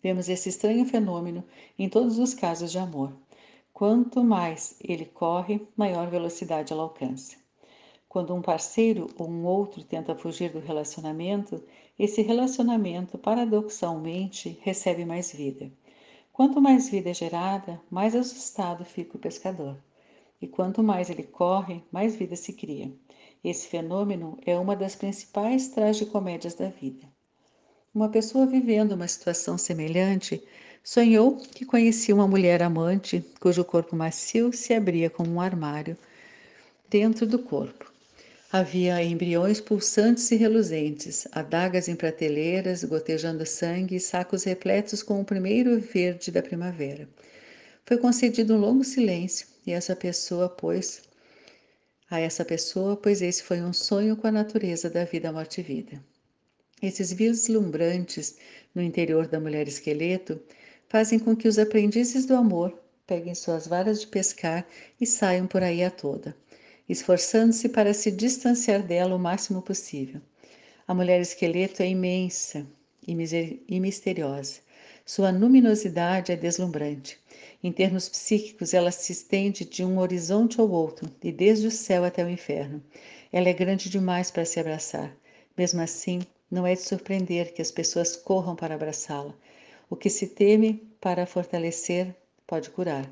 Vemos 0.00 0.28
esse 0.28 0.48
estranho 0.48 0.86
fenômeno 0.86 1.42
em 1.76 1.88
todos 1.88 2.20
os 2.20 2.32
casos 2.32 2.70
de 2.70 2.78
amor. 2.78 3.12
Quanto 3.72 4.22
mais 4.22 4.76
ele 4.80 5.06
corre, 5.06 5.66
maior 5.76 6.08
velocidade 6.08 6.72
ela 6.72 6.84
alcança. 6.84 7.34
Quando 8.08 8.32
um 8.32 8.40
parceiro 8.40 9.10
ou 9.18 9.28
um 9.28 9.44
outro 9.44 9.82
tenta 9.82 10.14
fugir 10.14 10.52
do 10.52 10.60
relacionamento, 10.60 11.60
esse 11.98 12.22
relacionamento 12.22 13.18
paradoxalmente 13.18 14.56
recebe 14.62 15.04
mais 15.04 15.32
vida. 15.32 15.68
Quanto 16.36 16.60
mais 16.60 16.90
vida 16.90 17.08
é 17.08 17.14
gerada, 17.14 17.80
mais 17.90 18.14
assustado 18.14 18.84
fica 18.84 19.16
o 19.16 19.18
pescador. 19.18 19.74
E 20.38 20.46
quanto 20.46 20.82
mais 20.82 21.08
ele 21.08 21.22
corre, 21.22 21.82
mais 21.90 22.14
vida 22.14 22.36
se 22.36 22.52
cria. 22.52 22.92
Esse 23.42 23.66
fenômeno 23.66 24.36
é 24.44 24.54
uma 24.54 24.76
das 24.76 24.94
principais 24.94 25.68
tragicomédias 25.68 26.52
da 26.52 26.68
vida. 26.68 27.08
Uma 27.94 28.10
pessoa 28.10 28.44
vivendo 28.44 28.92
uma 28.92 29.08
situação 29.08 29.56
semelhante 29.56 30.42
sonhou 30.84 31.36
que 31.38 31.64
conhecia 31.64 32.14
uma 32.14 32.28
mulher 32.28 32.62
amante 32.62 33.24
cujo 33.40 33.64
corpo 33.64 33.96
macio 33.96 34.52
se 34.52 34.74
abria 34.74 35.08
como 35.08 35.30
um 35.30 35.40
armário 35.40 35.96
dentro 36.90 37.26
do 37.26 37.38
corpo. 37.38 37.90
Havia 38.52 39.02
embriões 39.02 39.60
pulsantes 39.60 40.30
e 40.30 40.36
reluzentes, 40.36 41.26
adagas 41.32 41.88
em 41.88 41.96
prateleiras, 41.96 42.84
gotejando 42.84 43.44
sangue 43.44 43.96
e 43.96 44.00
sacos 44.00 44.44
repletos 44.44 45.02
com 45.02 45.20
o 45.20 45.24
primeiro 45.24 45.80
verde 45.80 46.30
da 46.30 46.40
primavera. 46.40 47.08
Foi 47.84 47.98
concedido 47.98 48.54
um 48.54 48.58
longo 48.58 48.84
silêncio 48.84 49.48
e 49.66 49.72
essa 49.72 49.96
pessoa, 49.96 50.48
pois, 50.48 51.02
a 52.08 52.20
essa 52.20 52.44
pessoa, 52.44 52.96
pois 52.96 53.20
esse 53.20 53.42
foi 53.42 53.60
um 53.60 53.72
sonho 53.72 54.16
com 54.16 54.28
a 54.28 54.32
natureza 54.32 54.88
da 54.88 55.04
vida, 55.04 55.32
morte 55.32 55.60
e 55.60 55.64
vida. 55.64 56.00
Esses 56.80 57.12
vislumbrantes 57.12 58.36
no 58.72 58.80
interior 58.80 59.26
da 59.26 59.40
mulher 59.40 59.66
esqueleto 59.66 60.40
fazem 60.88 61.18
com 61.18 61.34
que 61.34 61.48
os 61.48 61.58
aprendizes 61.58 62.26
do 62.26 62.36
amor 62.36 62.78
peguem 63.06 63.34
suas 63.34 63.66
varas 63.66 64.00
de 64.00 64.06
pescar 64.06 64.64
e 65.00 65.06
saiam 65.06 65.48
por 65.48 65.64
aí 65.64 65.82
a 65.82 65.90
toda, 65.90 66.36
esforçando-se 66.88 67.68
para 67.68 67.92
se 67.92 68.10
distanciar 68.10 68.82
dela 68.82 69.14
o 69.14 69.18
máximo 69.18 69.62
possível. 69.62 70.20
A 70.86 70.94
mulher 70.94 71.20
esqueleto 71.20 71.82
é 71.82 71.88
imensa 71.88 72.66
e 73.06 73.80
misteriosa. 73.80 74.60
Sua 75.04 75.30
luminosidade 75.30 76.32
é 76.32 76.36
deslumbrante. 76.36 77.18
Em 77.62 77.72
termos 77.72 78.08
psíquicos, 78.08 78.74
ela 78.74 78.90
se 78.90 79.12
estende 79.12 79.64
de 79.64 79.84
um 79.84 79.98
horizonte 79.98 80.60
ao 80.60 80.68
outro 80.70 81.10
e 81.22 81.32
desde 81.32 81.66
o 81.66 81.70
céu 81.70 82.04
até 82.04 82.24
o 82.24 82.28
inferno. 82.28 82.82
Ela 83.32 83.48
é 83.48 83.52
grande 83.52 83.88
demais 83.88 84.30
para 84.30 84.44
se 84.44 84.58
abraçar. 84.58 85.16
Mesmo 85.56 85.80
assim, 85.80 86.20
não 86.50 86.66
é 86.66 86.74
de 86.74 86.82
surpreender 86.82 87.52
que 87.52 87.62
as 87.62 87.70
pessoas 87.70 88.16
corram 88.16 88.54
para 88.54 88.74
abraçá-la. 88.74 89.34
O 89.88 89.96
que 89.96 90.10
se 90.10 90.26
teme 90.26 90.88
para 91.00 91.26
fortalecer 91.26 92.14
pode 92.46 92.70
curar. 92.70 93.08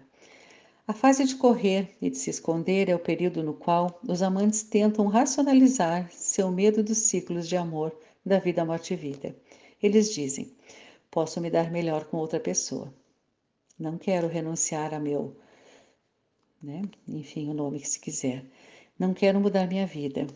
A 0.86 0.92
fase 0.92 1.24
de 1.24 1.36
correr 1.36 1.96
e 1.98 2.10
de 2.10 2.18
se 2.18 2.28
esconder 2.28 2.90
é 2.90 2.94
o 2.94 2.98
período 2.98 3.42
no 3.42 3.54
qual 3.54 3.98
os 4.06 4.20
amantes 4.20 4.62
tentam 4.62 5.06
racionalizar 5.06 6.10
seu 6.12 6.50
medo 6.50 6.82
dos 6.82 6.98
ciclos 6.98 7.48
de 7.48 7.56
amor 7.56 7.96
da 8.24 8.38
vida, 8.38 8.62
morte 8.66 8.92
e 8.92 8.96
vida. 8.96 9.34
Eles 9.82 10.12
dizem: 10.12 10.52
Posso 11.10 11.40
me 11.40 11.50
dar 11.50 11.70
melhor 11.70 12.04
com 12.04 12.18
outra 12.18 12.38
pessoa. 12.38 12.92
Não 13.78 13.96
quero 13.96 14.28
renunciar 14.28 14.92
a 14.92 15.00
meu, 15.00 15.34
né? 16.62 16.82
Enfim, 17.08 17.48
o 17.48 17.54
nome 17.54 17.80
que 17.80 17.88
se 17.88 17.98
quiser. 17.98 18.44
Não 18.98 19.14
quero 19.14 19.40
mudar 19.40 19.66
minha 19.66 19.86
vida. 19.86 20.26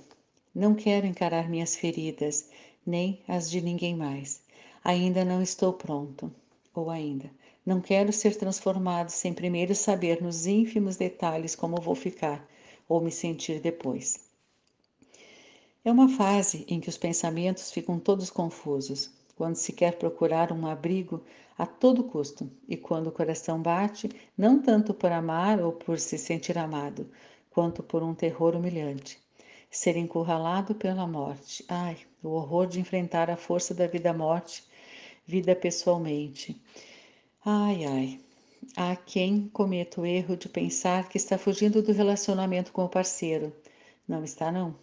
Não 0.55 0.75
quero 0.75 1.07
encarar 1.07 1.47
minhas 1.51 1.77
feridas, 1.77 2.49
nem 2.87 3.23
as 3.29 3.51
de 3.51 3.61
ninguém 3.61 3.95
mais. 3.95 4.43
Ainda 4.83 5.27
não 5.27 5.43
estou 5.43 5.75
pronto. 5.75 6.33
Ou 6.75 6.89
ainda, 6.89 7.31
não 7.69 7.83
quero 7.83 8.11
ser 8.15 8.35
transformado 8.35 9.11
sem 9.11 9.35
primeiro 9.35 9.75
saber 9.75 10.23
nos 10.23 10.47
ínfimos 10.47 10.97
detalhes 10.97 11.55
como 11.55 11.79
vou 11.83 11.95
ficar 11.95 12.43
ou 12.89 12.99
me 12.99 13.13
sentir 13.13 13.61
depois. 13.61 14.27
É 15.85 15.93
uma 15.93 16.09
fase 16.09 16.65
em 16.67 16.81
que 16.81 16.89
os 16.89 16.97
pensamentos 16.97 17.71
ficam 17.71 18.01
todos 18.01 18.31
confusos, 18.31 19.11
quando 19.37 19.57
se 19.57 19.75
quer 19.75 19.99
procurar 19.99 20.51
um 20.51 20.67
abrigo 20.67 21.23
a 21.59 21.67
todo 21.67 22.05
custo 22.05 22.51
e 22.67 22.75
quando 22.75 23.09
o 23.09 23.13
coração 23.13 23.61
bate, 23.61 24.09
não 24.35 24.63
tanto 24.63 24.95
por 24.95 25.13
amar 25.13 25.61
ou 25.61 25.73
por 25.73 25.99
se 25.99 26.17
sentir 26.17 26.57
amado, 26.57 27.07
quanto 27.51 27.83
por 27.83 28.03
um 28.03 28.15
terror 28.15 28.57
humilhante. 28.57 29.19
Ser 29.71 29.95
encurralado 29.99 30.75
pela 30.75 31.07
morte. 31.07 31.67
Ai, 31.69 31.99
o 32.23 32.31
horror 32.31 32.67
de 32.67 32.81
enfrentar 32.81 33.29
a 33.29 33.37
força 33.37 33.75
da 33.75 33.87
vida-morte, 33.87 34.65
vida 35.27 35.55
pessoalmente. 35.55 36.59
Ai, 37.45 37.85
ai. 37.85 38.21
Há 38.77 38.97
quem 38.97 39.49
cometa 39.49 40.01
o 40.01 40.07
erro 40.07 40.37
de 40.37 40.49
pensar 40.49 41.09
que 41.09 41.17
está 41.17 41.39
fugindo 41.39 41.81
do 41.81 41.93
relacionamento 41.93 42.73
com 42.73 42.85
o 42.85 42.89
parceiro. 42.89 43.53
Não 44.09 44.25
está, 44.25 44.51
não. 44.51 44.75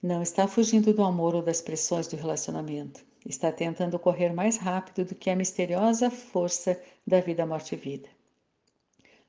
Não 0.00 0.22
está 0.22 0.46
fugindo 0.46 0.94
do 0.94 1.02
amor 1.02 1.34
ou 1.34 1.42
das 1.42 1.60
pressões 1.60 2.06
do 2.06 2.16
relacionamento. 2.16 3.04
Está 3.26 3.50
tentando 3.50 3.98
correr 3.98 4.32
mais 4.32 4.56
rápido 4.56 5.04
do 5.04 5.14
que 5.16 5.28
a 5.28 5.34
misteriosa 5.34 6.08
força 6.08 6.80
da 7.04 7.20
vida, 7.20 7.44
morte 7.44 7.74
e 7.74 7.78
vida. 7.78 8.08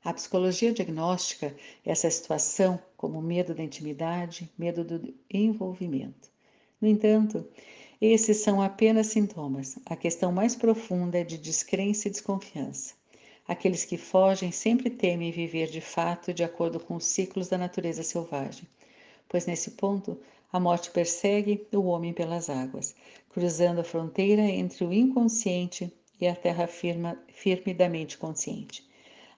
A 0.04 0.14
psicologia 0.14 0.72
diagnóstica 0.72 1.56
essa 1.84 2.10
situação 2.10 2.80
como 2.96 3.20
medo 3.20 3.56
da 3.56 3.64
intimidade, 3.64 4.48
medo 4.56 4.84
do 4.84 5.14
envolvimento. 5.30 6.30
No 6.80 6.88
entanto, 6.88 7.48
esses 8.00 8.38
são 8.38 8.62
apenas 8.62 9.08
sintomas. 9.08 9.78
A 9.86 9.96
questão 9.96 10.32
mais 10.32 10.56
profunda 10.56 11.18
é 11.18 11.24
de 11.24 11.38
descrença 11.38 12.08
e 12.08 12.12
desconfiança. 12.12 12.94
Aqueles 13.48 13.86
que 13.86 13.98
fogem 13.98 14.52
sempre 14.52 14.90
temem 14.90 15.32
viver 15.32 15.68
de 15.68 15.82
fato 15.82 16.34
de 16.34 16.44
acordo 16.44 16.80
com 16.80 16.96
os 16.96 17.06
ciclos 17.06 17.48
da 17.48 17.58
natureza 17.58 18.04
selvagem, 18.04 18.68
pois 19.28 19.46
nesse 19.46 19.72
ponto 19.72 20.20
a 20.52 20.60
morte 20.60 20.92
persegue 20.92 21.66
o 21.74 21.86
homem 21.86 22.14
pelas 22.14 22.50
águas, 22.50 22.94
cruzando 23.30 23.82
a 23.82 23.84
fronteira 23.84 24.44
entre 24.44 24.86
o 24.86 24.94
inconsciente 24.94 25.92
e 26.20 26.28
a 26.28 26.36
terra 26.36 26.68
firma, 26.68 27.18
firme 27.30 27.74
da 27.74 27.90
mente 27.90 28.18
consciente. 28.18 28.86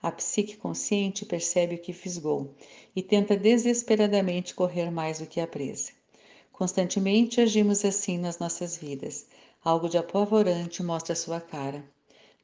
A 0.02 0.12
psique 0.12 0.58
consciente 0.58 1.26
percebe 1.26 1.76
o 1.76 1.80
que 1.80 1.94
fisgou 1.94 2.54
e 2.96 3.02
tenta 3.02 3.38
desesperadamente 3.38 4.56
correr 4.56 4.90
mais 4.90 5.20
do 5.20 5.28
que 5.28 5.40
a 5.40 5.48
presa. 5.48 5.99
Constantemente 6.60 7.40
agimos 7.40 7.86
assim 7.86 8.18
nas 8.18 8.38
nossas 8.38 8.76
vidas. 8.76 9.28
Algo 9.64 9.88
de 9.88 9.98
apavorante 9.98 10.84
mostra 10.84 11.16
sua 11.16 11.40
cara. 11.40 11.82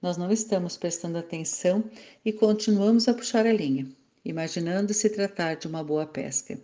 Nós 0.01 0.15
não 0.15 0.31
estamos 0.31 0.77
prestando 0.77 1.17
atenção 1.17 1.83
e 2.23 2.31
continuamos 2.31 3.09
a 3.09 3.13
puxar 3.13 3.45
a 3.45 3.51
linha, 3.51 3.85
imaginando 4.23 4.93
se 4.93 5.09
tratar 5.09 5.55
de 5.55 5.67
uma 5.67 5.83
boa 5.83 6.05
pesca. 6.05 6.57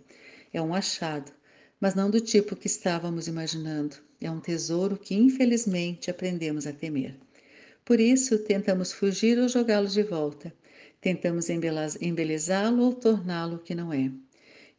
É 0.50 0.62
um 0.62 0.74
achado, 0.74 1.30
mas 1.78 1.94
não 1.94 2.08
do 2.08 2.22
tipo 2.22 2.56
que 2.56 2.68
estávamos 2.68 3.28
imaginando. 3.28 3.96
É 4.18 4.30
um 4.30 4.40
tesouro 4.40 4.96
que 4.96 5.14
infelizmente 5.14 6.10
aprendemos 6.10 6.66
a 6.66 6.72
temer. 6.72 7.18
Por 7.84 8.00
isso, 8.00 8.38
tentamos 8.38 8.92
fugir 8.92 9.38
ou 9.38 9.46
jogá-lo 9.46 9.88
de 9.88 10.02
volta. 10.02 10.54
Tentamos 11.02 11.50
embelezá-lo 11.50 12.82
ou 12.82 12.94
torná-lo 12.94 13.56
o 13.56 13.58
que 13.58 13.74
não 13.74 13.92
é. 13.92 14.10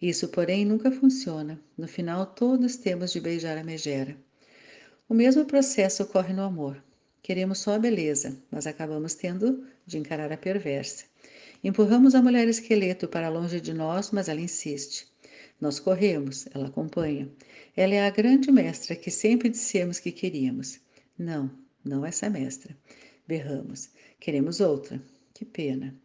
Isso, 0.01 0.27
porém, 0.29 0.65
nunca 0.65 0.91
funciona. 0.91 1.59
No 1.77 1.87
final, 1.87 2.25
todos 2.25 2.75
temos 2.75 3.11
de 3.11 3.21
beijar 3.21 3.57
a 3.57 3.63
megera. 3.63 4.17
O 5.07 5.13
mesmo 5.13 5.45
processo 5.45 6.03
ocorre 6.03 6.33
no 6.33 6.43
amor. 6.43 6.83
Queremos 7.21 7.59
só 7.59 7.75
a 7.75 7.79
beleza, 7.79 8.37
mas 8.51 8.67
acabamos 8.67 9.13
tendo 9.13 9.65
de 9.85 9.97
encarar 9.97 10.31
a 10.31 10.37
perversa. 10.37 11.05
Empurramos 11.63 12.15
a 12.15 12.21
mulher 12.21 12.47
esqueleto 12.47 13.07
para 13.07 13.29
longe 13.29 13.61
de 13.61 13.73
nós, 13.73 14.11
mas 14.11 14.27
ela 14.27 14.41
insiste. 14.41 15.07
Nós 15.61 15.79
corremos, 15.79 16.45
ela 16.53 16.67
acompanha. 16.67 17.29
Ela 17.75 17.93
é 17.93 18.05
a 18.05 18.09
grande 18.09 18.51
mestra 18.51 18.95
que 18.95 19.09
sempre 19.09 19.47
dissemos 19.47 19.99
que 19.99 20.11
queríamos. 20.11 20.81
Não, 21.17 21.49
não 21.85 22.05
essa 22.05 22.29
mestra. 22.29 22.75
Berramos. 23.25 23.89
Queremos 24.19 24.59
outra. 24.59 25.01
Que 25.33 25.45
pena. 25.45 25.95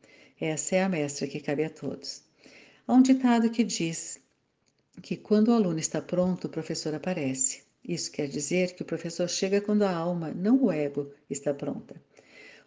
Essa 0.40 0.76
é 0.76 0.82
a 0.84 0.88
mestra 0.88 1.26
que 1.26 1.40
cabe 1.40 1.64
a 1.64 1.70
todos. 1.70 2.22
Há 2.88 2.94
um 2.94 3.02
ditado 3.02 3.50
que 3.50 3.62
diz 3.62 4.18
que 5.02 5.14
quando 5.14 5.48
o 5.48 5.52
aluno 5.52 5.78
está 5.78 6.00
pronto, 6.00 6.46
o 6.46 6.48
professor 6.48 6.94
aparece. 6.94 7.60
Isso 7.86 8.10
quer 8.10 8.26
dizer 8.28 8.74
que 8.74 8.80
o 8.80 8.86
professor 8.86 9.28
chega 9.28 9.60
quando 9.60 9.82
a 9.82 9.94
alma, 9.94 10.32
não 10.34 10.64
o 10.64 10.72
ego, 10.72 11.12
está 11.28 11.52
pronta. 11.52 12.00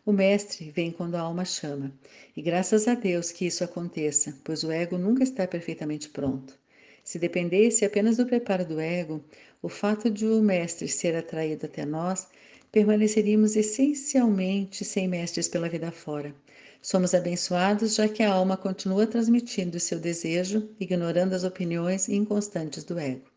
O 0.06 0.12
mestre 0.12 0.70
vem 0.70 0.92
quando 0.92 1.16
a 1.16 1.22
alma 1.22 1.44
chama, 1.44 1.92
e 2.38 2.42
graças 2.44 2.88
a 2.88 2.94
Deus 2.94 3.32
que 3.32 3.48
isso 3.48 3.64
aconteça, 3.64 4.38
pois 4.44 4.64
o 4.64 4.72
ego 4.72 4.96
nunca 4.96 5.24
está 5.24 5.48
perfeitamente 5.48 6.08
pronto. 6.08 6.56
Se 7.04 7.18
dependesse 7.18 7.84
apenas 7.84 8.18
do 8.18 8.28
preparo 8.28 8.64
do 8.64 8.80
ego, 8.80 9.26
o 9.60 9.70
fato 9.70 10.08
de 10.08 10.28
o 10.28 10.40
mestre 10.40 10.88
ser 10.88 11.16
atraído 11.16 11.66
até 11.66 11.84
nós, 11.84 12.28
permaneceríamos 12.72 13.56
essencialmente 13.56 14.86
sem 14.86 15.08
mestres 15.08 15.48
pela 15.48 15.68
vida 15.68 15.92
fora, 15.92 16.36
Somos 16.84 17.14
abençoados 17.14 17.94
já 17.94 18.10
que 18.10 18.24
a 18.24 18.34
alma 18.34 18.58
continua 18.58 19.06
transmitindo 19.06 19.80
seu 19.80 20.00
desejo, 20.00 20.68
ignorando 20.80 21.34
as 21.36 21.44
opiniões 21.44 22.10
inconstantes 22.10 22.84
do 22.84 22.98
ego. 22.98 23.30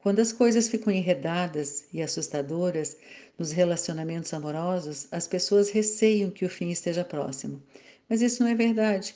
Quando 0.00 0.18
as 0.18 0.32
coisas 0.32 0.68
ficam 0.68 0.92
enredadas 0.92 1.84
e 1.92 2.02
assustadoras 2.02 2.96
nos 3.38 3.52
relacionamentos 3.52 4.34
amorosos, 4.34 5.06
as 5.12 5.28
pessoas 5.28 5.70
receiam 5.70 6.32
que 6.32 6.44
o 6.44 6.48
fim 6.48 6.70
esteja 6.70 7.04
próximo. 7.04 7.62
Mas 8.08 8.20
isso 8.20 8.42
não 8.42 8.50
é 8.50 8.56
verdade. 8.56 9.14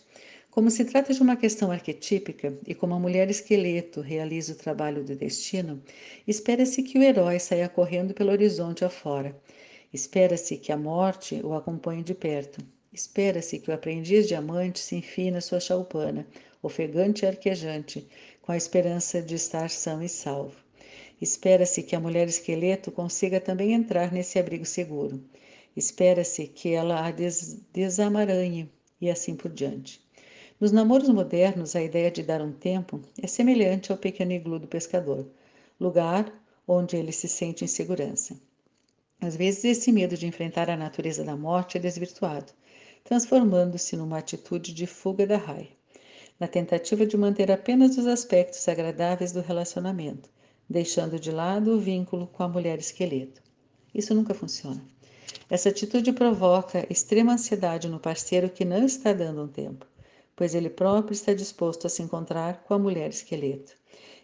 Como 0.52 0.70
se 0.70 0.84
trata 0.84 1.12
de 1.12 1.20
uma 1.20 1.36
questão 1.36 1.72
arquetípica 1.72 2.56
e 2.64 2.76
como 2.76 2.94
a 2.94 3.00
mulher 3.00 3.28
esqueleto 3.28 4.00
realiza 4.00 4.52
o 4.52 4.56
trabalho 4.56 5.02
do 5.02 5.16
destino, 5.16 5.82
espera-se 6.28 6.80
que 6.84 6.96
o 6.96 7.02
herói 7.02 7.40
saia 7.40 7.68
correndo 7.68 8.14
pelo 8.14 8.30
horizonte 8.30 8.84
afora. 8.84 9.36
Espera-se 9.92 10.56
que 10.58 10.70
a 10.70 10.76
morte 10.76 11.40
o 11.42 11.54
acompanhe 11.54 12.04
de 12.04 12.14
perto. 12.14 12.64
Espera-se 12.90 13.58
que 13.58 13.70
o 13.70 13.74
aprendiz 13.74 14.26
diamante 14.26 14.78
se 14.78 14.96
enfie 14.96 15.30
na 15.30 15.42
sua 15.42 15.60
choupana, 15.60 16.26
ofegante 16.62 17.22
e 17.22 17.28
arquejante, 17.28 18.08
com 18.40 18.50
a 18.50 18.56
esperança 18.56 19.20
de 19.20 19.34
estar 19.34 19.68
são 19.68 20.02
e 20.02 20.08
salvo. 20.08 20.56
Espera-se 21.20 21.82
que 21.82 21.94
a 21.94 22.00
mulher 22.00 22.28
esqueleto 22.28 22.90
consiga 22.90 23.40
também 23.40 23.74
entrar 23.74 24.10
nesse 24.10 24.38
abrigo 24.38 24.64
seguro. 24.64 25.22
Espera-se 25.76 26.46
que 26.46 26.70
ela 26.70 27.06
a 27.06 27.10
des 27.10 27.60
desamaranhe 27.74 28.72
e 28.98 29.10
assim 29.10 29.36
por 29.36 29.52
diante. 29.52 30.00
Nos 30.58 30.72
namoros 30.72 31.10
modernos, 31.10 31.76
a 31.76 31.82
ideia 31.82 32.10
de 32.10 32.22
dar 32.22 32.40
um 32.40 32.52
tempo 32.52 33.02
é 33.22 33.26
semelhante 33.26 33.92
ao 33.92 33.98
pequeno 33.98 34.32
iglu 34.32 34.58
do 34.58 34.66
pescador, 34.66 35.28
lugar 35.78 36.32
onde 36.66 36.96
ele 36.96 37.12
se 37.12 37.28
sente 37.28 37.64
em 37.64 37.68
segurança. 37.68 38.40
Às 39.20 39.36
vezes, 39.36 39.64
esse 39.64 39.92
medo 39.92 40.16
de 40.16 40.26
enfrentar 40.26 40.70
a 40.70 40.76
natureza 40.76 41.22
da 41.22 41.36
morte 41.36 41.76
é 41.76 41.80
desvirtuado 41.80 42.52
transformando-se 43.08 43.96
numa 43.96 44.18
atitude 44.18 44.74
de 44.74 44.86
fuga 44.86 45.26
da 45.26 45.38
raia, 45.38 45.70
na 46.38 46.46
tentativa 46.46 47.06
de 47.06 47.16
manter 47.16 47.50
apenas 47.50 47.96
os 47.96 48.06
aspectos 48.06 48.68
agradáveis 48.68 49.32
do 49.32 49.40
relacionamento, 49.40 50.28
deixando 50.68 51.18
de 51.18 51.30
lado 51.30 51.72
o 51.72 51.80
vínculo 51.80 52.26
com 52.26 52.42
a 52.42 52.48
mulher 52.48 52.78
esqueleto. 52.78 53.40
Isso 53.94 54.14
nunca 54.14 54.34
funciona. 54.34 54.84
Essa 55.48 55.70
atitude 55.70 56.12
provoca 56.12 56.86
extrema 56.90 57.32
ansiedade 57.32 57.88
no 57.88 57.98
parceiro 57.98 58.50
que 58.50 58.62
não 58.62 58.84
está 58.84 59.14
dando 59.14 59.42
um 59.42 59.48
tempo, 59.48 59.86
pois 60.36 60.54
ele 60.54 60.68
próprio 60.68 61.14
está 61.14 61.32
disposto 61.32 61.86
a 61.86 61.88
se 61.88 62.02
encontrar 62.02 62.62
com 62.64 62.74
a 62.74 62.78
mulher 62.78 63.08
esqueleto. 63.08 63.72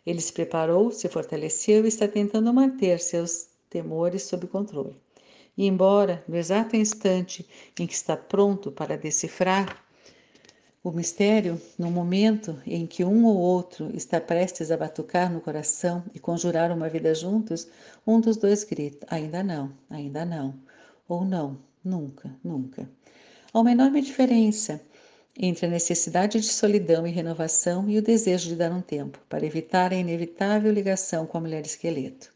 Ele 0.04 0.20
se 0.20 0.30
preparou, 0.30 0.90
se 0.90 1.08
fortaleceu 1.08 1.86
e 1.86 1.88
está 1.88 2.06
tentando 2.06 2.52
manter 2.52 3.00
seus 3.00 3.46
temores 3.70 4.24
sob 4.24 4.46
controle. 4.46 4.94
E 5.56 5.66
embora, 5.66 6.24
no 6.26 6.36
exato 6.36 6.76
instante 6.76 7.46
em 7.78 7.86
que 7.86 7.94
está 7.94 8.16
pronto 8.16 8.72
para 8.72 8.96
decifrar 8.96 9.84
o 10.82 10.90
mistério, 10.90 11.58
no 11.78 11.90
momento 11.90 12.60
em 12.66 12.86
que 12.86 13.04
um 13.04 13.24
ou 13.24 13.36
outro 13.38 13.90
está 13.96 14.20
prestes 14.20 14.70
a 14.70 14.76
batucar 14.76 15.32
no 15.32 15.40
coração 15.40 16.04
e 16.12 16.18
conjurar 16.18 16.70
uma 16.70 16.90
vida 16.90 17.14
juntos, 17.14 17.68
um 18.06 18.20
dos 18.20 18.36
dois 18.36 18.64
grita: 18.64 19.06
ainda 19.08 19.42
não, 19.42 19.72
ainda 19.88 20.26
não, 20.26 20.54
ou 21.08 21.24
não, 21.24 21.58
nunca, 21.82 22.30
nunca. 22.44 22.86
Há 23.52 23.60
uma 23.60 23.72
enorme 23.72 24.02
diferença 24.02 24.80
entre 25.38 25.66
a 25.66 25.70
necessidade 25.70 26.38
de 26.38 26.46
solidão 26.46 27.06
e 27.06 27.10
renovação 27.10 27.88
e 27.88 27.96
o 27.96 28.02
desejo 28.02 28.48
de 28.48 28.56
dar 28.56 28.70
um 28.70 28.82
tempo 28.82 29.18
para 29.28 29.46
evitar 29.46 29.92
a 29.92 29.96
inevitável 29.96 30.72
ligação 30.72 31.26
com 31.26 31.38
a 31.38 31.40
mulher 31.40 31.64
esqueleto. 31.64 32.32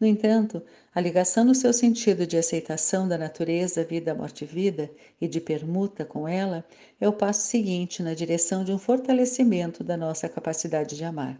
No 0.00 0.06
entanto, 0.06 0.62
a 0.94 1.00
ligação 1.00 1.44
no 1.44 1.56
seu 1.56 1.72
sentido 1.72 2.24
de 2.24 2.36
aceitação 2.36 3.08
da 3.08 3.18
natureza, 3.18 3.82
vida, 3.82 4.14
morte, 4.14 4.44
vida 4.44 4.88
e 5.20 5.26
de 5.26 5.40
permuta 5.40 6.04
com 6.04 6.28
ela 6.28 6.64
é 7.00 7.08
o 7.08 7.12
passo 7.12 7.48
seguinte 7.48 8.00
na 8.00 8.14
direção 8.14 8.62
de 8.62 8.70
um 8.70 8.78
fortalecimento 8.78 9.82
da 9.82 9.96
nossa 9.96 10.28
capacidade 10.28 10.94
de 10.94 11.02
amar. 11.02 11.36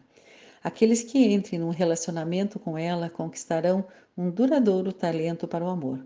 Aqueles 0.60 1.04
que 1.04 1.32
entrem 1.32 1.60
num 1.60 1.70
relacionamento 1.70 2.58
com 2.58 2.76
ela 2.76 3.08
conquistarão 3.08 3.84
um 4.18 4.28
duradouro 4.28 4.92
talento 4.92 5.46
para 5.46 5.64
o 5.64 5.68
amor. 5.68 6.04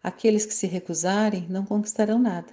Aqueles 0.00 0.46
que 0.46 0.54
se 0.54 0.68
recusarem 0.68 1.46
não 1.48 1.64
conquistarão 1.64 2.20
nada. 2.20 2.52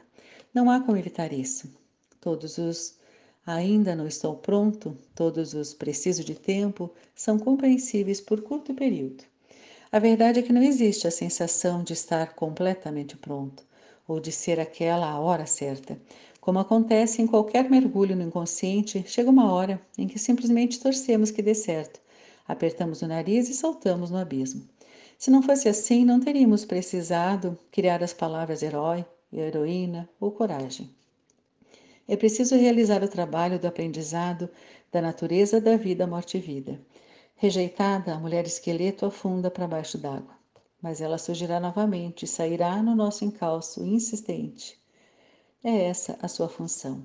Não 0.51 0.71
há 0.71 0.79
como 0.79 0.97
evitar 0.97 1.31
isso. 1.31 1.71
Todos 2.19 2.57
os 2.57 2.97
ainda 3.45 3.95
não 3.95 4.07
estou 4.07 4.35
pronto, 4.37 4.97
todos 5.13 5.53
os 5.53 5.71
preciso 5.75 6.23
de 6.23 6.33
tempo 6.33 6.91
são 7.13 7.37
compreensíveis 7.37 8.19
por 8.19 8.41
curto 8.41 8.73
período. 8.73 9.30
A 9.93 9.99
verdade 9.99 10.39
é 10.39 10.41
que 10.41 10.53
não 10.53 10.63
existe 10.63 11.05
a 11.05 11.11
sensação 11.11 11.83
de 11.83 11.91
estar 11.91 12.33
completamente 12.33 13.17
pronto 13.17 13.61
ou 14.07 14.21
de 14.21 14.31
ser 14.31 14.57
aquela 14.57 15.05
a 15.05 15.19
hora 15.19 15.45
certa. 15.45 15.99
Como 16.39 16.59
acontece 16.59 17.21
em 17.21 17.27
qualquer 17.27 17.69
mergulho 17.69 18.15
no 18.15 18.23
inconsciente, 18.23 19.03
chega 19.05 19.29
uma 19.29 19.51
hora 19.51 19.81
em 19.97 20.07
que 20.07 20.17
simplesmente 20.17 20.79
torcemos 20.79 21.29
que 21.29 21.41
dê 21.41 21.53
certo, 21.53 21.99
apertamos 22.47 23.01
o 23.01 23.07
nariz 23.07 23.49
e 23.49 23.53
saltamos 23.53 24.09
no 24.09 24.17
abismo. 24.17 24.65
Se 25.17 25.29
não 25.29 25.41
fosse 25.41 25.67
assim, 25.67 26.05
não 26.05 26.21
teríamos 26.21 26.63
precisado 26.63 27.59
criar 27.69 28.01
as 28.01 28.13
palavras 28.13 28.63
herói, 28.63 29.03
heroína 29.31 30.07
ou 30.21 30.31
coragem. 30.31 30.89
É 32.07 32.15
preciso 32.15 32.55
realizar 32.55 33.03
o 33.03 33.09
trabalho 33.09 33.59
do 33.59 33.67
aprendizado 33.67 34.49
da 34.89 35.01
natureza 35.01 35.59
da 35.59 35.75
vida, 35.75 36.07
morte 36.07 36.37
e 36.37 36.39
vida. 36.39 36.79
Rejeitada, 37.41 38.13
a 38.13 38.19
mulher 38.19 38.45
esqueleto 38.45 39.03
afunda 39.03 39.49
para 39.49 39.67
baixo 39.67 39.97
d'água, 39.97 40.35
mas 40.79 41.01
ela 41.01 41.17
surgirá 41.17 41.59
novamente 41.59 42.25
e 42.25 42.27
sairá 42.27 42.83
no 42.83 42.93
nosso 42.93 43.25
encalço 43.25 43.83
insistente. 43.83 44.79
É 45.63 45.85
essa 45.85 46.19
a 46.21 46.27
sua 46.27 46.47
função. 46.47 47.03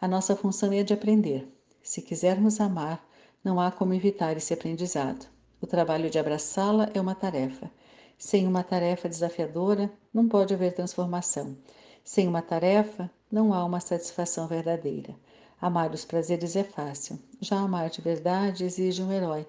A 0.00 0.08
nossa 0.08 0.34
função 0.34 0.72
é 0.72 0.82
de 0.82 0.92
aprender. 0.92 1.46
Se 1.84 2.02
quisermos 2.02 2.60
amar, 2.60 3.00
não 3.44 3.60
há 3.60 3.70
como 3.70 3.94
evitar 3.94 4.36
esse 4.36 4.52
aprendizado. 4.52 5.24
O 5.60 5.68
trabalho 5.68 6.10
de 6.10 6.18
abraçá-la 6.18 6.90
é 6.92 7.00
uma 7.00 7.14
tarefa. 7.14 7.70
Sem 8.18 8.44
uma 8.44 8.64
tarefa 8.64 9.08
desafiadora, 9.08 9.88
não 10.12 10.26
pode 10.26 10.52
haver 10.52 10.74
transformação. 10.74 11.56
Sem 12.02 12.26
uma 12.26 12.42
tarefa, 12.42 13.08
não 13.30 13.54
há 13.54 13.64
uma 13.64 13.78
satisfação 13.78 14.48
verdadeira. 14.48 15.14
Amar 15.60 15.92
os 15.92 16.04
prazeres 16.04 16.56
é 16.56 16.64
fácil. 16.64 17.20
Já 17.40 17.60
amar 17.60 17.88
de 17.88 18.02
verdade 18.02 18.64
exige 18.64 19.00
um 19.00 19.12
herói 19.12 19.46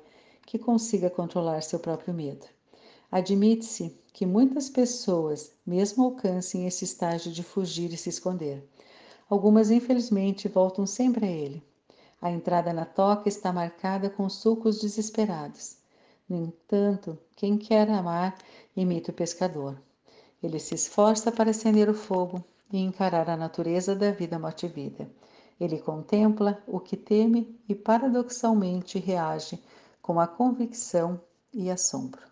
que 0.48 0.58
consiga 0.58 1.10
controlar 1.10 1.62
seu 1.62 1.78
próprio 1.78 2.14
medo. 2.14 2.46
Admite-se 3.12 4.00
que 4.14 4.26
muitas 4.26 4.70
pessoas 4.70 5.52
mesmo 5.66 6.06
alcancem 6.06 6.66
esse 6.66 6.86
estágio 6.86 7.34
de 7.34 7.44
fugir 7.44 7.92
e 7.92 7.98
se 7.98 8.10
esconder. 8.10 8.66
Algumas, 9.30 9.70
infelizmente, 9.70 10.48
voltam 10.48 10.86
sempre 10.86 11.26
a 11.26 11.30
ele. 11.30 11.62
A 12.22 12.32
entrada 12.32 12.72
na 12.72 12.86
toca 12.86 13.28
está 13.28 13.52
marcada 13.52 14.10
com 14.10 14.30
sulcos 14.30 14.80
desesperados. 14.80 15.76
No 16.30 16.38
entanto, 16.38 17.18
quem 17.36 17.58
quer 17.58 17.90
amar 17.90 18.38
imita 18.74 19.12
o 19.12 19.14
pescador. 19.14 19.78
Ele 20.42 20.60
se 20.60 20.76
esforça 20.76 21.30
para 21.30 21.52
acender 21.52 21.90
o 21.90 21.94
fogo 21.94 22.42
e 22.72 22.78
encarar 22.78 23.30
a 23.30 23.36
natureza 23.36 23.94
da 23.94 24.12
vida 24.12 24.40
morte 24.40 24.66
vida. 24.66 25.10
Ele 25.60 25.78
contempla 25.80 26.64
o 26.66 26.80
que 26.80 26.96
teme 26.96 27.60
e 27.68 27.76
paradoxalmente 27.76 28.98
reage 28.98 29.62
com 30.08 30.22
a 30.22 30.26
convicção 30.26 31.20
e 31.54 31.70
assombro. 31.70 32.28